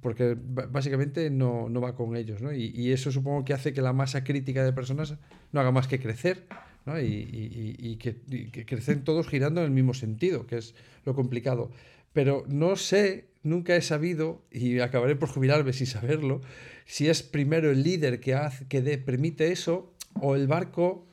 porque 0.02 0.36
básicamente 0.36 1.30
no, 1.30 1.69
no 1.69 1.80
va 1.80 1.93
con 1.93 2.15
ellos. 2.15 2.41
¿no? 2.41 2.52
Y, 2.54 2.91
eso 2.91 3.12
supongo 3.12 3.45
que 3.45 3.54
hace 3.54 3.71
que 3.71 3.84
la 3.84 3.93
masa 3.93 4.24
crítica 4.24 4.63
de 4.63 4.74
personas 4.74 5.13
no 5.52 5.60
haga 5.60 5.71
más 5.71 5.88
que 5.88 6.00
crecer 6.00 6.48
¿no? 6.88 7.00
y, 7.00 7.04
y, 7.04 7.76
y 7.78 7.98
que, 7.98 8.15
que, 8.52 8.65
crecen 8.65 9.04
todos 9.04 9.28
girando 9.28 9.62
en 9.62 9.67
el 9.67 9.74
mismo 9.74 9.93
sentido, 9.93 10.48
que 10.48 10.58
es 10.58 10.74
lo 11.06 11.13
complicado. 11.13 11.69
Pero 12.15 12.45
no 12.47 12.78
sé, 12.78 13.25
nunca 13.43 13.75
he 13.75 13.82
sabido, 13.82 14.41
y 14.49 14.80
acabaré 14.80 15.17
por 15.17 15.28
jubilarme 15.28 15.73
sin 15.73 15.86
saberlo, 15.86 16.39
si 16.86 17.10
es 17.10 17.23
primero 17.23 17.69
el 17.69 17.84
líder 17.84 18.21
que, 18.21 18.34
hace, 18.36 18.65
que 18.69 18.82
permite 18.97 19.51
eso 19.51 19.93
o 20.21 20.38
el 20.38 20.47
barco 20.47 21.06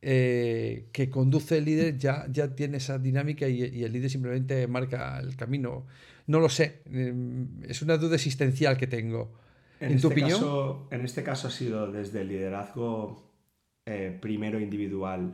eh, 0.00 0.86
que 0.92 1.10
conduce 1.10 1.58
el 1.58 1.66
líder 1.66 1.98
ya, 1.98 2.26
ya 2.30 2.54
tiene 2.54 2.78
esa 2.78 2.98
dinámica 2.98 3.46
y, 3.46 3.84
el 3.84 3.92
líder 3.92 4.08
simplemente 4.08 4.66
marca 4.68 5.18
el 5.18 5.36
camino. 5.36 5.84
No 6.26 6.40
lo 6.40 6.48
sé, 6.48 6.80
em, 6.86 7.62
es 7.68 7.82
una 7.82 7.98
duda 7.98 8.14
existencial 8.14 8.78
que 8.78 8.86
tengo. 8.86 9.30
¿En, 9.80 9.90
tu 9.90 9.94
este 9.96 10.06
opinión? 10.06 10.40
Caso, 10.40 10.88
en 10.90 11.04
este 11.04 11.22
caso 11.22 11.48
ha 11.48 11.50
sido 11.50 11.92
desde 11.92 12.22
el 12.22 12.28
liderazgo 12.28 13.22
eh, 13.84 14.16
primero 14.18 14.58
individual 14.58 15.30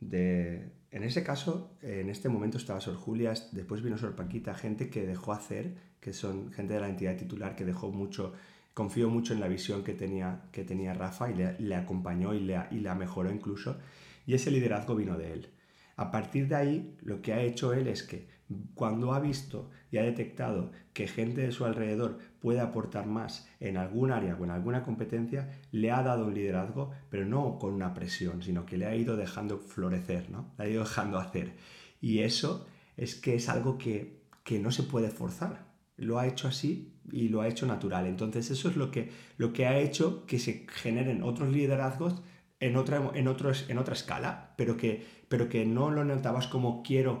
de... 0.00 0.68
En 0.94 1.02
ese 1.02 1.22
caso, 1.22 1.76
en 1.82 2.08
este 2.08 2.28
momento 2.28 2.56
estaba 2.56 2.80
Sor 2.80 2.94
Julia, 2.94 3.34
después 3.52 3.82
vino 3.82 3.98
Sor 3.98 4.14
Paquita, 4.14 4.54
gente 4.54 4.88
que 4.88 5.04
dejó 5.04 5.32
hacer, 5.32 5.74
que 6.00 6.12
son 6.12 6.52
gente 6.52 6.74
de 6.74 6.80
la 6.80 6.88
entidad 6.88 7.16
titular 7.16 7.56
que 7.56 7.64
dejó 7.64 7.90
mucho 7.90 8.32
confío 8.74 9.08
mucho 9.08 9.32
en 9.32 9.40
la 9.40 9.48
visión 9.48 9.84
que 9.84 9.94
tenía, 9.94 10.42
que 10.52 10.64
tenía 10.64 10.92
Rafa 10.92 11.30
y 11.30 11.34
le, 11.62 11.76
acompañó 11.76 12.34
y, 12.34 12.40
le, 12.40 12.60
y 12.72 12.80
la 12.80 12.94
mejoró 12.96 13.30
incluso. 13.30 13.78
Y 14.26 14.34
ese 14.34 14.50
liderazgo 14.50 14.96
vino 14.96 15.16
de 15.16 15.32
él. 15.32 15.48
A 15.96 16.10
partir 16.10 16.48
de 16.48 16.56
ahí, 16.56 16.96
lo 17.02 17.22
que 17.22 17.32
ha 17.32 17.40
hecho 17.40 17.72
él 17.72 17.86
es 17.86 18.02
que 18.02 18.26
cuando 18.74 19.14
ha 19.14 19.20
visto 19.20 19.70
y 19.90 19.98
ha 19.98 20.02
detectado 20.02 20.70
que 20.92 21.06
gente 21.06 21.40
de 21.40 21.52
su 21.52 21.64
alrededor 21.64 22.18
puede 22.40 22.60
aportar 22.60 23.06
más 23.06 23.48
en 23.60 23.76
algún 23.76 24.12
área 24.12 24.36
o 24.36 24.44
en 24.44 24.50
alguna 24.50 24.82
competencia, 24.82 25.60
le 25.72 25.90
ha 25.90 26.02
dado 26.02 26.26
un 26.26 26.34
liderazgo, 26.34 26.90
pero 27.08 27.24
no 27.24 27.58
con 27.58 27.72
una 27.72 27.94
presión, 27.94 28.42
sino 28.42 28.66
que 28.66 28.76
le 28.76 28.86
ha 28.86 28.94
ido 28.94 29.16
dejando 29.16 29.58
florecer, 29.58 30.30
¿no? 30.30 30.52
Le 30.58 30.64
ha 30.64 30.68
ido 30.68 30.84
dejando 30.84 31.18
hacer. 31.18 31.54
Y 32.00 32.20
eso 32.20 32.66
es 32.96 33.14
que 33.14 33.34
es 33.34 33.48
algo 33.48 33.78
que, 33.78 34.24
que 34.44 34.58
no 34.58 34.70
se 34.70 34.82
puede 34.82 35.08
forzar. 35.08 35.72
Lo 35.96 36.18
ha 36.18 36.26
hecho 36.26 36.48
así 36.48 36.92
y 37.10 37.28
lo 37.28 37.40
ha 37.40 37.48
hecho 37.48 37.66
natural. 37.66 38.06
Entonces 38.06 38.50
eso 38.50 38.68
es 38.68 38.76
lo 38.76 38.90
que, 38.90 39.10
lo 39.38 39.52
que 39.52 39.66
ha 39.66 39.78
hecho 39.78 40.26
que 40.26 40.38
se 40.38 40.66
generen 40.68 41.22
otros 41.22 41.50
liderazgos 41.50 42.22
en 42.60 42.76
otra, 42.76 43.10
en 43.14 43.28
otros, 43.28 43.66
en 43.68 43.78
otra 43.78 43.94
escala, 43.94 44.54
pero 44.56 44.76
que, 44.76 45.04
pero 45.28 45.48
que 45.48 45.64
no 45.66 45.90
lo 45.90 46.04
notabas 46.04 46.46
como 46.46 46.82
quiero 46.82 47.20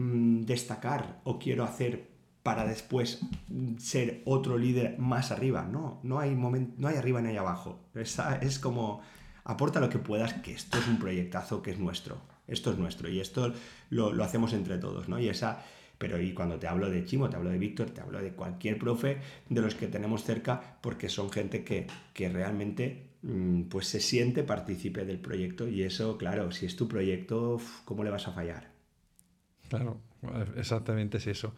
mm, 0.00 0.42
destacar 0.42 1.20
o 1.24 1.38
quiero 1.38 1.64
hacer 1.64 2.10
para 2.42 2.64
después 2.64 3.20
ser 3.78 4.22
otro 4.24 4.56
líder 4.56 4.98
más 4.98 5.30
arriba. 5.30 5.68
No, 5.70 6.00
no 6.02 6.18
hay, 6.18 6.34
momento, 6.34 6.74
no 6.78 6.88
hay 6.88 6.96
arriba 6.96 7.20
ni 7.20 7.30
hay 7.30 7.36
abajo. 7.36 7.80
Es, 7.94 8.18
es 8.40 8.58
como 8.58 9.02
aporta 9.44 9.80
lo 9.80 9.90
que 9.90 9.98
puedas, 9.98 10.34
que 10.34 10.52
esto 10.52 10.78
es 10.78 10.88
un 10.88 10.98
proyectazo 10.98 11.62
que 11.62 11.72
es 11.72 11.78
nuestro. 11.78 12.18
Esto 12.46 12.72
es 12.72 12.78
nuestro 12.78 13.08
y 13.08 13.20
esto 13.20 13.52
lo, 13.90 14.12
lo 14.12 14.24
hacemos 14.24 14.52
entre 14.52 14.78
todos, 14.78 15.08
¿no? 15.08 15.20
Y 15.20 15.28
esa, 15.28 15.62
pero 15.98 16.20
y 16.20 16.32
cuando 16.32 16.58
te 16.58 16.66
hablo 16.66 16.90
de 16.90 17.04
Chimo, 17.04 17.28
te 17.28 17.36
hablo 17.36 17.50
de 17.50 17.58
Víctor, 17.58 17.90
te 17.90 18.00
hablo 18.00 18.20
de 18.20 18.32
cualquier 18.32 18.78
profe 18.78 19.18
de 19.48 19.60
los 19.60 19.74
que 19.74 19.86
tenemos 19.86 20.24
cerca, 20.24 20.78
porque 20.80 21.08
son 21.08 21.30
gente 21.30 21.62
que, 21.62 21.86
que 22.14 22.28
realmente 22.28 23.10
mm, 23.22 23.64
pues 23.64 23.86
se 23.86 24.00
siente 24.00 24.42
partícipe 24.42 25.04
del 25.04 25.20
proyecto 25.20 25.68
y 25.68 25.82
eso, 25.82 26.16
claro, 26.18 26.50
si 26.52 26.66
es 26.66 26.74
tu 26.74 26.88
proyecto, 26.88 27.60
¿cómo 27.84 28.02
le 28.02 28.10
vas 28.10 28.26
a 28.26 28.32
fallar? 28.32 28.79
Claro, 29.70 30.00
exactamente 30.56 31.18
es 31.18 31.28
eso. 31.28 31.54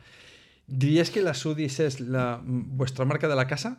¿Dirías 0.66 1.10
que 1.10 1.22
la 1.22 1.32
Sudis 1.32 1.80
es 1.80 1.98
la, 1.98 2.42
vuestra 2.44 3.06
marca 3.06 3.26
de 3.26 3.34
la 3.34 3.46
casa? 3.46 3.78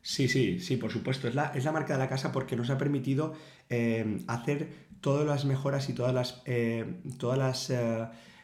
Sí, 0.00 0.28
sí, 0.28 0.60
sí, 0.60 0.76
por 0.76 0.92
supuesto. 0.92 1.26
Es 1.26 1.34
la, 1.34 1.46
es 1.46 1.64
la 1.64 1.72
marca 1.72 1.94
de 1.94 1.98
la 1.98 2.08
casa 2.08 2.30
porque 2.30 2.54
nos 2.54 2.70
ha 2.70 2.78
permitido 2.78 3.34
eh, 3.68 4.22
hacer 4.28 4.68
todas 5.00 5.26
las 5.26 5.44
mejoras 5.44 5.88
y 5.88 5.92
todas 5.92 6.14
las, 6.14 6.42
eh, 6.46 7.00
todas 7.18 7.36
las 7.36 7.72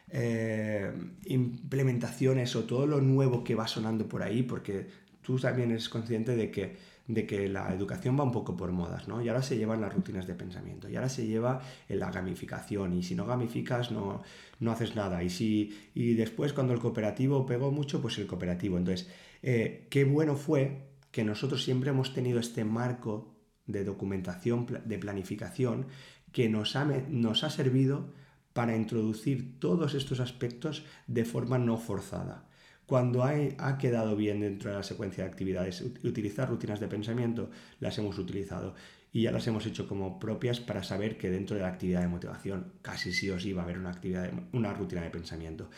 eh, 0.09 0.93
implementaciones 1.27 2.57
o 2.57 2.65
todo 2.65 2.89
lo 2.89 3.01
nuevo 3.01 3.45
que 3.45 3.55
va 3.55 3.69
sonando 3.69 4.09
por 4.09 4.25
ahí, 4.25 4.43
porque 4.43 4.89
tú 5.23 5.39
también 5.39 5.71
eres 5.71 5.89
consciente 5.89 6.35
de 6.35 6.51
que, 6.51 6.77
de 7.13 7.27
que 7.27 7.47
la 7.49 7.73
educación 7.75 8.19
va 8.19 8.25
un 8.25 8.33
poco 8.33 8.57
por 8.57 8.73
modas, 8.73 9.07
¿no? 9.07 9.21
Y 9.21 9.29
ahora 9.29 9.43
se 9.43 9.59
llevan 9.59 9.83
las 9.83 9.93
rutinas 9.93 10.27
de 10.27 10.35
pensamiento, 10.35 10.89
y 10.89 10.97
ahora 10.97 11.11
se 11.11 11.27
lleva 11.27 11.61
la 11.89 12.11
gamificación, 12.11 12.95
y 12.95 13.03
si 13.03 13.15
no 13.15 13.27
gamificas 13.27 13.91
no, 13.91 14.23
no 14.61 14.73
haces 14.73 14.97
nada. 14.97 15.23
Y, 15.23 15.29
si, 15.29 15.91
y 15.95 16.15
después 16.15 16.55
cuando 16.55 16.73
el 16.73 16.81
cooperativo 16.81 17.45
pegó 17.45 17.71
mucho, 17.71 18.01
pues 18.01 18.17
el 18.19 18.27
cooperativo. 18.27 18.79
Entonces, 18.79 19.11
qué 19.43 20.09
bueno 20.11 20.37
fue 20.37 20.89
que 21.11 21.23
nosotros 21.23 21.63
siempre 21.63 21.91
hemos 21.91 22.15
tenido 22.15 22.41
este 22.41 22.65
marco 22.65 23.37
de 23.67 23.85
documentación, 23.85 24.67
de 24.85 24.99
planificación, 24.99 25.87
que 26.33 26.49
nos 26.49 26.77
ha, 26.77 26.85
nos 26.87 27.45
ha 27.45 27.51
servido 27.51 28.15
para 28.55 28.75
introducir 28.75 29.61
todos 29.61 29.95
estos 29.95 30.21
aspectos 30.21 30.85
de 31.07 31.27
forma 31.27 31.59
no 31.59 31.77
forzada. 31.77 32.49
Cuando 32.87 33.23
ha, 33.23 33.33
ha, 33.59 33.79
quedado 33.79 34.17
bien 34.17 34.41
dentro 34.41 34.71
de 34.71 34.77
la 34.77 34.83
secuencia 34.83 35.25
de 35.25 35.31
actividades 35.31 35.81
utilizar 36.03 36.49
rutinas 36.49 36.81
de 36.81 36.89
pensamiento, 36.89 37.51
las 37.81 37.97
hemos 37.99 38.19
utilizado 38.19 38.75
y 39.13 39.23
ya 39.23 39.33
las 39.33 39.47
hemos 39.47 39.67
hecho 39.67 39.87
como 39.87 40.19
propias 40.19 40.61
para 40.61 40.83
saber 40.83 41.17
que 41.17 41.31
dentro 41.31 41.57
de 41.57 41.63
la 41.63 41.69
actividad 41.69 42.01
de 42.01 42.09
motivación 42.09 42.73
casi 42.83 43.13
sí 43.13 43.31
o 43.31 43.39
sí 43.39 43.53
va 43.53 43.63
a 43.63 43.65
haber 43.65 43.79
una, 43.79 43.91
actividad 43.91 44.33
una 44.53 44.73
rutina 44.73 45.03
de 45.03 45.11
pensamiento 45.11 45.71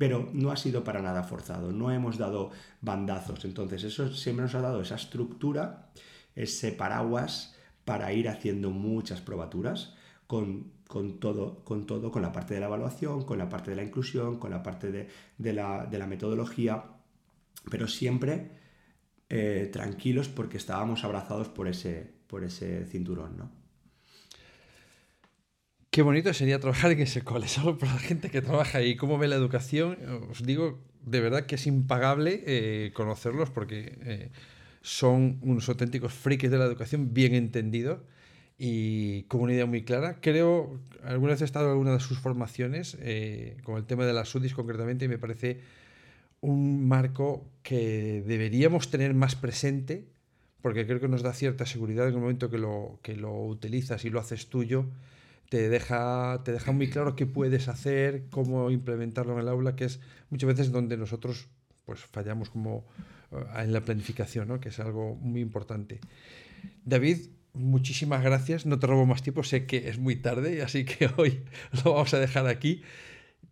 pero 0.00 0.30
no 0.32 0.50
ha 0.50 0.56
sido 0.56 0.82
para 0.82 1.02
nada 1.02 1.24
forzado, 1.24 1.72
no 1.72 1.90
hemos 1.90 2.16
dado 2.16 2.52
bandazos. 2.80 3.44
Entonces, 3.44 3.84
eso 3.84 4.10
siempre 4.14 4.44
nos 4.44 4.54
ha 4.54 4.62
dado 4.62 4.80
esa 4.80 4.94
estructura, 4.94 5.90
ese 6.34 6.72
paraguas 6.72 7.54
para 7.84 8.10
ir 8.14 8.30
haciendo 8.30 8.70
muchas 8.70 9.20
probaturas 9.20 9.92
con, 10.26 10.72
todo, 11.20 11.64
con 11.64 11.86
todo, 11.86 12.10
con 12.10 12.22
la 12.22 12.32
parte 12.32 12.54
de 12.54 12.60
la 12.60 12.66
evaluación, 12.66 13.24
con 13.24 13.38
la 13.38 13.48
parte 13.48 13.70
de 13.70 13.76
la 13.76 13.84
inclusión, 13.84 14.38
con 14.38 14.50
la 14.50 14.62
parte 14.62 14.90
de, 14.90 15.52
la, 15.52 16.06
metodología, 16.08 16.84
pero 17.70 17.86
siempre 17.86 18.50
eh, 19.28 19.70
tranquilos 19.72 20.28
porque 20.28 20.56
estábamos 20.56 21.04
abrazados 21.04 21.48
por 21.48 21.68
ese, 21.68 22.10
por 22.26 22.44
ese 22.44 22.86
cinturón, 22.86 23.36
¿no? 23.36 23.50
Qué 25.90 26.02
bonito 26.02 26.32
sería 26.32 26.60
trabajar 26.60 26.92
en 26.92 27.00
ese 27.00 27.22
cole, 27.22 27.48
solo 27.48 27.76
por 27.76 27.88
la 27.88 27.98
gente 27.98 28.30
que 28.30 28.42
trabaja 28.42 28.78
ahí. 28.78 28.96
¿Cómo 28.96 29.18
ve 29.18 29.26
la 29.26 29.34
educación? 29.34 29.98
Os 30.30 30.44
digo, 30.44 30.78
de 31.02 31.20
verdad 31.20 31.46
que 31.46 31.56
es 31.56 31.66
impagable 31.66 32.42
eh, 32.46 32.92
conocerlos 32.94 33.50
porque 33.50 33.98
eh, 34.02 34.30
son 34.82 35.38
unos 35.42 35.68
auténticos 35.68 36.12
frikis 36.12 36.50
de 36.50 36.58
la 36.58 36.64
educación 36.64 37.12
bien 37.12 37.34
entendidos 37.34 38.00
y 38.62 39.22
con 39.22 39.40
una 39.40 39.54
idea 39.54 39.64
muy 39.64 39.84
clara. 39.84 40.18
Creo, 40.20 40.78
alguna 41.02 41.32
vez 41.32 41.40
he 41.40 41.46
estado 41.46 41.64
en 41.64 41.70
alguna 41.72 41.94
de 41.94 42.00
sus 42.00 42.18
formaciones, 42.18 42.98
eh, 43.00 43.56
con 43.64 43.78
el 43.78 43.86
tema 43.86 44.04
de 44.04 44.12
las 44.12 44.28
SUDIs 44.28 44.52
concretamente, 44.52 45.06
y 45.06 45.08
me 45.08 45.16
parece 45.16 45.60
un 46.42 46.86
marco 46.86 47.46
que 47.62 48.22
deberíamos 48.26 48.90
tener 48.90 49.14
más 49.14 49.34
presente 49.34 50.04
porque 50.60 50.86
creo 50.86 51.00
que 51.00 51.08
nos 51.08 51.22
da 51.22 51.32
cierta 51.32 51.64
seguridad 51.64 52.06
en 52.06 52.14
el 52.14 52.20
momento 52.20 52.50
que 52.50 52.58
lo, 52.58 52.98
que 53.02 53.16
lo 53.16 53.32
utilizas 53.46 54.04
y 54.04 54.10
lo 54.10 54.20
haces 54.20 54.48
tuyo 54.48 54.84
te 55.48 55.70
deja, 55.70 56.42
te 56.44 56.52
deja 56.52 56.70
muy 56.70 56.90
claro 56.90 57.16
qué 57.16 57.24
puedes 57.24 57.68
hacer, 57.68 58.26
cómo 58.30 58.70
implementarlo 58.70 59.32
en 59.32 59.40
el 59.40 59.48
aula, 59.48 59.74
que 59.74 59.86
es 59.86 60.00
muchas 60.28 60.48
veces 60.48 60.70
donde 60.70 60.98
nosotros 60.98 61.48
pues, 61.86 62.00
fallamos 62.00 62.50
como 62.50 62.84
eh, 63.32 63.36
en 63.56 63.72
la 63.72 63.80
planificación, 63.80 64.48
¿no? 64.48 64.60
que 64.60 64.68
es 64.68 64.78
algo 64.78 65.16
muy 65.16 65.40
importante. 65.40 65.98
David, 66.84 67.30
muchísimas 67.52 68.22
gracias. 68.22 68.66
No 68.66 68.78
te 68.78 68.86
robo 68.86 69.06
más 69.06 69.22
tiempo, 69.22 69.42
sé 69.42 69.66
que 69.66 69.88
es 69.88 69.98
muy 69.98 70.16
tarde, 70.16 70.62
así 70.64 70.84
que 70.84 71.10
hoy 71.16 71.42
lo 71.84 71.92
vamos 71.92 72.14
a 72.14 72.18
dejar 72.18 72.46
aquí. 72.46 72.82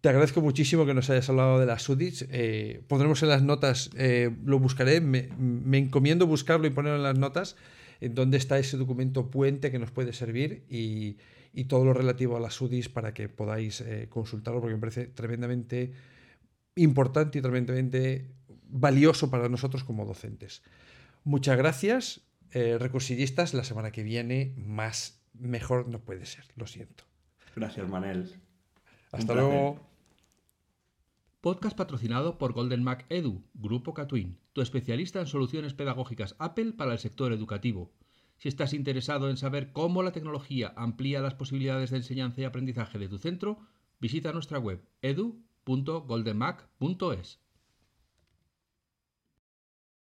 Te 0.01 0.09
agradezco 0.09 0.41
muchísimo 0.41 0.87
que 0.87 0.95
nos 0.95 1.11
hayas 1.11 1.29
hablado 1.29 1.59
de 1.59 1.67
las 1.67 1.83
SUDIs. 1.83 2.27
Eh, 2.31 2.83
pondremos 2.87 3.23
en 3.23 3.31
las 3.31 3.43
notas, 3.43 3.91
eh, 3.97 4.31
lo 4.45 4.61
buscaré, 4.61 5.01
me, 5.01 5.29
encomiendo 5.73 6.27
buscarlo 6.27 6.67
y 6.69 6.71
ponerlo 6.71 6.99
en 6.99 7.03
las 7.03 7.19
notas, 7.19 7.57
en 8.01 8.15
dónde 8.15 8.37
está 8.37 8.59
ese 8.59 8.77
documento 8.77 9.29
puente 9.31 9.73
que 9.73 9.81
nos 9.81 9.91
puede 9.91 10.13
servir 10.13 10.65
y, 10.69 11.17
y 11.53 11.65
todo 11.65 11.85
lo 11.85 11.95
relativo 11.95 12.37
a 12.37 12.41
las 12.41 12.61
UDIs 12.61 12.89
para 12.89 13.13
que 13.13 13.29
podáis 13.29 13.81
eh, 13.81 14.07
consultarlo, 14.09 14.61
porque 14.61 14.75
me 14.75 14.81
parece 14.81 15.07
tremendamente 15.07 15.93
importante 16.77 17.41
y 17.41 17.43
tremendamente 17.43 18.31
valioso 18.69 19.31
para 19.31 19.49
nosotros 19.49 19.83
como 19.83 20.05
docentes. 20.05 20.63
Muchas 21.25 21.59
gracias, 21.59 22.21
eh, 22.53 22.77
recursillistas. 22.79 23.55
La 23.55 23.65
semana 23.65 23.91
que 23.91 24.03
viene, 24.03 24.55
más 24.57 25.21
mejor 25.35 25.89
no 25.89 26.01
puede 26.01 26.27
ser, 26.27 26.45
lo 26.57 26.67
siento. 26.67 27.05
Gracias, 27.55 27.89
Manel. 27.89 28.35
Hasta 29.13 29.35
luego. 29.35 29.87
Podcast 31.41 31.77
patrocinado 31.77 32.37
por 32.37 32.53
Golden 32.53 32.83
Mac 32.83 33.07
Edu, 33.11 33.45
Grupo 33.55 33.95
Catwin, 33.95 34.39
tu 34.53 34.61
especialista 34.61 35.21
en 35.21 35.29
soluciones 35.29 35.73
pedagógicas 35.73 36.35
Apple 36.41 36.73
para 36.73 36.93
el 36.93 36.99
sector 36.99 37.33
educativo. 37.33 37.93
Si 38.39 38.49
estás 38.49 38.73
interesado 38.73 39.31
en 39.31 39.37
saber 39.37 39.73
cómo 39.73 40.03
la 40.03 40.11
tecnología 40.13 40.73
amplía 40.77 41.21
las 41.21 41.35
posibilidades 41.35 41.91
de 41.91 41.99
enseñanza 41.99 42.41
y 42.41 42.45
aprendizaje 42.45 42.99
de 42.99 43.09
tu 43.09 43.19
centro, 43.19 43.61
visita 44.01 44.33
nuestra 44.33 44.59
web 44.59 44.83
edu.goldenmac.es. 45.03 47.41